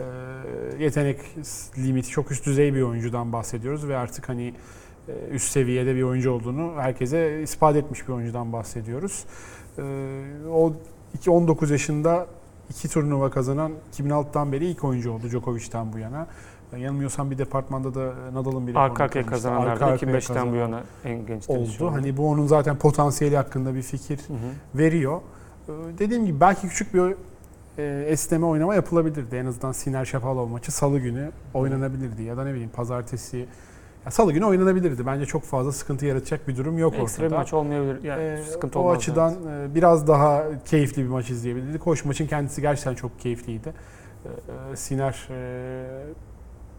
e, 0.00 0.04
yetenek 0.84 1.20
limiti 1.78 2.08
çok 2.08 2.30
üst 2.30 2.46
düzey 2.46 2.74
bir 2.74 2.82
oyuncudan 2.82 3.32
bahsediyoruz 3.32 3.88
ve 3.88 3.96
artık 3.96 4.28
hani 4.28 4.54
e, 5.08 5.12
üst 5.30 5.52
seviyede 5.52 5.94
bir 5.94 6.02
oyuncu 6.02 6.30
olduğunu 6.30 6.72
herkese 6.76 7.42
ispat 7.42 7.76
etmiş 7.76 8.08
bir 8.08 8.12
oyuncudan 8.12 8.52
bahsediyoruz. 8.52 9.24
E, 9.78 9.82
o 10.50 10.72
iki- 11.14 11.30
19 11.30 11.70
yaşında 11.70 12.26
iki 12.70 12.88
turnuva 12.88 13.30
kazanan 13.30 13.72
2006'dan 13.92 14.52
beri 14.52 14.66
ilk 14.66 14.84
oyuncu 14.84 15.12
oldu 15.12 15.28
Djokovic'ten 15.28 15.92
bu 15.92 15.98
yana. 15.98 16.26
Yanılmıyorsam 16.76 17.30
bir 17.30 17.38
departmanda 17.38 17.94
da 17.94 18.12
Nadal'ın 18.32 18.66
bir 18.66 18.74
Arka 18.74 19.04
arkaya 19.04 19.26
kazananlardan 19.26 19.70
Arka 19.72 19.86
arkaya 19.86 20.12
2005'ten 20.18 20.52
bu 20.52 20.56
yana 20.56 20.82
en 21.04 21.26
genç 21.26 21.48
oldu. 21.50 21.92
Hani 21.92 22.16
bu 22.16 22.28
onun 22.30 22.46
zaten 22.46 22.76
potansiyeli 22.76 23.36
hakkında 23.36 23.74
bir 23.74 23.82
fikir 23.82 24.18
Hı 24.18 24.32
hı. 24.32 24.78
veriyor. 24.78 25.20
Ee, 25.68 25.72
Dediğim 25.98 26.26
gibi 26.26 26.40
belki 26.40 26.68
küçük 26.68 26.94
bir 26.94 27.14
e, 27.78 28.04
esneme 28.08 28.46
oynama 28.46 28.74
yapılabilirdi. 28.74 29.36
En 29.36 29.46
azından 29.46 29.72
Siner 29.72 30.04
Şafalov 30.04 30.46
maçı 30.46 30.72
salı 30.72 30.98
günü 30.98 31.30
oynanabilirdi 31.54 32.22
ya 32.22 32.36
da 32.36 32.44
ne 32.44 32.50
bileyim 32.52 32.70
pazartesi 32.70 33.46
ya 34.04 34.10
salı 34.10 34.32
günü 34.32 34.44
oynanabilirdi. 34.44 35.06
Bence 35.06 35.26
çok 35.26 35.42
fazla 35.42 35.72
sıkıntı 35.72 36.06
yaratacak 36.06 36.48
bir 36.48 36.56
durum 36.56 36.78
yok 36.78 36.94
Ekstra 36.98 37.24
ortada. 37.24 37.36
maç 37.38 37.52
olmayabilir. 37.52 38.02
Yani 38.04 38.22
Ee, 38.22 38.42
sıkıntı 38.42 38.78
o 38.78 38.82
olmaz. 38.82 38.96
açıdan 38.96 39.32
e, 39.32 39.74
biraz 39.74 40.08
daha 40.08 40.44
keyifli 40.64 41.02
bir 41.04 41.08
maç 41.08 41.30
izleyebilirdik. 41.30 41.82
Hoş 41.82 42.04
maçın 42.04 42.26
kendisi 42.26 42.60
gerçekten 42.60 42.94
çok 42.94 43.20
keyifliydi. 43.20 43.72
Ee, 44.24 44.72
e, 44.72 44.76
Siner 44.76 45.28
e, 45.30 45.84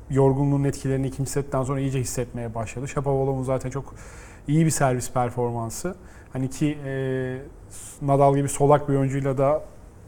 yorgunluğun 0.09 0.63
etkilerini 0.63 1.07
ikinci 1.07 1.31
setten 1.31 1.63
sonra 1.63 1.79
iyice 1.79 1.99
hissetmeye 1.99 2.55
başladı. 2.55 2.87
Shapovalov'un 2.87 3.43
zaten 3.43 3.69
çok 3.69 3.95
iyi 4.47 4.65
bir 4.65 4.71
servis 4.71 5.11
performansı. 5.11 5.95
Hani 6.33 6.49
ki 6.49 6.77
e, 6.85 7.37
Nadal 8.01 8.35
gibi 8.35 8.49
solak 8.49 8.89
bir 8.89 8.95
oyuncuyla 8.95 9.37
da 9.37 9.63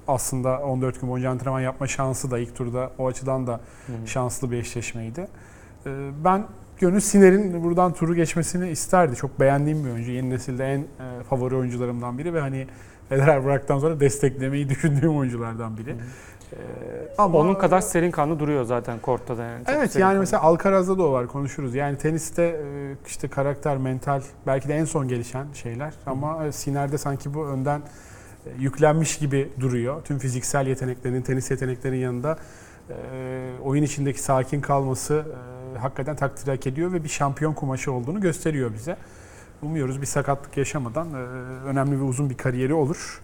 aslında 0.08 0.60
14 0.60 1.02
gün 1.02 1.10
boyunca 1.10 1.30
antrenman 1.30 1.62
yapma 1.62 1.88
şansı 1.88 2.32
da 2.32 2.40
ilk 2.40 2.56
turda 2.56 2.92
o 2.98 3.08
açıdan 3.08 3.48
da 3.48 3.54
hı. 3.88 4.08
şanslı 4.08 4.52
bir 4.52 4.58
eşleşmeydi. 4.58 5.28
Ee, 5.86 6.10
Ben 6.26 6.46
gönül 6.80 7.00
Siner'in 7.00 7.64
buradan 7.64 7.94
turu 7.94 8.16
geçmesini 8.16 8.70
isterdi. 8.70 9.16
Çok 9.16 9.40
beğendiğim 9.40 9.86
bir 9.86 9.92
oyuncu. 9.92 10.12
Yeni 10.12 10.30
nesilde 10.30 10.66
en 10.74 10.80
e, 10.80 11.24
favori 11.30 11.56
oyuncularımdan 11.56 12.18
biri 12.18 12.34
ve 12.34 12.40
hani 12.40 12.68
Federer 13.10 13.46
bıraktıktan 13.46 13.80
sonra 13.80 14.00
desteklemeyi 14.00 14.70
düşündüğüm 14.70 15.18
oyunculardan 15.18 15.78
biri. 15.78 15.90
Ee, 15.90 15.96
ama 17.18 17.38
Onun 17.38 17.56
kadar 17.56 17.82
serin 17.82 18.12
kanlı 18.12 18.40
duruyor 18.40 18.64
zaten 18.64 19.00
kortta 19.00 19.38
da 19.38 19.44
yani. 19.44 19.66
Çok 19.66 19.76
Evet 19.76 19.92
serin 19.92 20.02
yani 20.02 20.10
kanlı. 20.12 20.20
mesela 20.20 20.42
Alcaraz'da 20.44 20.98
da 20.98 21.04
o 21.04 21.12
var 21.12 21.28
konuşuruz. 21.28 21.76
Yani 21.76 21.98
teniste 21.98 22.44
e, 22.44 22.96
işte 23.08 23.28
karakter, 23.28 23.78
mental 23.78 24.22
belki 24.48 24.68
de 24.68 24.74
en 24.76 24.86
son 24.86 25.08
gelişen 25.08 25.48
şeyler 25.54 25.94
ama 26.06 26.46
e, 26.46 26.52
Siner'de 26.52 26.98
sanki 26.98 27.34
bu 27.34 27.46
önden 27.48 27.80
e, 27.80 28.50
yüklenmiş 28.60 29.18
gibi 29.18 29.50
duruyor. 29.60 30.02
Tüm 30.04 30.20
fiziksel 30.20 30.68
yeteneklerinin, 30.68 31.22
tenis 31.22 31.52
yeteneklerinin 31.52 32.00
yanında 32.00 32.38
e, 32.90 32.94
oyun 33.64 33.84
içindeki 33.84 34.22
sakin 34.22 34.62
kalması 34.62 35.26
hakikaten 35.82 36.16
takdir 36.16 36.52
hak 36.52 36.68
ediyor 36.68 36.94
ve 36.94 37.04
bir 37.04 37.10
şampiyon 37.10 37.54
kumaşı 37.54 37.92
olduğunu 37.92 38.22
gösteriyor 38.22 38.74
bize. 38.74 38.98
Umuyoruz 39.62 40.02
bir 40.02 40.06
sakatlık 40.06 40.58
yaşamadan 40.58 41.14
önemli 41.66 42.00
ve 42.00 42.04
uzun 42.04 42.30
bir 42.30 42.38
kariyeri 42.38 42.74
olur. 42.74 43.22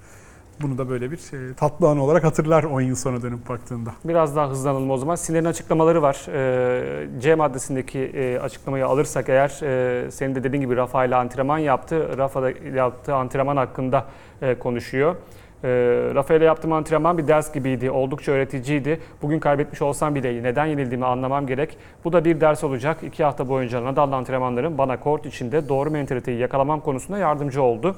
Bunu 0.62 0.78
da 0.78 0.90
böyle 0.90 1.12
bir 1.12 1.18
e, 1.18 1.54
tatlı 1.54 1.88
an 1.88 1.98
olarak 1.98 2.24
hatırlar 2.24 2.64
10 2.64 2.82
yıl 2.82 2.96
sonra 2.96 3.22
dönüp 3.22 3.50
baktığında. 3.50 3.90
Biraz 4.04 4.36
daha 4.36 4.50
hızlanalım 4.50 4.92
o 4.92 4.98
zaman. 4.98 5.16
Sinir'in 5.16 5.46
açıklamaları 5.46 6.02
var. 6.02 6.26
Ee, 6.34 7.08
C 7.22 7.36
maddesindeki 7.36 8.00
e, 8.00 8.40
açıklamayı 8.40 8.88
alırsak 8.88 9.30
eğer 9.30 9.60
e, 9.64 10.12
senin 10.12 10.36
de 10.36 10.44
dediğin 10.44 10.62
gibi 10.62 10.76
Rafa 10.76 11.06
ile 11.06 11.16
antrenman 11.16 11.58
yaptı. 11.58 12.18
Rafa 12.18 12.44
da 12.44 12.52
yaptığı 12.76 13.16
antrenman 13.16 13.58
hakkında 13.58 14.06
e, 14.42 14.56
konuşuyor. 14.60 15.16
E, 15.64 15.70
Rafa 16.16 16.34
ile 16.34 16.46
yaptığım 16.46 16.72
antrenman 16.72 17.18
bir 17.18 17.28
ders 17.28 17.54
gibiydi. 17.54 17.92
Oldukça 17.92 18.32
öğreticiydi. 18.32 19.00
Bugün 19.22 19.40
kaybetmiş 19.40 19.82
olsam 19.82 20.16
bile 20.16 20.44
neden 20.44 20.66
yenildiğimi 20.66 21.06
anlamam 21.06 21.48
gerek. 21.48 21.78
Bu 22.04 22.14
da 22.14 22.26
bir 22.26 22.42
ders 22.42 22.64
olacak. 22.64 22.98
İki 23.04 23.24
hafta 23.24 23.50
boyunca 23.50 23.84
Nadal'la 23.84 24.16
antrenmanlarım 24.16 24.78
bana 24.78 25.00
kort 25.00 25.26
içinde 25.26 25.70
doğru 25.70 25.92
mentaliteyi 25.92 26.40
yakalamam 26.40 26.80
konusunda 26.82 27.18
yardımcı 27.18 27.62
oldu. 27.62 27.96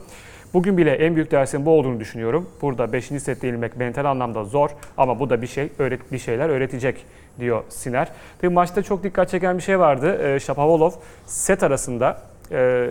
Bugün 0.53 0.77
bile 0.77 0.91
en 0.91 1.15
büyük 1.15 1.31
dersin 1.31 1.65
bu 1.65 1.71
olduğunu 1.71 1.99
düşünüyorum. 1.99 2.49
Burada 2.61 2.93
5. 2.93 3.05
sette 3.05 3.47
yenilmek 3.47 3.77
mental 3.77 4.05
anlamda 4.05 4.43
zor 4.43 4.69
ama 4.97 5.19
bu 5.19 5.29
da 5.29 5.41
bir 5.41 5.47
şey 5.47 5.69
öğret 5.79 6.11
bir 6.11 6.17
şeyler 6.17 6.49
öğretecek 6.49 7.05
diyor 7.39 7.63
Siner. 7.69 8.11
Tabii 8.41 8.53
maçta 8.53 8.83
çok 8.83 9.03
dikkat 9.03 9.29
çeken 9.29 9.57
bir 9.57 9.63
şey 9.63 9.79
vardı. 9.79 10.21
Ee, 10.23 10.39
Shapovalov 10.39 10.91
set 11.25 11.63
arasında 11.63 12.21
e, 12.51 12.87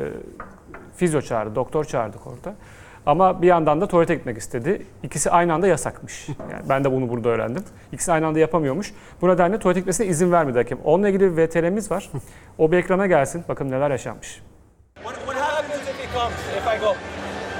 fizyo 0.97 1.21
çağırdı, 1.21 1.55
doktor 1.55 1.85
çağırdık 1.85 2.27
orada. 2.27 2.55
Ama 3.07 3.43
bir 3.43 3.47
yandan 3.47 3.81
da 3.81 3.89
tuvalete 3.89 4.15
gitmek 4.15 4.39
istedi. 4.39 4.83
İkisi 5.03 5.31
aynı 5.31 5.55
anda 5.55 5.67
yasakmış. 5.67 6.29
Yani 6.53 6.63
ben 6.69 6.85
de 6.85 6.93
bunu 6.93 7.09
burada 7.09 7.29
öğrendim. 7.29 7.65
İkisi 7.93 8.13
aynı 8.13 8.27
anda 8.27 8.39
yapamıyormuş. 8.39 8.95
Bu 9.21 9.29
nedenle 9.29 9.59
tuvalete 9.59 9.81
gitmesine 9.81 10.07
izin 10.07 10.33
vermedi 10.33 10.59
hakem. 10.59 10.79
Onunla 10.85 11.09
ilgili 11.09 11.37
bir 11.37 11.47
VTR'miz 11.47 11.91
var. 11.91 12.11
O 12.59 12.73
bir 12.73 12.77
ekrana 12.77 13.07
gelsin. 13.07 13.45
Bakın 13.49 13.71
neler 13.71 13.91
yaşanmış. 13.91 14.43
What, 14.95 15.17
what 15.19 15.37
happens 15.37 15.83
if 15.83 15.99
he 15.99 16.19
comes, 16.19 16.35
if 16.59 16.67
I 16.67 16.81
go? 16.81 16.95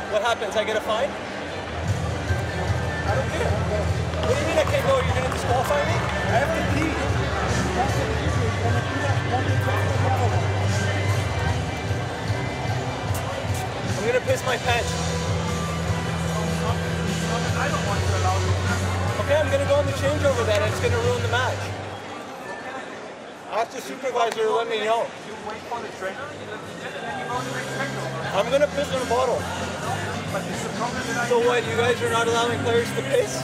What 0.09 0.23
happens? 0.23 0.57
I 0.57 0.65
get 0.65 0.75
a 0.75 0.81
fine? 0.81 1.11
I 3.09 3.13
don't 3.13 3.29
care. 3.29 3.45
What 4.25 4.33
do 4.33 4.41
you 4.41 4.49
mean 4.49 4.57
I 4.57 4.65
can't 4.65 4.87
go? 4.89 4.97
You're 5.05 5.13
going 5.13 5.29
to 5.29 5.33
disqualify 5.37 5.85
me? 5.85 5.97
I 6.01 6.41
have 6.41 6.49
to 6.49 6.65
pee. 6.73 6.97
I'm 13.93 14.05
going 14.09 14.17
to 14.17 14.25
piss 14.25 14.41
my 14.49 14.57
pants. 14.57 14.89
I 17.59 17.69
don't 17.69 17.85
want 17.85 18.01
to 18.01 18.17
allow 18.17 18.41
you. 18.41 18.57
Okay, 19.29 19.37
I'm 19.37 19.53
going 19.53 19.61
to 19.61 19.69
go 19.69 19.77
on 19.77 19.85
the 19.85 19.93
changeover 19.93 20.47
then, 20.47 20.63
it's 20.73 20.81
going 20.81 20.93
to 20.93 20.99
ruin 21.05 21.21
the 21.21 21.29
match. 21.29 21.61
Ask 23.53 23.77
the 23.77 23.81
supervisor 23.83 24.41
to 24.41 24.51
let 24.57 24.69
me 24.71 24.85
know. 24.85 25.05
You 25.29 25.37
wait 25.45 25.61
for 25.69 25.85
the 25.85 25.89
trainer, 26.01 26.25
I'm 28.33 28.49
going 28.49 28.63
to 28.63 28.69
piss 28.69 28.89
in 28.89 29.03
a 29.03 29.11
bottle. 29.11 29.68
So 30.29 31.39
what, 31.41 31.65
you 31.65 31.77
guys 31.77 32.03
are 32.03 32.11
not 32.11 32.27
allowing 32.29 32.59
players 32.61 32.89
to 32.97 33.03
piss? 33.03 33.43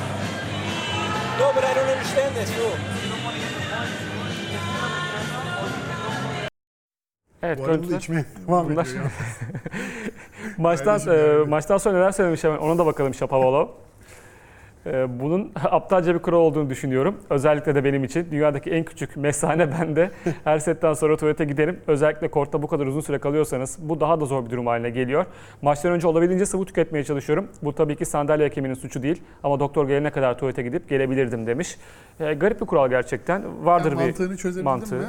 No, 1.39 1.51
but 1.55 1.65
I 1.65 1.73
don't 1.75 1.89
understand 1.89 2.35
this 2.37 2.51
rule. 2.59 2.77
Evet, 7.43 7.59
Bu 7.59 7.65
arada 7.65 7.97
içmeye 7.97 8.25
devam 8.49 8.73
ediyor. 8.73 8.87
Maçtan 10.59 11.01
e, 11.09 11.45
maçtan 11.49 11.79
sonra 11.79 11.99
neler 11.99 12.13
söylemiş 12.13 12.45
hemen 12.45 12.57
ona 12.59 12.79
da 12.79 12.87
bakalım 12.87 13.15
Shapovalov. 13.15 13.69
E, 14.87 15.21
bunun 15.21 15.53
aptalca 15.65 16.15
bir 16.15 16.19
kural 16.19 16.39
olduğunu 16.39 16.71
düşünüyorum. 16.71 17.17
Özellikle 17.31 17.75
de 17.75 17.85
benim 17.85 18.05
için. 18.05 18.27
Dünyadaki 18.31 18.71
en 18.71 18.85
küçük 18.85 19.17
mesane 19.17 19.73
bende. 19.81 20.11
Her 20.45 20.59
setten 20.59 20.93
sonra 20.93 21.17
tuvalete 21.17 21.45
giderim. 21.45 21.81
Özellikle 21.87 22.29
kortta 22.29 22.63
bu 22.63 22.67
kadar 22.67 22.87
uzun 22.87 23.01
süre 23.01 23.19
kalıyorsanız 23.19 23.79
bu 23.81 24.01
daha 24.01 24.21
da 24.21 24.25
zor 24.25 24.45
bir 24.47 24.51
durum 24.51 24.67
haline 24.67 24.91
geliyor. 24.91 25.27
Maçtan 25.63 25.93
önce 25.93 26.07
olabildiğince 26.07 26.47
sıvı 26.47 26.65
tüketmeye 26.65 27.05
çalışıyorum. 27.05 27.49
Bu 27.63 27.75
tabii 27.75 27.97
ki 27.97 28.05
sandalye 28.05 28.47
hakeminin 28.49 28.75
suçu 28.75 29.03
değil. 29.03 29.23
Ama 29.43 29.61
doktor 29.61 29.89
gelene 29.89 30.11
kadar 30.11 30.39
tuvalete 30.39 30.63
gidip 30.63 30.89
gelebilirdim 30.89 31.47
demiş. 31.47 31.79
E, 32.21 32.35
garip 32.35 32.61
bir 32.61 32.67
kural 32.67 32.89
gerçekten. 32.89 33.43
Vardır 33.65 33.93
Yani 33.93 34.01
bir 34.01 34.63
mantığı. 34.63 34.95
mi? 34.95 35.05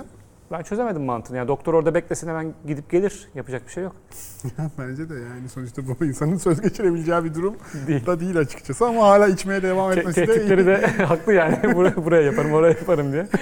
Ben 0.52 0.62
çözemedim 0.64 1.04
mantığını. 1.04 1.38
Yani 1.38 1.48
doktor 1.48 1.74
orada 1.74 1.94
beklesin 1.96 2.28
hemen 2.28 2.54
gidip 2.68 2.90
gelir. 2.92 3.28
Yapacak 3.36 3.68
bir 3.68 3.72
şey 3.72 3.84
yok. 3.84 3.96
Bence 4.80 5.10
de 5.10 5.14
yani 5.14 5.50
sonuçta 5.50 5.82
bu 6.00 6.06
insanın 6.06 6.38
söz 6.38 6.62
geçirebileceği 6.62 7.24
bir 7.24 7.34
durum 7.34 7.56
Değil. 7.88 8.06
da 8.06 8.20
değil 8.20 8.38
açıkçası 8.38 8.86
ama 8.86 9.04
hala 9.04 9.28
içmeye 9.28 9.64
devam 9.64 9.94
Te- 9.94 10.00
etmesi 10.00 10.22
de 10.22 10.26
tehditleri 10.26 10.62
iyi. 10.62 10.66
de 10.68 10.88
haklı 11.04 11.34
yani. 11.34 11.76
Buraya, 11.76 12.06
buraya 12.06 12.22
yaparım, 12.22 12.54
oraya 12.54 12.74
yaparım 12.74 13.12
diye. 13.12 13.28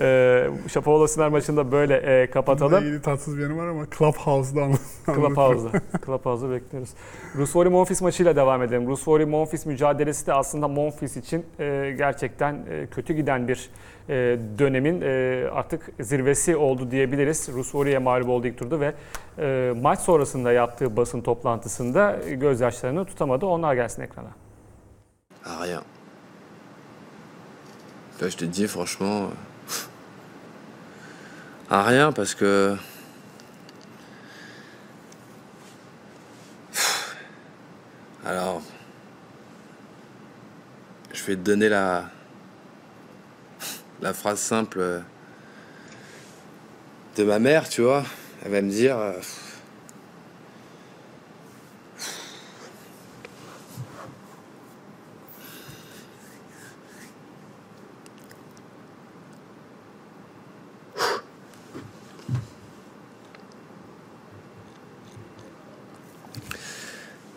Ee, 0.00 0.48
Şapovalov 0.68 1.06
Siner 1.06 1.28
maçında 1.28 1.72
böyle 1.72 1.96
e, 1.96 2.30
kapatalım. 2.30 2.84
ilgili 2.84 3.02
tatsız 3.02 3.36
bir 3.38 3.42
yanı 3.42 3.56
var 3.56 3.66
ama 3.68 3.86
Clubhouse'da. 3.98 4.68
Clubhouse'da. 5.06 5.80
Clubhouse'da 6.06 6.50
bekliyoruz. 6.50 6.90
Rusvori 7.36 7.68
Monfils 7.68 8.02
maçıyla 8.02 8.36
devam 8.36 8.62
edelim. 8.62 8.86
Rusvori 8.88 9.26
Monfils 9.26 9.66
mücadelesi 9.66 10.26
de 10.26 10.32
aslında 10.34 10.68
Monfils 10.68 11.16
için 11.16 11.46
e, 11.58 11.94
gerçekten 11.98 12.54
e, 12.70 12.86
kötü 12.86 13.14
giden 13.14 13.48
bir 13.48 13.70
e, 14.08 14.38
dönemin 14.58 15.00
e, 15.00 15.44
artık 15.52 15.90
zirvesi 16.00 16.56
oldu 16.56 16.90
diyebiliriz. 16.90 17.48
Rusvori'ye 17.52 17.98
mağlup 17.98 18.28
oldu 18.28 18.46
ilk 18.46 18.58
turda 18.58 18.80
ve 18.80 18.92
e, 19.38 19.72
maç 19.82 19.98
sonrasında 19.98 20.52
yaptığı 20.52 20.96
basın 20.96 21.20
toplantısında 21.20 22.18
gözyaşlarını 22.30 23.04
tutamadı. 23.04 23.46
Onlar 23.46 23.74
gelsin 23.74 24.02
ekrana. 24.02 24.28
À 25.44 25.66
rien. 25.66 25.82
Là, 28.20 28.30
je 28.30 28.36
te 28.36 28.52
dis, 28.52 28.66
franchement. 28.66 29.30
Euh, 31.72 31.74
À 31.74 31.82
rien, 31.82 32.12
parce 32.12 32.34
que. 32.34 32.76
Alors. 38.24 38.62
Je 41.12 41.22
vais 41.24 41.36
te 41.36 41.40
donner 41.40 41.68
la. 41.68 42.10
La 44.00 44.12
phrase 44.12 44.40
simple 44.40 44.80
euh, 44.80 45.00
de 47.16 47.22
ma 47.24 47.38
mère, 47.38 47.68
tu 47.68 47.82
vois. 47.82 48.04
Elle 48.44 48.52
va 48.52 48.62
me 48.62 48.70
dire. 48.70 48.96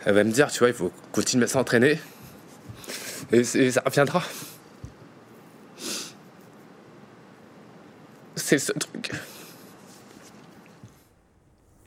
Elle 0.06 0.14
va 0.14 0.24
me 0.24 0.32
dire, 0.32 0.51
tu 0.51 0.60
vois, 0.60 0.70
il 0.70 0.74
faut 0.74 0.91
continuer 1.12 1.45
à 1.45 1.47
s'entraîner. 1.47 1.99
Et, 3.32 3.39
et 3.39 3.72
ça 3.72 3.82
reviendra. 3.84 4.22
C'est 8.36 8.60
seul 8.60 8.78
truc. 8.78 9.12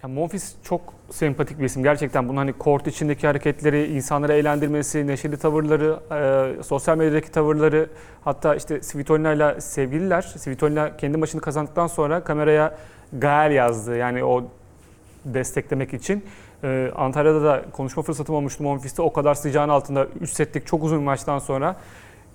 Ya 0.02 0.08
Monfils 0.08 0.54
çok 0.62 0.94
sempatik 1.10 1.58
bir 1.58 1.64
isim. 1.64 1.82
Gerçekten 1.82 2.28
bunun 2.28 2.36
hani 2.36 2.52
kort 2.52 2.86
içindeki 2.86 3.26
hareketleri, 3.26 3.86
insanları 3.86 4.32
eğlendirmesi, 4.32 5.06
neşeli 5.06 5.36
tavırları, 5.36 6.00
e, 6.58 6.62
sosyal 6.62 6.96
medyadaki 6.96 7.30
tavırları, 7.30 7.88
hatta 8.24 8.54
işte 8.54 8.82
Svitolina 8.82 9.32
ile 9.32 9.60
sevgililer. 9.60 10.22
Svitolina 10.22 10.96
kendi 10.96 11.18
maçını 11.18 11.40
kazandıktan 11.40 11.86
sonra 11.86 12.24
kameraya 12.24 12.78
Gael 13.12 13.52
yazdı. 13.52 13.96
Yani 13.96 14.24
o 14.24 14.44
desteklemek 15.24 15.94
için. 15.94 16.24
E, 16.64 16.92
Antalya'da 16.96 17.44
da 17.44 17.64
konuşma 17.72 18.02
fırsatım 18.02 18.34
olmuştu 18.34 18.62
Monfils'te. 18.62 19.02
O 19.02 19.12
kadar 19.12 19.34
sıcağın 19.34 19.68
altında 19.68 20.06
3 20.20 20.30
setlik 20.30 20.66
çok 20.66 20.84
uzun 20.84 21.02
maçtan 21.02 21.38
sonra 21.38 21.76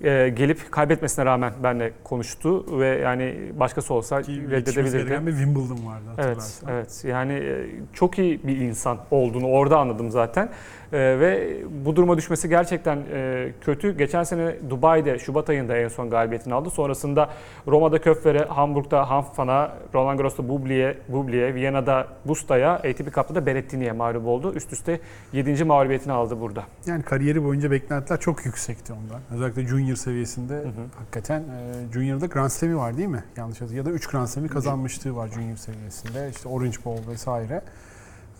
e, 0.02 0.28
gelip 0.28 0.72
kaybetmesine 0.72 1.24
rağmen 1.24 1.52
benimle 1.62 1.92
konuştu 2.04 2.80
ve 2.80 2.86
yani 2.86 3.34
başkası 3.58 3.94
olsa 3.94 4.22
Ki 4.22 4.50
reddedebilirdi. 4.50 5.26
bir 5.26 5.32
Wimbledon 5.32 5.86
vardı 5.86 6.04
Evet, 6.08 6.18
hatırlarsan. 6.18 6.70
evet. 6.72 7.04
Yani 7.08 7.32
e, 7.32 7.66
çok 7.92 8.18
iyi 8.18 8.40
bir 8.46 8.56
insan 8.56 8.98
olduğunu 9.10 9.46
orada 9.48 9.78
anladım 9.78 10.10
zaten. 10.10 10.48
E, 10.92 10.98
ve 10.98 11.56
bu 11.84 11.96
duruma 11.96 12.16
düşmesi 12.16 12.48
gerçekten 12.48 12.98
e, 13.12 13.52
kötü. 13.60 13.96
Geçen 13.98 14.22
sene 14.22 14.54
Dubai'de 14.70 15.18
Şubat 15.18 15.50
ayında 15.50 15.76
en 15.76 15.88
son 15.88 16.10
galibiyetini 16.10 16.54
aldı. 16.54 16.70
Sonrasında 16.70 17.30
Roma'da 17.68 18.00
Köffer'e, 18.00 18.38
Hamburg'da 18.44 19.10
Hanfman'a, 19.10 19.72
Roland 19.94 20.18
Garros'ta 20.18 20.48
Bubli'ye, 20.48 20.98
Bubli'ye, 21.08 21.54
Viyana'da 21.54 22.06
Busta'ya, 22.24 22.72
ATP 22.72 23.14
Cup'ta 23.14 23.34
da 23.34 23.46
Berrettini'ye 23.46 23.92
mağlup 23.92 24.26
oldu. 24.26 24.52
Üst 24.54 24.72
üste 24.72 25.00
7. 25.32 25.64
mağlubiyetini 25.64 26.12
aldı 26.12 26.40
burada. 26.40 26.64
Yani 26.86 27.02
kariyeri 27.02 27.44
boyunca 27.44 27.70
beklentiler 27.70 28.20
çok 28.20 28.46
yüksekti 28.46 28.92
ondan. 28.92 29.20
Özellikle 29.34 29.62
junior 29.66 29.93
seviyesinde 29.96 30.64
hakikaten 30.98 31.40
e, 31.40 31.92
junior'da 31.92 32.26
Grand 32.26 32.50
Slam'i 32.50 32.76
var 32.76 32.96
değil 32.96 33.08
mi? 33.08 33.24
Yanlış 33.36 33.60
hatırlıyorum. 33.60 33.88
Ya 33.90 33.94
da 33.94 33.96
3 33.96 34.06
Grand 34.06 34.26
Slam'i 34.26 34.48
kazanmışlığı 34.48 35.16
var 35.16 35.28
junior 35.28 35.56
seviyesinde. 35.56 36.30
İşte 36.30 36.48
Orange 36.48 36.76
Bowl 36.84 37.10
vesaire. 37.10 37.62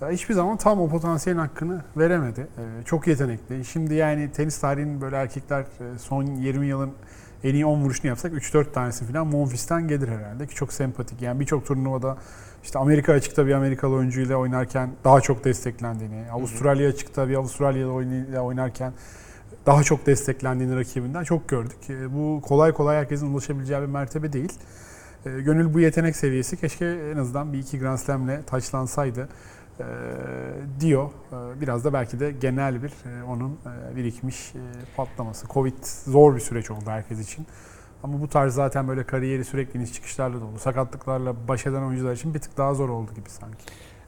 E, 0.03 0.07
Hiçbir 0.07 0.35
zaman 0.35 0.57
tam 0.57 0.81
o 0.81 0.89
potansiyelin 0.89 1.41
hakkını 1.41 1.85
veremedi. 1.97 2.41
E, 2.41 2.85
Çok 2.85 3.07
yetenekli. 3.07 3.65
Şimdi 3.65 3.95
yani 3.95 4.33
tenis 4.33 4.59
tarihinin 4.59 5.01
böyle 5.01 5.17
erkekler 5.17 5.61
e, 5.61 5.99
son 5.99 6.23
20 6.27 6.67
yılın 6.67 6.91
en 7.45 7.55
iyi 7.55 7.67
10 7.67 7.81
vuruşunu 7.81 8.09
yapsak 8.09 8.33
3-4 8.33 8.73
tanesi 8.73 9.05
falan 9.05 9.27
Monfils'ten 9.27 9.89
gelir 9.89 10.09
herhalde 10.09 10.47
ki 10.47 10.55
çok 10.55 10.73
sempatik. 10.73 11.23
Yani 11.23 11.41
birçok 11.41 11.67
turnuvada 11.67 12.17
işte 12.63 12.79
Amerika 12.79 13.13
açıkta 13.13 13.47
bir 13.47 13.53
Amerikalı 13.53 13.95
oyuncuyla 13.95 14.37
oynarken 14.37 14.91
daha 15.05 15.21
çok 15.21 15.45
desteklendiğini, 15.45 16.31
Avustralya 16.33 16.89
açıkta 16.89 17.29
bir 17.29 17.35
Avustralyalı 17.35 17.93
oynarken 18.43 18.93
daha 19.67 19.83
çok 19.83 20.07
desteklendiğini 20.07 20.77
rakibinden 20.77 21.25
çok 21.25 21.49
gördük. 21.49 21.91
E, 21.91 22.15
Bu 22.15 22.41
kolay 22.43 22.73
kolay 22.73 22.97
herkesin 22.97 23.33
ulaşabileceği 23.33 23.81
bir 23.81 23.87
mertebe 23.87 24.33
değil. 24.33 24.53
E, 25.27 25.31
Gönül 25.41 25.75
bu 25.75 25.81
yetenek 25.81 26.17
seviyesi 26.17 26.57
keşke 26.57 26.87
en 26.87 27.17
azından 27.17 27.53
bir 27.53 27.59
iki 27.59 27.79
Grand 27.79 27.99
Slam'le 27.99 28.43
taçlansaydı 28.47 29.29
e, 29.81 29.85
diyor. 30.81 31.11
Biraz 31.61 31.85
da 31.85 31.93
belki 31.93 32.21
de 32.21 32.31
genel 32.31 32.83
bir 32.83 32.93
onun 33.29 33.59
birikmiş 33.97 34.53
patlaması. 34.97 35.47
Covid 35.47 35.85
zor 36.05 36.35
bir 36.35 36.41
süreç 36.41 36.71
oldu 36.71 36.85
herkes 36.87 37.21
için. 37.21 37.47
Ama 38.03 38.21
bu 38.21 38.29
tarz 38.29 38.55
zaten 38.55 38.89
böyle 38.89 39.05
kariyeri 39.05 39.45
sürekli 39.45 39.79
iniş 39.79 39.93
çıkışlarla 39.93 40.41
dolu. 40.41 40.59
Sakatlıklarla 40.59 41.49
baş 41.49 41.67
eden 41.67 41.83
oyuncular 41.83 42.13
için 42.13 42.35
bir 42.35 42.39
tık 42.39 42.57
daha 42.57 42.75
zor 42.75 42.89
oldu 42.89 43.11
gibi 43.15 43.31
sanki. 43.31 43.65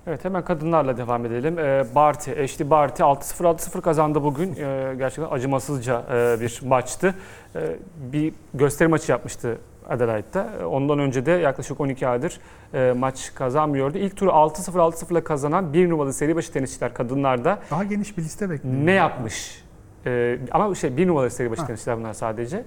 Evet 0.06 0.24
hemen 0.24 0.44
kadınlarla 0.44 0.96
devam 0.96 1.26
edelim. 1.26 1.58
Ee, 1.58 1.84
Barty, 1.94 2.30
Ashley 2.42 2.70
Barty 2.70 3.02
6-0 3.02 3.44
6-0 3.44 3.80
kazandı 3.80 4.22
bugün. 4.22 4.56
Ee, 4.56 4.94
gerçekten 4.98 5.30
acımasızca 5.36 6.02
e, 6.12 6.40
bir 6.40 6.60
maçtı. 6.64 7.14
Ee, 7.56 7.76
bir 8.12 8.34
gösteri 8.54 8.88
maçı 8.88 9.12
yapmıştı 9.12 9.58
Adelaide'da. 9.88 10.48
Ondan 10.68 10.98
önce 10.98 11.26
de 11.26 11.30
yaklaşık 11.30 11.80
12 11.80 12.08
aydır 12.08 12.40
e, 12.74 12.92
maç 12.96 13.34
kazanmıyordu. 13.34 13.98
İlk 13.98 14.16
turu 14.16 14.30
6-0 14.30 14.70
6-0 14.72 15.12
ile 15.12 15.24
kazanan 15.24 15.72
bir 15.72 15.90
numaralı 15.90 16.12
seri 16.12 16.36
başı 16.36 16.52
tenisçiler 16.52 16.94
kadınlarda 16.94 17.58
Daha 17.70 17.84
geniş 17.84 18.18
bir 18.18 18.22
liste 18.22 18.50
bekliyorum. 18.50 18.86
ne 18.86 18.92
yapmış? 18.92 19.64
Ee, 20.06 20.38
ama 20.50 20.74
şey 20.74 20.96
bir 20.96 21.06
numaralı 21.08 21.30
seri 21.30 21.50
başı 21.50 21.60
Ha. 21.60 21.66
tenisçiler 21.66 21.98
bunlar 21.98 22.12
sadece. 22.12 22.64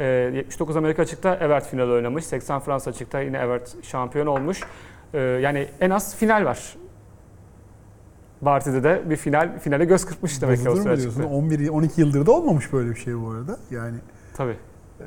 Ee, 0.00 0.04
79 0.04 0.76
Amerika 0.76 1.02
açıkta 1.02 1.34
Evert 1.36 1.66
finali 1.66 1.92
oynamış. 1.92 2.24
80 2.24 2.60
Fransa 2.60 2.90
açıkta 2.90 3.20
yine 3.20 3.38
Evert 3.38 3.84
şampiyon 3.84 4.26
olmuş. 4.26 4.60
Ee, 5.14 5.18
yani 5.20 5.68
en 5.80 5.90
az 5.90 6.16
final 6.16 6.44
var. 6.44 6.76
Barty'de 8.42 8.82
de 8.84 9.02
bir 9.10 9.16
final 9.16 9.58
finale 9.58 9.84
göz 9.84 10.04
kırpmış 10.04 10.42
demek 10.42 10.58
ki 10.58 10.64
diyorsun? 10.64 10.90
açıkta. 10.90 11.26
11 11.26 11.68
12 11.68 12.00
yıldır 12.00 12.26
da 12.26 12.32
olmamış 12.32 12.72
böyle 12.72 12.90
bir 12.90 12.96
şey 12.96 13.20
bu 13.20 13.30
arada. 13.30 13.58
Yani 13.70 13.96
Tabii. 14.36 14.56
Ee, 15.00 15.04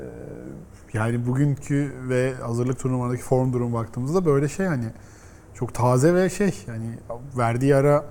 yani 0.92 1.26
bugünkü 1.26 1.92
ve 2.08 2.34
hazırlık 2.34 2.78
turnuvalarındaki 2.78 3.22
form 3.22 3.52
durum 3.52 3.72
baktığımızda 3.72 4.26
böyle 4.26 4.48
şey 4.48 4.66
hani 4.66 4.86
çok 5.54 5.74
taze 5.74 6.14
ve 6.14 6.30
şey 6.30 6.64
yani 6.66 6.98
verdiği 7.38 7.76
ara 7.76 8.04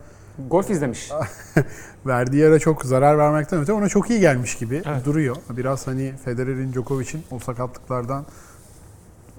Golf 0.50 0.70
izlemiş. 0.70 1.12
verdiği 2.06 2.38
yere 2.38 2.60
çok 2.60 2.86
zarar 2.86 3.18
vermekten 3.18 3.60
öte 3.62 3.74
ona 3.74 3.90
çok 3.90 4.10
iyi 4.10 4.20
gelmiş 4.20 4.56
gibi 4.58 4.82
Evet. 4.86 5.06
duruyor. 5.06 5.36
Biraz 5.50 5.88
hani 5.88 6.14
Federer'in, 6.26 6.74
Djokovic'in 6.74 7.24
o 7.32 7.40
sakatlıklardan 7.40 8.26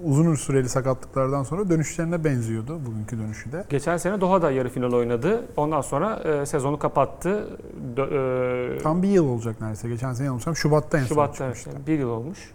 uzun 0.03 0.35
süreli 0.35 0.69
sakatlıklardan 0.69 1.43
sonra 1.43 1.69
dönüşlerine 1.69 2.23
benziyordu 2.23 2.79
bugünkü 2.85 3.19
dönüşü 3.19 3.51
de. 3.51 3.63
Geçen 3.69 3.97
sene 3.97 4.21
Doha'da 4.21 4.51
yarı 4.51 4.69
final 4.69 4.93
oynadı. 4.93 5.45
Ondan 5.57 5.81
sonra 5.81 6.15
e, 6.15 6.45
sezonu 6.45 6.79
kapattı. 6.79 7.47
Dö- 7.95 8.75
e, 8.75 8.77
Tam 8.77 9.03
bir 9.03 9.07
yıl 9.09 9.27
olacak 9.29 9.61
neredeyse. 9.61 9.89
Geçen 9.89 10.13
sene 10.13 10.25
yanılmıyorsam 10.25 10.55
Şubat'ta 10.55 10.97
en 10.97 11.01
son 11.03 11.07
Şubat'ta 11.15 11.45
evet, 11.45 11.55
çıkmıştı. 11.55 11.87
bir 11.87 11.99
yıl 11.99 12.09
olmuş. 12.09 12.51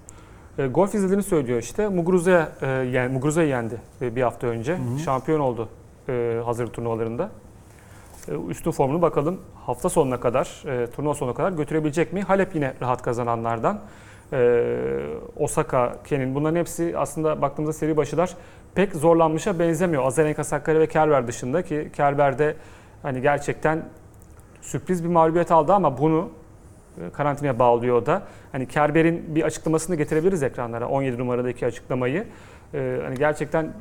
E, 0.59 0.67
golf 0.67 0.95
izlediğini 0.95 1.23
söylüyor 1.23 1.59
işte. 1.59 1.89
Muguruza'ya 1.89 2.53
e, 2.63 2.67
yen, 2.69 3.13
Muguruza'yı 3.13 3.49
yendi 3.49 3.81
e, 4.03 4.17
bir 4.17 4.23
hafta 4.23 4.47
önce. 4.47 4.79
Şampiyon 5.05 5.41
oldu 5.41 5.69
e, 6.09 6.41
hazır 6.45 6.67
turnuvalarında. 6.67 7.31
E, 8.29 8.33
üstün 8.49 8.71
formunu 8.71 9.03
bakalım 9.03 9.41
hafta 9.67 9.89
sonuna 9.89 10.21
kadar, 10.21 10.63
e, 10.67 10.91
turnuva 10.91 11.15
sonuna 11.15 11.35
kadar 11.35 11.53
götürebilecek 11.53 12.13
mi? 12.13 12.23
Halep 12.23 12.55
yine 12.55 12.75
rahat 12.81 13.03
kazananlardan. 13.03 13.81
E, 14.33 15.07
Osaka, 15.37 15.97
Kenin 16.05 16.35
bunların 16.35 16.57
hepsi 16.57 16.95
aslında 16.99 17.43
baktığımızda 17.43 17.73
seri 17.73 17.97
başılar 17.97 18.35
pek 18.75 18.95
zorlanmışa 18.95 19.59
benzemiyor. 19.59 20.07
Azarenka, 20.07 20.45
Sakkari 20.45 20.81
ve 20.81 20.87
Kerber 20.87 21.29
dışında 21.29 21.63
ki 21.63 21.91
Kerber'de 21.97 22.57
hani 23.03 23.21
gerçekten 23.21 23.83
sürpriz 24.63 25.05
bir 25.05 25.09
mağlubiyet 25.09 25.51
aldı 25.53 25.73
ama 25.73 25.99
bunu 25.99 26.31
e, 27.01 27.11
karantinaya 27.11 27.59
bağlıyor 27.59 28.07
da. 28.07 28.23
Hani 28.53 28.69
Kerber'in 28.69 29.35
bir 29.35 29.43
açıklamasını 29.43 29.97
getirebiliriz 29.97 30.43
ekranlara. 30.43 30.89
17 30.89 31.19
numaradaki 31.19 31.67
açıklamayı. 31.67 32.27
Ee, 32.75 33.01
hani 33.05 33.19
gerçekten 33.19 33.73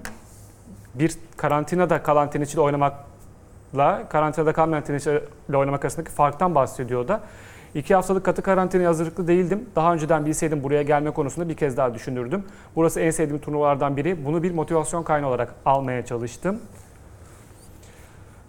bir 0.96 1.14
karantinada 1.38 2.04
kalan 2.04 2.30
tenisçiyle 2.30 2.62
oynamakla 2.62 4.10
karantinada 4.10 4.54
kalmayan 4.54 4.84
tenisçiyle 4.84 5.22
oynamak 5.54 5.86
arasındaki 5.86 6.12
farktan 6.12 6.56
bahsediyor 6.56 7.08
da. 7.08 7.22
İki 7.76 7.96
haftalık 7.96 8.26
katı 8.26 8.42
karantinaya 8.42 8.90
hazırlıklı 8.90 9.28
değildim. 9.28 9.66
Daha 9.76 9.94
önceden 9.94 10.26
bilseydim 10.26 10.64
buraya 10.64 10.84
gelme 10.84 11.12
konusunda 11.12 11.50
bir 11.50 11.56
kez 11.56 11.78
daha 11.78 11.94
düşünürdüm. 11.94 12.44
Burası 12.76 13.00
en 13.00 13.12
sevdiğim 13.12 13.42
turnuvalardan 13.42 13.98
biri. 13.98 14.26
Bunu 14.26 14.44
bir 14.44 14.52
motivasyon 14.52 15.04
kaynağı 15.04 15.30
olarak 15.30 15.56
almaya 15.66 16.06
çalıştım. 16.06 16.60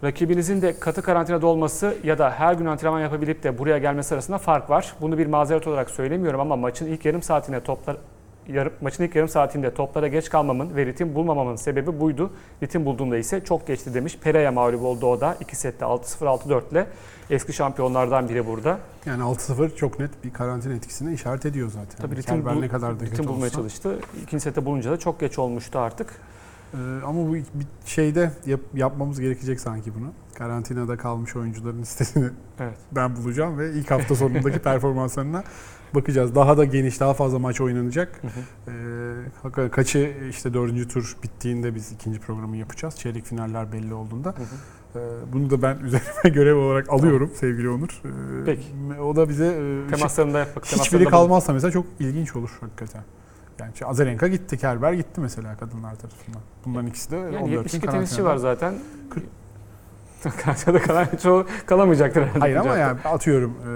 Rakibinizin 0.04 0.62
de 0.62 0.78
katı 0.78 1.02
karantinada 1.02 1.46
olması 1.46 1.96
ya 2.04 2.18
da 2.18 2.30
her 2.30 2.54
gün 2.54 2.66
antrenman 2.66 3.00
yapabilip 3.00 3.42
de 3.42 3.58
buraya 3.58 3.78
gelmesi 3.78 4.14
arasında 4.14 4.38
fark 4.38 4.70
var. 4.70 4.94
Bunu 5.00 5.18
bir 5.18 5.26
mazeret 5.26 5.66
olarak 5.66 5.90
söylemiyorum 5.90 6.40
ama 6.40 6.56
maçın 6.56 6.86
ilk 6.86 7.04
yarım 7.04 7.22
saatinde 7.22 7.60
toplar 7.60 7.96
yarım, 8.48 8.72
maçın 8.80 9.04
ilk 9.04 9.14
yarım 9.14 9.28
saatinde 9.28 9.74
toplara 9.74 10.08
geç 10.08 10.30
kalmamın 10.30 10.76
ve 10.76 10.86
ritim 10.86 11.14
bulmamamın 11.14 11.56
sebebi 11.56 12.00
buydu. 12.00 12.30
Ritim 12.62 12.84
bulduğumda 12.84 13.16
ise 13.16 13.44
çok 13.44 13.66
geçti 13.66 13.94
demiş. 13.94 14.18
Pereira 14.22 14.52
mağlup 14.52 14.82
oldu 14.82 15.06
o 15.06 15.20
da. 15.20 15.36
2 15.40 15.56
sette 15.56 15.84
6-0 15.84 16.24
6-4 16.24 16.70
ile 16.72 16.86
eski 17.30 17.52
şampiyonlardan 17.52 18.28
biri 18.28 18.46
burada. 18.46 18.78
Yani 19.06 19.22
6-0 19.22 19.76
çok 19.76 19.98
net 20.00 20.24
bir 20.24 20.32
karantina 20.32 20.74
etkisini 20.74 21.14
işaret 21.14 21.46
ediyor 21.46 21.68
zaten. 21.70 21.96
Tabii 22.02 22.16
ritim, 22.16 22.44
bul- 22.44 22.60
ne 22.60 22.68
kadar 22.68 23.00
da 23.00 23.04
ritim 23.04 23.26
bulmaya 23.26 23.46
olsa. 23.46 23.56
çalıştı. 23.56 23.98
İkinci 24.22 24.42
sette 24.42 24.64
bulunca 24.64 24.90
da 24.90 24.96
çok 24.98 25.20
geç 25.20 25.38
olmuştu 25.38 25.78
artık. 25.78 26.14
Ee, 26.74 26.76
ama 27.06 27.28
bu 27.28 27.34
bir 27.34 27.44
şeyde 27.86 28.30
yap- 28.46 28.60
yapmamız 28.74 29.20
gerekecek 29.20 29.60
sanki 29.60 29.94
bunu. 29.94 30.06
Karantinada 30.38 30.96
kalmış 30.96 31.36
oyuncuların 31.36 31.78
listesini 31.82 32.28
Evet. 32.60 32.76
ben 32.92 33.16
bulacağım 33.16 33.58
ve 33.58 33.72
ilk 33.72 33.90
hafta 33.90 34.14
sonundaki 34.14 34.58
performanslarına 34.62 35.44
bakacağız. 35.94 36.34
Daha 36.34 36.56
da 36.58 36.64
geniş, 36.64 37.00
daha 37.00 37.14
fazla 37.14 37.38
maç 37.38 37.60
oynanacak. 37.60 38.20
Ee, 38.68 38.70
hakikaten 39.42 39.70
kaçı 39.70 40.12
işte 40.30 40.54
dördüncü 40.54 40.88
tur 40.88 41.16
bittiğinde 41.22 41.74
biz 41.74 41.92
ikinci 41.92 42.18
programı 42.20 42.56
yapacağız. 42.56 42.96
Çeyrek 42.96 43.24
finaller 43.24 43.72
belli 43.72 43.94
olduğunda. 43.94 44.34
Ee, 44.96 44.98
bunu 45.32 45.50
da 45.50 45.62
ben 45.62 45.78
üzerime 45.84 46.30
görev 46.34 46.56
olarak 46.56 46.90
alıyorum 46.92 47.30
sevgili 47.34 47.68
Onur. 47.68 48.00
Ee, 48.04 48.08
Peki. 48.46 48.62
O 49.02 49.16
da 49.16 49.28
bize 49.28 49.46
e, 49.46 49.90
Temaslarında 49.90 50.38
yap 50.38 50.48
bak. 50.56 50.64
hiçbiri 50.66 51.04
kalmazsa 51.04 51.52
mesela 51.52 51.70
çok 51.70 51.86
ilginç 52.00 52.36
olur 52.36 52.50
hakikaten. 52.60 53.02
Yani 53.58 53.72
Azarenka 53.84 54.28
gitti, 54.28 54.58
Kerber 54.58 54.92
gitti 54.92 55.20
mesela 55.20 55.56
kadınlar 55.56 55.94
tarafından. 55.94 56.40
Bunların 56.64 56.86
ikisi 56.86 57.10
de 57.10 57.16
Yani 57.16 57.36
14 57.36 57.46
gün 57.46 57.52
72 57.52 57.86
tenisçi 57.86 58.24
var 58.24 58.36
zaten. 58.36 58.74
Kırk- 59.10 59.24
Karantinada 60.44 60.82
kalan 60.82 61.06
çoğu 61.22 61.46
kalamayacaktır 61.66 62.22
herhalde. 62.22 62.38
Hayır 62.38 62.56
ama 62.56 62.76
yani 62.76 63.00
atıyorum 63.04 63.50
e, 63.50 63.72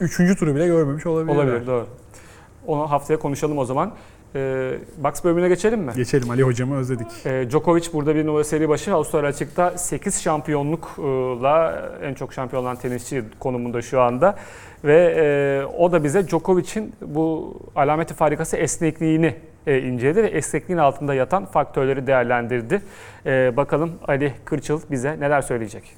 üçüncü 0.00 0.36
turu 0.36 0.54
bile 0.54 0.66
görmemiş 0.66 1.06
olabilir. 1.06 1.36
Olabilir 1.36 1.66
doğru. 1.66 1.86
Onu 2.66 2.90
haftaya 2.90 3.18
konuşalım 3.18 3.58
o 3.58 3.64
zaman. 3.64 3.92
Ee, 4.34 4.72
box 4.98 5.24
bölümüne 5.24 5.48
geçelim 5.48 5.80
mi? 5.80 5.92
Geçelim 5.96 6.30
Ali 6.30 6.42
hocamı 6.42 6.76
özledik. 6.76 7.06
Ee, 7.26 7.46
Djokovic 7.50 7.92
burada 7.92 8.14
bir 8.14 8.26
numara 8.26 8.44
seri 8.44 8.68
başı. 8.68 8.94
Avustralya 8.94 9.28
açıkta 9.28 9.78
8 9.78 10.22
şampiyonlukla 10.22 11.90
en 12.02 12.14
çok 12.14 12.32
şampiyon 12.32 12.62
olan 12.62 12.76
tenisçi 12.76 13.24
konumunda 13.38 13.82
şu 13.82 14.00
anda. 14.00 14.36
Ve 14.84 15.14
e, 15.16 15.66
o 15.78 15.92
da 15.92 16.04
bize 16.04 16.28
Djokovic'in 16.28 16.92
bu 17.06 17.56
alameti 17.76 18.14
farikası 18.14 18.56
esnekliğini 18.56 19.34
e, 19.66 19.78
inceledi 19.78 20.22
ve 20.22 20.28
esnekliğin 20.28 20.78
altında 20.78 21.14
yatan 21.14 21.44
faktörleri 21.44 22.06
değerlendirdi. 22.06 22.82
E, 23.26 23.56
bakalım 23.56 23.92
Ali 24.08 24.34
Kırçıl 24.44 24.80
bize 24.90 25.20
neler 25.20 25.42
söyleyecek? 25.42 25.96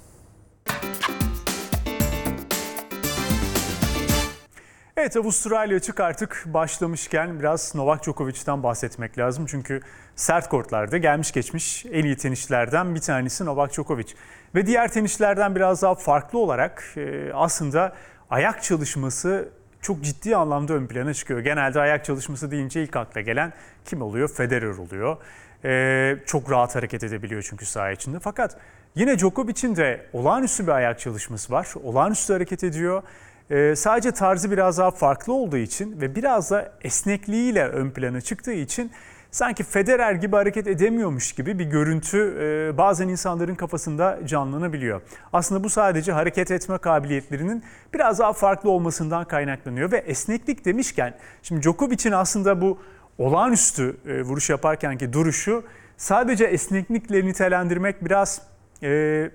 Evet 5.05 5.17
Avustralya 5.17 5.77
açık 5.77 6.01
artık 6.01 6.45
başlamışken 6.47 7.39
biraz 7.39 7.75
Novak 7.75 8.05
Djokovic'ten 8.05 8.63
bahsetmek 8.63 9.19
lazım. 9.19 9.47
Çünkü 9.47 9.81
sert 10.17 10.49
kortlarda 10.49 10.99
gelmiş 10.99 11.33
geçmiş 11.33 11.87
en 11.87 12.05
iyi 12.05 12.17
tenisçilerden 12.17 12.95
bir 12.95 13.01
tanesi 13.01 13.45
Novak 13.45 13.73
Djokovic. 13.73 14.07
Ve 14.55 14.67
diğer 14.67 14.93
tenisçilerden 14.93 15.57
biraz 15.57 15.83
daha 15.83 15.95
farklı 15.95 16.39
olarak 16.39 16.85
e, 16.97 17.33
aslında 17.35 17.95
ayak 18.31 18.63
çalışması 18.63 19.49
çok 19.83 20.03
ciddi 20.03 20.37
anlamda 20.37 20.75
ön 20.75 20.87
plana 20.87 21.15
çıkıyor. 21.15 21.41
Genelde 21.41 21.81
ayak 21.81 22.05
çalışması 22.05 22.51
deyince 22.51 22.83
ilk 22.83 22.97
akla 22.97 23.21
gelen 23.21 23.53
kim 23.85 24.03
oluyor? 24.03 24.29
Federer 24.29 24.79
oluyor. 24.79 25.17
E, 25.65 26.17
çok 26.27 26.51
rahat 26.51 26.75
hareket 26.75 27.05
edebiliyor 27.05 27.47
çünkü 27.51 27.67
saha 27.67 27.91
içinde. 27.91 28.19
Fakat 28.19 28.57
yine 28.95 29.19
Djokovic'in 29.19 29.77
de 29.77 30.07
olağanüstü 30.13 30.67
bir 30.67 30.73
ayak 30.73 31.01
çalışması 31.01 31.53
var. 31.53 31.69
Olağanüstü 31.83 32.33
hareket 32.33 32.65
ediyor. 32.65 33.03
Ee, 33.51 33.77
sadece 33.77 34.13
tarzı 34.13 34.51
biraz 34.51 34.79
daha 34.79 34.91
farklı 34.91 35.33
olduğu 35.33 35.57
için 35.57 36.01
ve 36.01 36.15
biraz 36.15 36.51
da 36.51 36.73
esnekliğiyle 36.83 37.69
ön 37.69 37.91
plana 37.91 38.21
çıktığı 38.21 38.53
için 38.53 38.91
sanki 39.31 39.65
Federer 39.65 40.13
gibi 40.13 40.37
hareket 40.37 40.67
edemiyormuş 40.67 41.33
gibi 41.33 41.59
bir 41.59 41.65
görüntü 41.65 42.37
e, 42.41 42.79
bazen 42.79 43.09
insanların 43.09 43.55
kafasında 43.55 44.19
canlanabiliyor. 44.27 45.01
Aslında 45.33 45.65
bu 45.65 45.71
sadece 45.71 46.13
hareket 46.13 46.51
etme 46.51 46.79
kabiliyetlerinin 46.79 47.65
biraz 47.95 48.19
daha 48.19 48.33
farklı 48.33 48.71
olmasından 48.71 49.25
kaynaklanıyor 49.25 49.93
ve 49.93 49.99
esneklik 49.99 50.65
demişken 50.65 51.15
şimdi 51.43 51.63
Djokovic'in 51.63 52.13
aslında 52.13 52.61
bu 52.61 52.79
olağanüstü 53.19 53.97
e, 54.07 54.23
vuruş 54.23 54.51
yaparkenki 54.51 55.13
duruşu 55.13 55.65
sadece 55.97 56.45
esneklikle 56.45 57.27
nitelendirmek 57.27 58.05
biraz 58.05 58.43
e, 58.83 59.31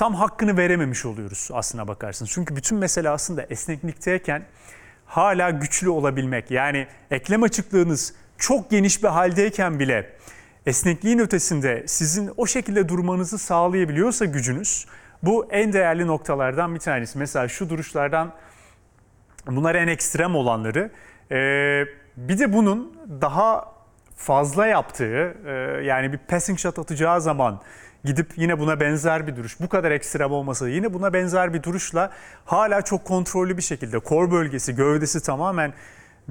tam 0.00 0.14
hakkını 0.14 0.56
verememiş 0.56 1.06
oluyoruz 1.06 1.48
aslına 1.52 1.88
bakarsınız. 1.88 2.30
Çünkü 2.30 2.56
bütün 2.56 2.78
mesele 2.78 3.10
aslında 3.10 3.42
esneklikteyken 3.42 4.42
hala 5.06 5.50
güçlü 5.50 5.88
olabilmek. 5.88 6.50
Yani 6.50 6.86
eklem 7.10 7.42
açıklığınız 7.42 8.14
çok 8.38 8.70
geniş 8.70 9.02
bir 9.02 9.08
haldeyken 9.08 9.78
bile 9.78 10.12
esnekliğin 10.66 11.18
ötesinde 11.18 11.84
sizin 11.86 12.30
o 12.36 12.46
şekilde 12.46 12.88
durmanızı 12.88 13.38
sağlayabiliyorsa 13.38 14.24
gücünüz 14.24 14.86
bu 15.22 15.48
en 15.50 15.72
değerli 15.72 16.06
noktalardan 16.06 16.74
bir 16.74 16.80
tanesi. 16.80 17.18
Mesela 17.18 17.48
şu 17.48 17.70
duruşlardan 17.70 18.32
bunlar 19.46 19.74
en 19.74 19.88
ekstrem 19.88 20.34
olanları. 20.34 20.90
Ee, 21.30 21.84
bir 22.16 22.38
de 22.38 22.52
bunun 22.52 22.96
daha 23.20 23.72
fazla 24.16 24.66
yaptığı 24.66 25.36
e, 25.46 25.50
yani 25.84 26.12
bir 26.12 26.18
passing 26.18 26.58
shot 26.58 26.78
atacağı 26.78 27.20
zaman 27.20 27.60
gidip 28.04 28.32
yine 28.36 28.58
buna 28.58 28.80
benzer 28.80 29.26
bir 29.26 29.36
duruş 29.36 29.60
bu 29.60 29.68
kadar 29.68 29.90
ekstrem 29.90 30.32
olmasa 30.32 30.64
da 30.64 30.68
yine 30.68 30.94
buna 30.94 31.12
benzer 31.12 31.54
bir 31.54 31.62
duruşla 31.62 32.10
hala 32.44 32.82
çok 32.82 33.04
kontrollü 33.04 33.56
bir 33.56 33.62
şekilde 33.62 33.98
kor 33.98 34.30
bölgesi 34.30 34.74
gövdesi 34.74 35.22
tamamen 35.22 35.72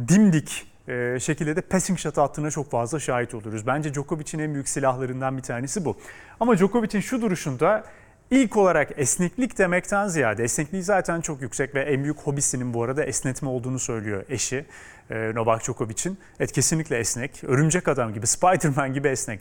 dimdik 0.08 0.68
e, 0.88 1.20
şekilde 1.20 1.56
de 1.56 1.62
passing 1.62 2.00
shot 2.00 2.18
attığına 2.18 2.52
çok 2.52 2.72
fazla 2.72 3.00
şahit 3.00 3.34
oluruz. 3.34 3.68
Bence 3.68 3.94
Djokovic'in 3.94 4.40
en 4.40 4.54
büyük 4.54 4.70
silahlarından 4.70 5.38
bir 5.38 5.42
tanesi 5.42 5.86
bu. 5.86 5.98
Ama 6.40 6.58
Djokovic'in 6.58 7.00
şu 7.00 7.22
duruşunda 7.22 7.84
ilk 8.32 8.58
olarak 8.58 8.92
esneklik 8.98 9.58
demekten 9.58 10.08
ziyade 10.08 10.44
esnekliği 10.44 10.84
zaten 10.84 11.22
çok 11.22 11.42
yüksek 11.42 11.76
ve 11.76 11.82
en 11.82 12.04
büyük 12.04 12.20
hobisinin 12.20 12.74
bu 12.74 12.84
arada 12.84 13.04
esnetme 13.04 13.50
olduğunu 13.50 13.80
söylüyor 13.80 14.24
eşi 14.30 14.66
e, 15.10 15.32
Novak 15.36 15.64
Djokovic'in. 15.64 16.18
Evet 16.40 16.52
kesinlikle 16.52 16.98
esnek. 16.98 17.44
Örümcek 17.44 17.88
adam 17.88 18.14
gibi, 18.14 18.28
Spider-Man 18.28 18.94
gibi 18.94 19.08
esnek. 19.08 19.40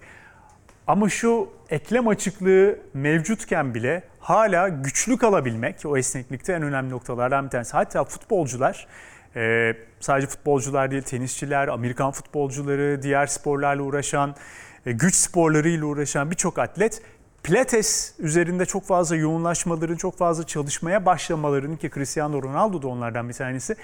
Ama 0.88 1.08
şu 1.08 1.48
eklem 1.70 2.08
açıklığı 2.08 2.78
mevcutken 2.94 3.74
bile 3.74 4.02
hala 4.20 4.68
güçlü 4.68 5.18
kalabilmek 5.18 5.76
o 5.84 5.96
esneklikte 5.96 6.52
en 6.52 6.62
önemli 6.62 6.90
noktalardan 6.90 7.44
bir 7.44 7.50
tanesi. 7.50 7.72
Hatta 7.72 8.04
futbolcular 8.04 8.86
e, 9.36 9.72
sadece 10.00 10.26
futbolcular 10.26 10.90
değil 10.90 11.02
tenisçiler, 11.02 11.68
Amerikan 11.68 12.10
futbolcuları, 12.10 13.02
diğer 13.02 13.26
sporlarla 13.26 13.82
uğraşan, 13.82 14.34
e, 14.86 14.92
güç 14.92 15.14
sporlarıyla 15.14 15.86
uğraşan 15.86 16.30
birçok 16.30 16.58
atlet 16.58 17.02
Pilates 17.42 18.14
üzerinde 18.18 18.66
çok 18.66 18.84
fazla 18.84 19.16
yoğunlaşmaların, 19.16 19.96
çok 19.96 20.18
fazla 20.18 20.46
çalışmaya 20.46 21.06
başlamalarının 21.06 21.76
ki 21.76 21.90
Cristiano 21.94 22.42
Ronaldo 22.42 22.82
da 22.82 22.88
onlardan 22.88 23.28
bir 23.28 23.34
tanesi. 23.34 23.76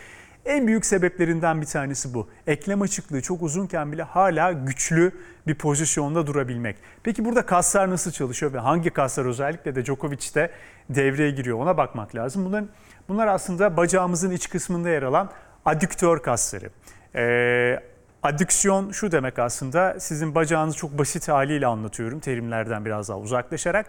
En 0.45 0.67
büyük 0.67 0.87
sebeplerinden 0.87 1.61
bir 1.61 1.67
tanesi 1.67 2.15
bu. 2.15 2.29
Eklem 2.47 2.83
açıklığı 2.83 3.23
çok 3.23 3.43
uzunken 3.43 3.93
bile 3.93 4.03
hala 4.03 4.53
güçlü 4.53 5.13
bir 5.47 5.55
pozisyonda 5.55 6.27
durabilmek. 6.27 6.77
Peki 7.03 7.25
burada 7.25 7.47
kaslar 7.47 7.91
nasıl 7.91 8.11
çalışıyor 8.11 8.53
ve 8.53 8.59
hangi 8.59 8.91
kaslar 8.91 9.25
özellikle 9.25 9.75
de 9.75 9.85
Djokovic'te 9.85 10.51
devreye 10.89 11.31
giriyor 11.31 11.59
ona 11.59 11.77
bakmak 11.77 12.15
lazım. 12.15 12.45
Bunların, 12.45 12.69
bunlar 13.09 13.27
aslında 13.27 13.77
bacağımızın 13.77 14.31
iç 14.31 14.49
kısmında 14.49 14.89
yer 14.89 15.03
alan 15.03 15.31
adüktör 15.65 16.23
kasları. 16.23 16.71
Ee, 17.17 17.81
adüksiyon 18.23 18.93
şu 18.93 19.13
demek 19.13 19.39
aslında 19.39 20.01
sizin 20.01 20.35
bacağınızı 20.35 20.77
çok 20.77 20.99
basit 20.99 21.29
haliyle 21.29 21.67
anlatıyorum 21.67 22.21
terimlerden 22.21 22.85
biraz 22.85 23.09
daha 23.09 23.19
uzaklaşarak. 23.19 23.87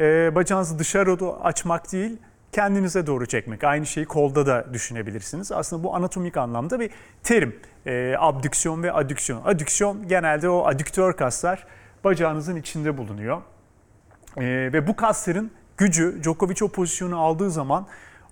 Ee, 0.00 0.34
bacağınızı 0.34 0.78
dışarı 0.78 1.20
doğru 1.20 1.38
açmak 1.42 1.92
değil 1.92 2.18
kendinize 2.52 3.06
doğru 3.06 3.26
çekmek. 3.26 3.64
Aynı 3.64 3.86
şeyi 3.86 4.06
kolda 4.06 4.46
da 4.46 4.66
düşünebilirsiniz. 4.72 5.52
Aslında 5.52 5.82
bu 5.82 5.94
anatomik 5.94 6.36
anlamda 6.36 6.80
bir 6.80 6.90
terim. 7.22 7.56
Ee, 7.86 8.14
abdüksiyon 8.18 8.82
ve 8.82 8.92
adüksiyon. 8.92 9.42
Adüksiyon 9.44 10.08
genelde 10.08 10.48
o 10.48 10.66
adüktör 10.66 11.16
kaslar 11.16 11.66
bacağınızın 12.04 12.56
içinde 12.56 12.98
bulunuyor. 12.98 13.42
Ee, 14.36 14.42
ve 14.72 14.86
bu 14.86 14.96
kasların 14.96 15.50
gücü 15.76 16.22
Djokovic 16.22 16.64
o 16.64 16.68
pozisyonu 16.68 17.20
aldığı 17.20 17.50
zaman 17.50 17.86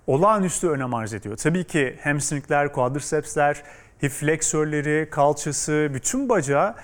olağanüstü 0.07 0.69
önem 0.69 0.95
arz 0.95 1.15
ediyor. 1.15 1.37
Tabii 1.37 1.65
ki 1.65 1.99
hamstringler, 2.05 2.73
quadricepsler, 2.73 3.63
hip 4.03 4.11
fleksörleri, 4.11 5.11
kalçası, 5.11 5.91
bütün 5.95 6.29
bacağı 6.29 6.75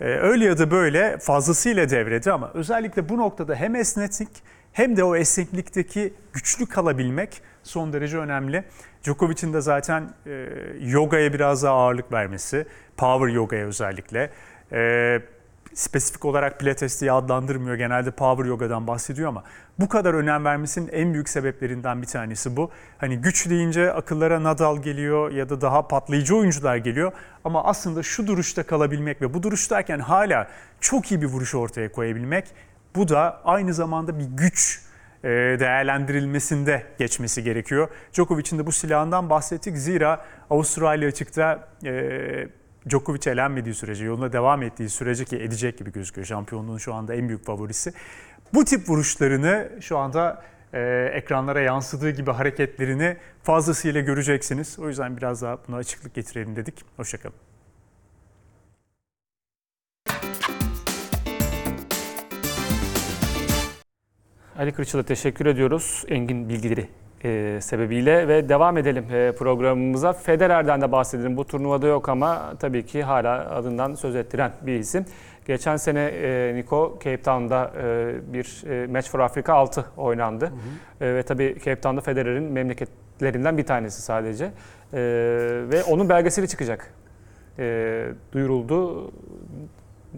e, 0.00 0.04
öyle 0.04 0.44
ya 0.44 0.58
da 0.58 0.70
böyle 0.70 1.18
fazlasıyla 1.18 1.90
devrede 1.90 2.32
ama 2.32 2.50
özellikle 2.54 3.08
bu 3.08 3.18
noktada 3.18 3.54
hem 3.54 3.76
esnetlik 3.76 4.28
hem 4.72 4.96
de 4.96 5.04
o 5.04 5.16
esneklikteki 5.16 6.14
güçlü 6.32 6.66
kalabilmek 6.66 7.42
son 7.62 7.92
derece 7.92 8.18
önemli. 8.18 8.64
Djokovic'in 9.04 9.52
de 9.52 9.60
zaten 9.60 10.10
e, 10.26 10.48
yogaya 10.80 11.32
biraz 11.32 11.62
daha 11.62 11.74
ağırlık 11.74 12.12
vermesi, 12.12 12.66
power 12.96 13.34
yogaya 13.34 13.66
özellikle. 13.66 14.30
E, 14.72 15.20
spesifik 15.74 16.24
olarak 16.24 16.60
pilates 16.60 17.00
diye 17.00 17.12
adlandırmıyor. 17.12 17.76
Genelde 17.76 18.10
power 18.10 18.44
yogadan 18.44 18.86
bahsediyor 18.86 19.28
ama 19.28 19.44
bu 19.78 19.88
kadar 19.88 20.14
önem 20.14 20.44
vermesinin 20.44 20.88
en 20.88 21.12
büyük 21.12 21.28
sebeplerinden 21.28 22.02
bir 22.02 22.06
tanesi 22.06 22.56
bu. 22.56 22.70
Hani 22.98 23.16
güç 23.16 23.50
deyince 23.50 23.92
akıllara 23.92 24.42
Nadal 24.42 24.82
geliyor 24.82 25.30
ya 25.30 25.48
da 25.48 25.60
daha 25.60 25.88
patlayıcı 25.88 26.36
oyuncular 26.36 26.76
geliyor. 26.76 27.12
Ama 27.44 27.64
aslında 27.64 28.02
şu 28.02 28.26
duruşta 28.26 28.62
kalabilmek 28.62 29.22
ve 29.22 29.34
bu 29.34 29.42
duruştayken 29.42 29.98
hala 29.98 30.48
çok 30.80 31.12
iyi 31.12 31.22
bir 31.22 31.26
vuruş 31.26 31.54
ortaya 31.54 31.92
koyabilmek 31.92 32.44
bu 32.96 33.08
da 33.08 33.40
aynı 33.44 33.74
zamanda 33.74 34.18
bir 34.18 34.24
güç 34.24 34.82
e, 35.24 35.28
değerlendirilmesinde 35.28 36.86
geçmesi 36.98 37.42
gerekiyor. 37.42 37.88
Djokovic'in 38.12 38.58
de 38.58 38.66
bu 38.66 38.72
silahından 38.72 39.30
bahsettik. 39.30 39.76
Zira 39.76 40.24
Avustralya 40.50 41.08
açıkta 41.08 41.68
e, 41.84 42.48
Djokovic 42.90 43.30
elenmediği 43.30 43.74
sürece, 43.74 44.04
yoluna 44.04 44.32
devam 44.32 44.62
ettiği 44.62 44.88
sürece 44.88 45.24
ki 45.24 45.36
edecek 45.36 45.78
gibi 45.78 45.92
gözüküyor. 45.92 46.26
Şampiyonluğun 46.26 46.78
şu 46.78 46.94
anda 46.94 47.14
en 47.14 47.28
büyük 47.28 47.44
favorisi. 47.44 47.92
Bu 48.54 48.64
tip 48.64 48.88
vuruşlarını 48.88 49.68
şu 49.80 49.98
anda 49.98 50.42
e, 50.72 51.10
ekranlara 51.14 51.60
yansıdığı 51.60 52.10
gibi 52.10 52.30
hareketlerini 52.30 53.16
fazlasıyla 53.42 54.00
göreceksiniz. 54.00 54.78
O 54.78 54.88
yüzden 54.88 55.16
biraz 55.16 55.42
daha 55.42 55.58
buna 55.68 55.76
açıklık 55.76 56.14
getirelim 56.14 56.56
dedik. 56.56 56.74
Hoşçakalın. 56.96 57.51
Ali 64.58 64.72
Kırçıl'a 64.72 65.02
teşekkür 65.02 65.46
ediyoruz 65.46 66.04
engin 66.08 66.48
bilgileri 66.48 66.88
e, 67.24 67.58
sebebiyle 67.60 68.28
ve 68.28 68.48
devam 68.48 68.76
edelim 68.78 69.04
e, 69.12 69.32
programımıza. 69.32 70.12
Federer'den 70.12 70.80
de 70.80 70.92
bahsedelim. 70.92 71.36
Bu 71.36 71.44
turnuvada 71.44 71.86
yok 71.86 72.08
ama 72.08 72.54
tabii 72.60 72.86
ki 72.86 73.02
hala 73.02 73.50
adından 73.50 73.94
söz 73.94 74.16
ettiren 74.16 74.52
bir 74.62 74.78
isim. 74.78 75.04
Geçen 75.46 75.76
sene 75.76 76.00
e, 76.00 76.54
Niko 76.54 76.98
Cape 77.04 77.22
Town'da 77.22 77.70
e, 77.82 78.14
bir 78.32 78.64
e, 78.70 78.86
Match 78.86 79.08
for 79.08 79.20
Africa 79.20 79.54
6 79.54 79.84
oynandı. 79.96 80.44
Hı 80.44 81.04
hı. 81.04 81.04
E, 81.04 81.14
ve 81.14 81.22
tabii 81.22 81.56
Cape 81.64 81.80
Town'da 81.80 82.00
Federer'in 82.00 82.44
memleketlerinden 82.44 83.58
bir 83.58 83.66
tanesi 83.66 84.02
sadece. 84.02 84.44
E, 84.44 84.50
ve 85.72 85.82
onun 85.84 86.08
belgeseli 86.08 86.48
çıkacak. 86.48 86.94
E, 87.58 88.06
duyuruldu. 88.32 89.10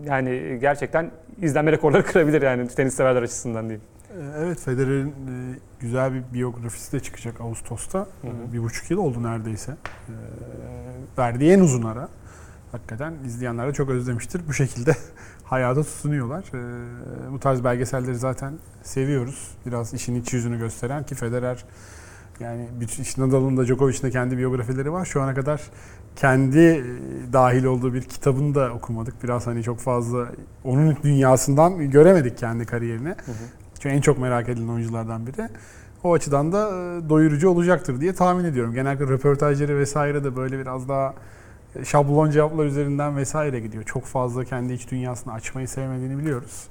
Yani 0.05 0.59
gerçekten 0.61 1.11
izlenme 1.43 1.72
rekorları 1.72 2.05
kırabilir 2.05 2.43
yani 2.43 2.68
tenis 2.68 2.95
severler 2.95 3.22
açısından 3.22 3.62
diyeyim. 3.68 3.93
Evet 4.36 4.60
Federer'in 4.60 5.08
e, 5.08 5.58
güzel 5.80 6.14
bir 6.14 6.22
biyografisi 6.34 6.92
de 6.92 7.00
çıkacak 7.00 7.40
Ağustos'ta. 7.40 7.98
Hı 7.98 8.04
hı. 8.28 8.52
Bir 8.52 8.62
buçuk 8.62 8.90
yıl 8.90 8.98
oldu 8.98 9.22
neredeyse. 9.22 9.72
E, 9.72 10.14
verdiği 11.18 11.52
en 11.52 11.60
uzun 11.60 11.82
ara. 11.82 12.08
Hakikaten 12.72 13.14
izleyenler 13.26 13.68
de 13.68 13.72
çok 13.72 13.90
özlemiştir. 13.90 14.42
Bu 14.48 14.52
şekilde 14.52 14.96
hayata 15.44 15.82
tutunuyorlar. 15.82 16.44
E, 16.54 17.32
bu 17.32 17.40
tarz 17.40 17.64
belgeselleri 17.64 18.16
zaten 18.16 18.54
seviyoruz. 18.82 19.48
Biraz 19.66 19.94
işin 19.94 20.14
iç 20.14 20.32
yüzünü 20.32 20.58
gösteren 20.58 21.06
ki 21.06 21.14
Federer 21.14 21.64
yani 22.40 22.68
bütün 22.80 23.22
Nadal'ın 23.22 23.56
da 23.56 23.66
Djokovic'in 23.66 24.02
de 24.02 24.10
kendi 24.10 24.38
biyografileri 24.38 24.92
var. 24.92 25.04
Şu 25.04 25.22
ana 25.22 25.34
kadar 25.34 25.62
kendi 26.16 26.84
dahil 27.32 27.64
olduğu 27.64 27.94
bir 27.94 28.02
kitabını 28.02 28.54
da 28.54 28.72
okumadık. 28.72 29.22
Biraz 29.22 29.46
hani 29.46 29.62
çok 29.62 29.78
fazla 29.78 30.28
onun 30.64 30.96
dünyasından 31.02 31.90
göremedik 31.90 32.38
kendi 32.38 32.66
kariyerini. 32.66 33.08
Hı 33.08 33.32
hı. 33.32 33.63
Çünkü 33.85 33.97
en 33.97 34.01
çok 34.01 34.18
merak 34.18 34.49
edilen 34.49 34.68
oyunculardan 34.68 35.26
biri. 35.26 35.49
O 36.05 36.14
açıdan 36.14 36.53
da 36.53 36.70
doyurucu 37.09 37.49
olacaktır 37.49 38.01
diye 38.01 38.14
tahmin 38.14 38.45
ediyorum. 38.45 38.74
Genellikle 38.74 39.07
röportajları 39.07 39.78
vesaire 39.78 40.24
de 40.24 40.37
böyle 40.37 40.59
biraz 40.59 40.89
daha 40.89 41.14
şablon 41.85 42.30
cevaplar 42.30 42.64
üzerinden 42.64 43.16
vesaire 43.16 43.61
gidiyor. 43.61 43.85
Çok 43.85 44.05
fazla 44.05 44.45
kendi 44.45 44.72
iç 44.72 44.91
dünyasını 44.91 45.32
açmayı 45.32 45.68
sevmediğini 45.68 46.18
biliyoruz. 46.18 46.66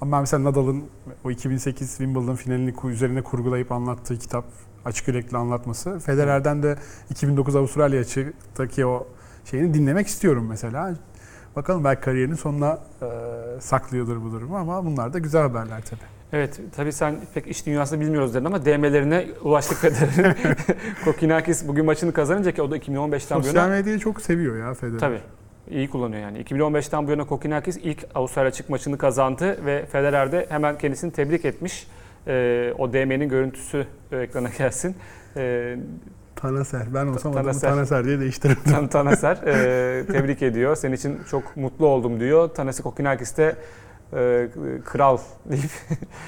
Ama 0.00 0.16
ben 0.16 0.20
mesela 0.20 0.44
Nadal'ın 0.44 0.84
o 1.24 1.30
2008 1.30 1.88
Wimbledon 1.88 2.34
finalini 2.34 2.74
üzerine 2.84 3.22
kurgulayıp 3.22 3.72
anlattığı 3.72 4.18
kitap 4.18 4.44
açık 4.84 5.08
yürekli 5.08 5.36
anlatması. 5.36 5.98
Federer'den 5.98 6.62
de 6.62 6.76
2009 7.10 7.56
Avustralya 7.56 8.00
açıktaki 8.00 8.86
o 8.86 9.06
şeyini 9.44 9.74
dinlemek 9.74 10.06
istiyorum 10.06 10.46
mesela. 10.48 10.94
Bakalım 11.56 11.84
belki 11.84 12.00
kariyerinin 12.00 12.36
sonuna 12.36 12.78
e, 13.02 13.06
saklıyordur 13.60 14.22
bu 14.22 14.32
durumu 14.32 14.56
ama 14.56 14.84
bunlar 14.84 15.12
da 15.12 15.18
güzel 15.18 15.42
haberler 15.42 15.82
tabii. 15.84 16.17
Evet, 16.32 16.60
tabii 16.76 16.92
sen 16.92 17.16
pek 17.34 17.46
iş 17.46 17.66
dünyasını 17.66 18.00
bilmiyoruz 18.00 18.34
dedin 18.34 18.44
ama 18.44 18.64
DM'lerine 18.64 19.26
ulaştık 19.42 19.78
Federer'in. 19.78 20.34
Kokinakis 21.04 21.68
bugün 21.68 21.84
maçını 21.84 22.12
kazanınca 22.12 22.52
ki 22.52 22.62
o 22.62 22.70
da 22.70 22.76
2015'ten 22.76 22.96
bu 23.30 23.32
yana... 23.32 23.42
Sosyal 23.42 23.68
medyayı 23.68 23.98
çok 23.98 24.20
seviyor 24.20 24.58
ya 24.58 24.74
Federer. 24.74 24.98
Tabii. 24.98 25.20
iyi 25.70 25.90
kullanıyor 25.90 26.22
yani. 26.22 26.42
2015'ten 26.42 27.06
bu 27.06 27.10
yana 27.10 27.24
Kokinakis 27.24 27.76
ilk 27.76 28.06
Avustralya 28.14 28.48
açık 28.48 28.68
maçını 28.70 28.98
kazandı 28.98 29.66
ve 29.66 29.86
Federer 29.86 30.32
de 30.32 30.46
hemen 30.48 30.78
kendisini 30.78 31.12
tebrik 31.12 31.44
etmiş. 31.44 31.86
Ee, 32.26 32.74
o 32.78 32.92
DM'nin 32.92 33.28
görüntüsü 33.28 33.86
ekrana 34.12 34.48
gelsin. 34.58 34.96
Ee, 35.36 35.76
Tanaser. 36.36 36.94
Ben 36.94 37.06
olsam 37.06 37.32
Tanaser. 37.32 37.68
adamı 37.68 37.74
Tanaser 37.74 38.04
diye 38.04 38.20
değiştirirdim. 38.20 38.72
Tan 38.72 38.88
Tanaser 38.88 39.36
e, 39.36 40.06
tebrik 40.06 40.42
ediyor. 40.42 40.76
Senin 40.76 40.96
için 40.96 41.18
çok 41.30 41.56
mutlu 41.56 41.86
oldum 41.86 42.20
diyor. 42.20 42.48
Tanasi 42.48 42.82
Kokinakis 42.82 43.36
de 43.36 43.56
e, 44.12 44.48
kral 44.84 45.18
deyip. 45.50 45.70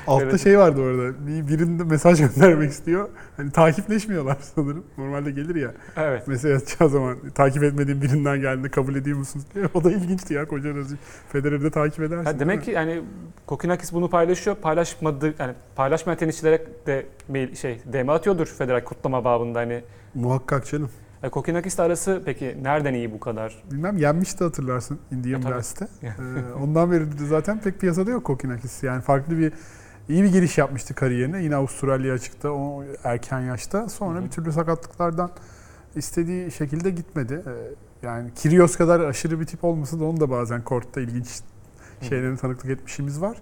Altta 0.06 0.38
şey 0.38 0.58
vardı 0.58 0.80
orada. 0.80 1.26
Bir, 1.26 1.48
birinde 1.48 1.84
mesaj 1.84 2.20
göndermek 2.20 2.70
istiyor. 2.70 3.08
Hani 3.36 3.50
takipleşmiyorlar 3.50 4.36
sanırım. 4.54 4.84
Normalde 4.98 5.30
gelir 5.30 5.54
ya. 5.54 5.72
Evet. 5.96 6.28
Mesaj 6.28 6.62
atacağı 6.62 6.88
zaman 6.88 7.16
takip 7.34 7.62
etmediğim 7.62 8.02
birinden 8.02 8.40
geldiğinde 8.40 8.68
kabul 8.68 8.94
ediyor 8.94 9.18
musunuz 9.18 9.44
diye. 9.54 9.64
O 9.74 9.84
da 9.84 9.90
ilginçti 9.90 10.34
ya 10.34 10.48
koca 10.48 10.74
Razi. 10.74 10.96
Federer'i 11.28 11.62
de 11.62 11.70
takip 11.70 12.00
edersin. 12.00 12.24
Ha, 12.24 12.38
demek 12.40 12.62
ki 12.62 12.70
yani 12.70 13.02
Kokinakis 13.46 13.92
bunu 13.92 14.10
paylaşıyor. 14.10 14.56
Paylaşmadı 14.56 15.34
yani 15.38 15.54
paylaşmayan 15.76 16.18
tenisçilere 16.18 16.66
de 16.86 17.06
mail 17.28 17.54
şey 17.54 17.80
DM 17.92 18.08
atıyordur 18.08 18.46
Federer 18.46 18.84
kutlama 18.84 19.24
babında 19.24 19.58
hani. 19.58 19.82
Muhakkak 20.14 20.66
canım. 20.66 20.90
E, 21.22 21.28
Kokinakis'le 21.28 21.78
arası 21.78 22.22
peki 22.24 22.58
nereden 22.62 22.94
iyi 22.94 23.12
bu 23.12 23.20
kadar? 23.20 23.62
Bilmem 23.70 23.96
yenmişti 23.96 24.44
hatırlarsın 24.44 24.98
Indian 25.10 25.40
Wells'te. 25.40 25.88
ee, 26.02 26.08
ondan 26.62 26.90
beri 26.90 27.04
zaten 27.28 27.60
pek 27.60 27.80
piyasada 27.80 28.10
yok 28.10 28.24
Kokinakis. 28.24 28.82
Yani 28.82 29.02
farklı 29.02 29.38
bir 29.38 29.52
iyi 30.08 30.22
bir 30.22 30.32
giriş 30.32 30.58
yapmıştı 30.58 30.94
kariyerine. 30.94 31.42
Yine 31.42 31.56
Avustralya 31.56 32.14
açıkta 32.14 32.50
o 32.50 32.84
erken 33.04 33.40
yaşta. 33.40 33.88
Sonra 33.88 34.18
Hı-hı. 34.18 34.24
bir 34.24 34.30
türlü 34.30 34.52
sakatlıklardan 34.52 35.30
istediği 35.96 36.50
şekilde 36.50 36.90
gitmedi. 36.90 37.42
Ee, 37.46 38.06
yani 38.06 38.30
Kyrgios 38.34 38.76
kadar 38.76 39.00
aşırı 39.00 39.40
bir 39.40 39.46
tip 39.46 39.64
olmasa 39.64 40.00
da 40.00 40.04
onu 40.04 40.20
da 40.20 40.30
bazen 40.30 40.62
kortta 40.62 41.00
ilginç 41.00 41.40
şeylerin 42.00 42.36
tanıklık 42.36 42.70
etmişimiz 42.70 43.20
var. 43.20 43.36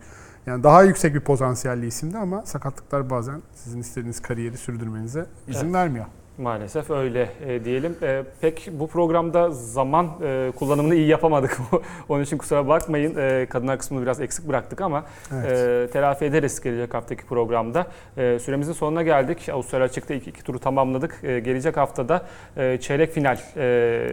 Yani 0.46 0.62
daha 0.62 0.82
yüksek 0.82 1.14
bir 1.14 1.20
potansiyelli 1.20 1.86
isimdi 1.86 2.18
ama 2.18 2.46
sakatlıklar 2.46 3.10
bazen 3.10 3.42
sizin 3.54 3.80
istediğiniz 3.80 4.22
kariyeri 4.22 4.56
sürdürmenize 4.56 5.26
izin 5.48 5.64
evet. 5.64 5.74
vermiyor. 5.74 6.06
Maalesef 6.38 6.90
öyle 6.90 7.28
e, 7.46 7.64
diyelim. 7.64 7.96
E, 8.02 8.22
pek 8.40 8.68
bu 8.72 8.86
programda 8.86 9.50
zaman 9.50 10.10
e, 10.22 10.52
kullanımını 10.56 10.94
iyi 10.94 11.06
yapamadık. 11.08 11.58
Onun 12.08 12.22
için 12.22 12.38
kusura 12.38 12.68
bakmayın. 12.68 13.16
E, 13.16 13.46
kadınlar 13.46 13.78
kısmını 13.78 14.02
biraz 14.02 14.20
eksik 14.20 14.48
bıraktık 14.48 14.80
ama 14.80 15.04
e, 15.44 15.88
telafi 15.92 16.24
ederiz 16.24 16.60
gelecek 16.60 16.94
haftaki 16.94 17.26
programda. 17.26 17.86
E, 18.16 18.38
süremizin 18.38 18.72
sonuna 18.72 19.02
geldik. 19.02 19.48
Avustralya 19.48 19.86
Açık'ta 19.86 20.14
ilk 20.14 20.28
iki 20.28 20.42
turu 20.42 20.58
tamamladık. 20.58 21.20
E, 21.22 21.40
gelecek 21.40 21.76
haftada 21.76 22.26
e, 22.56 22.78
çeyrek 22.80 23.12
final 23.12 23.38
e, 23.56 23.62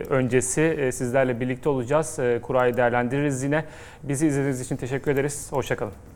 öncesi 0.09 0.61
e, 0.61 0.91
sizlerle 0.91 1.39
birlikte 1.39 1.69
olacağız. 1.69 2.19
E, 2.19 2.39
kurayı 2.41 2.77
değerlendiririz 2.77 3.43
yine. 3.43 3.65
Bizi 4.03 4.27
izlediğiniz 4.27 4.61
için 4.61 4.75
teşekkür 4.75 5.11
ederiz. 5.11 5.47
Hoşçakalın. 5.51 6.14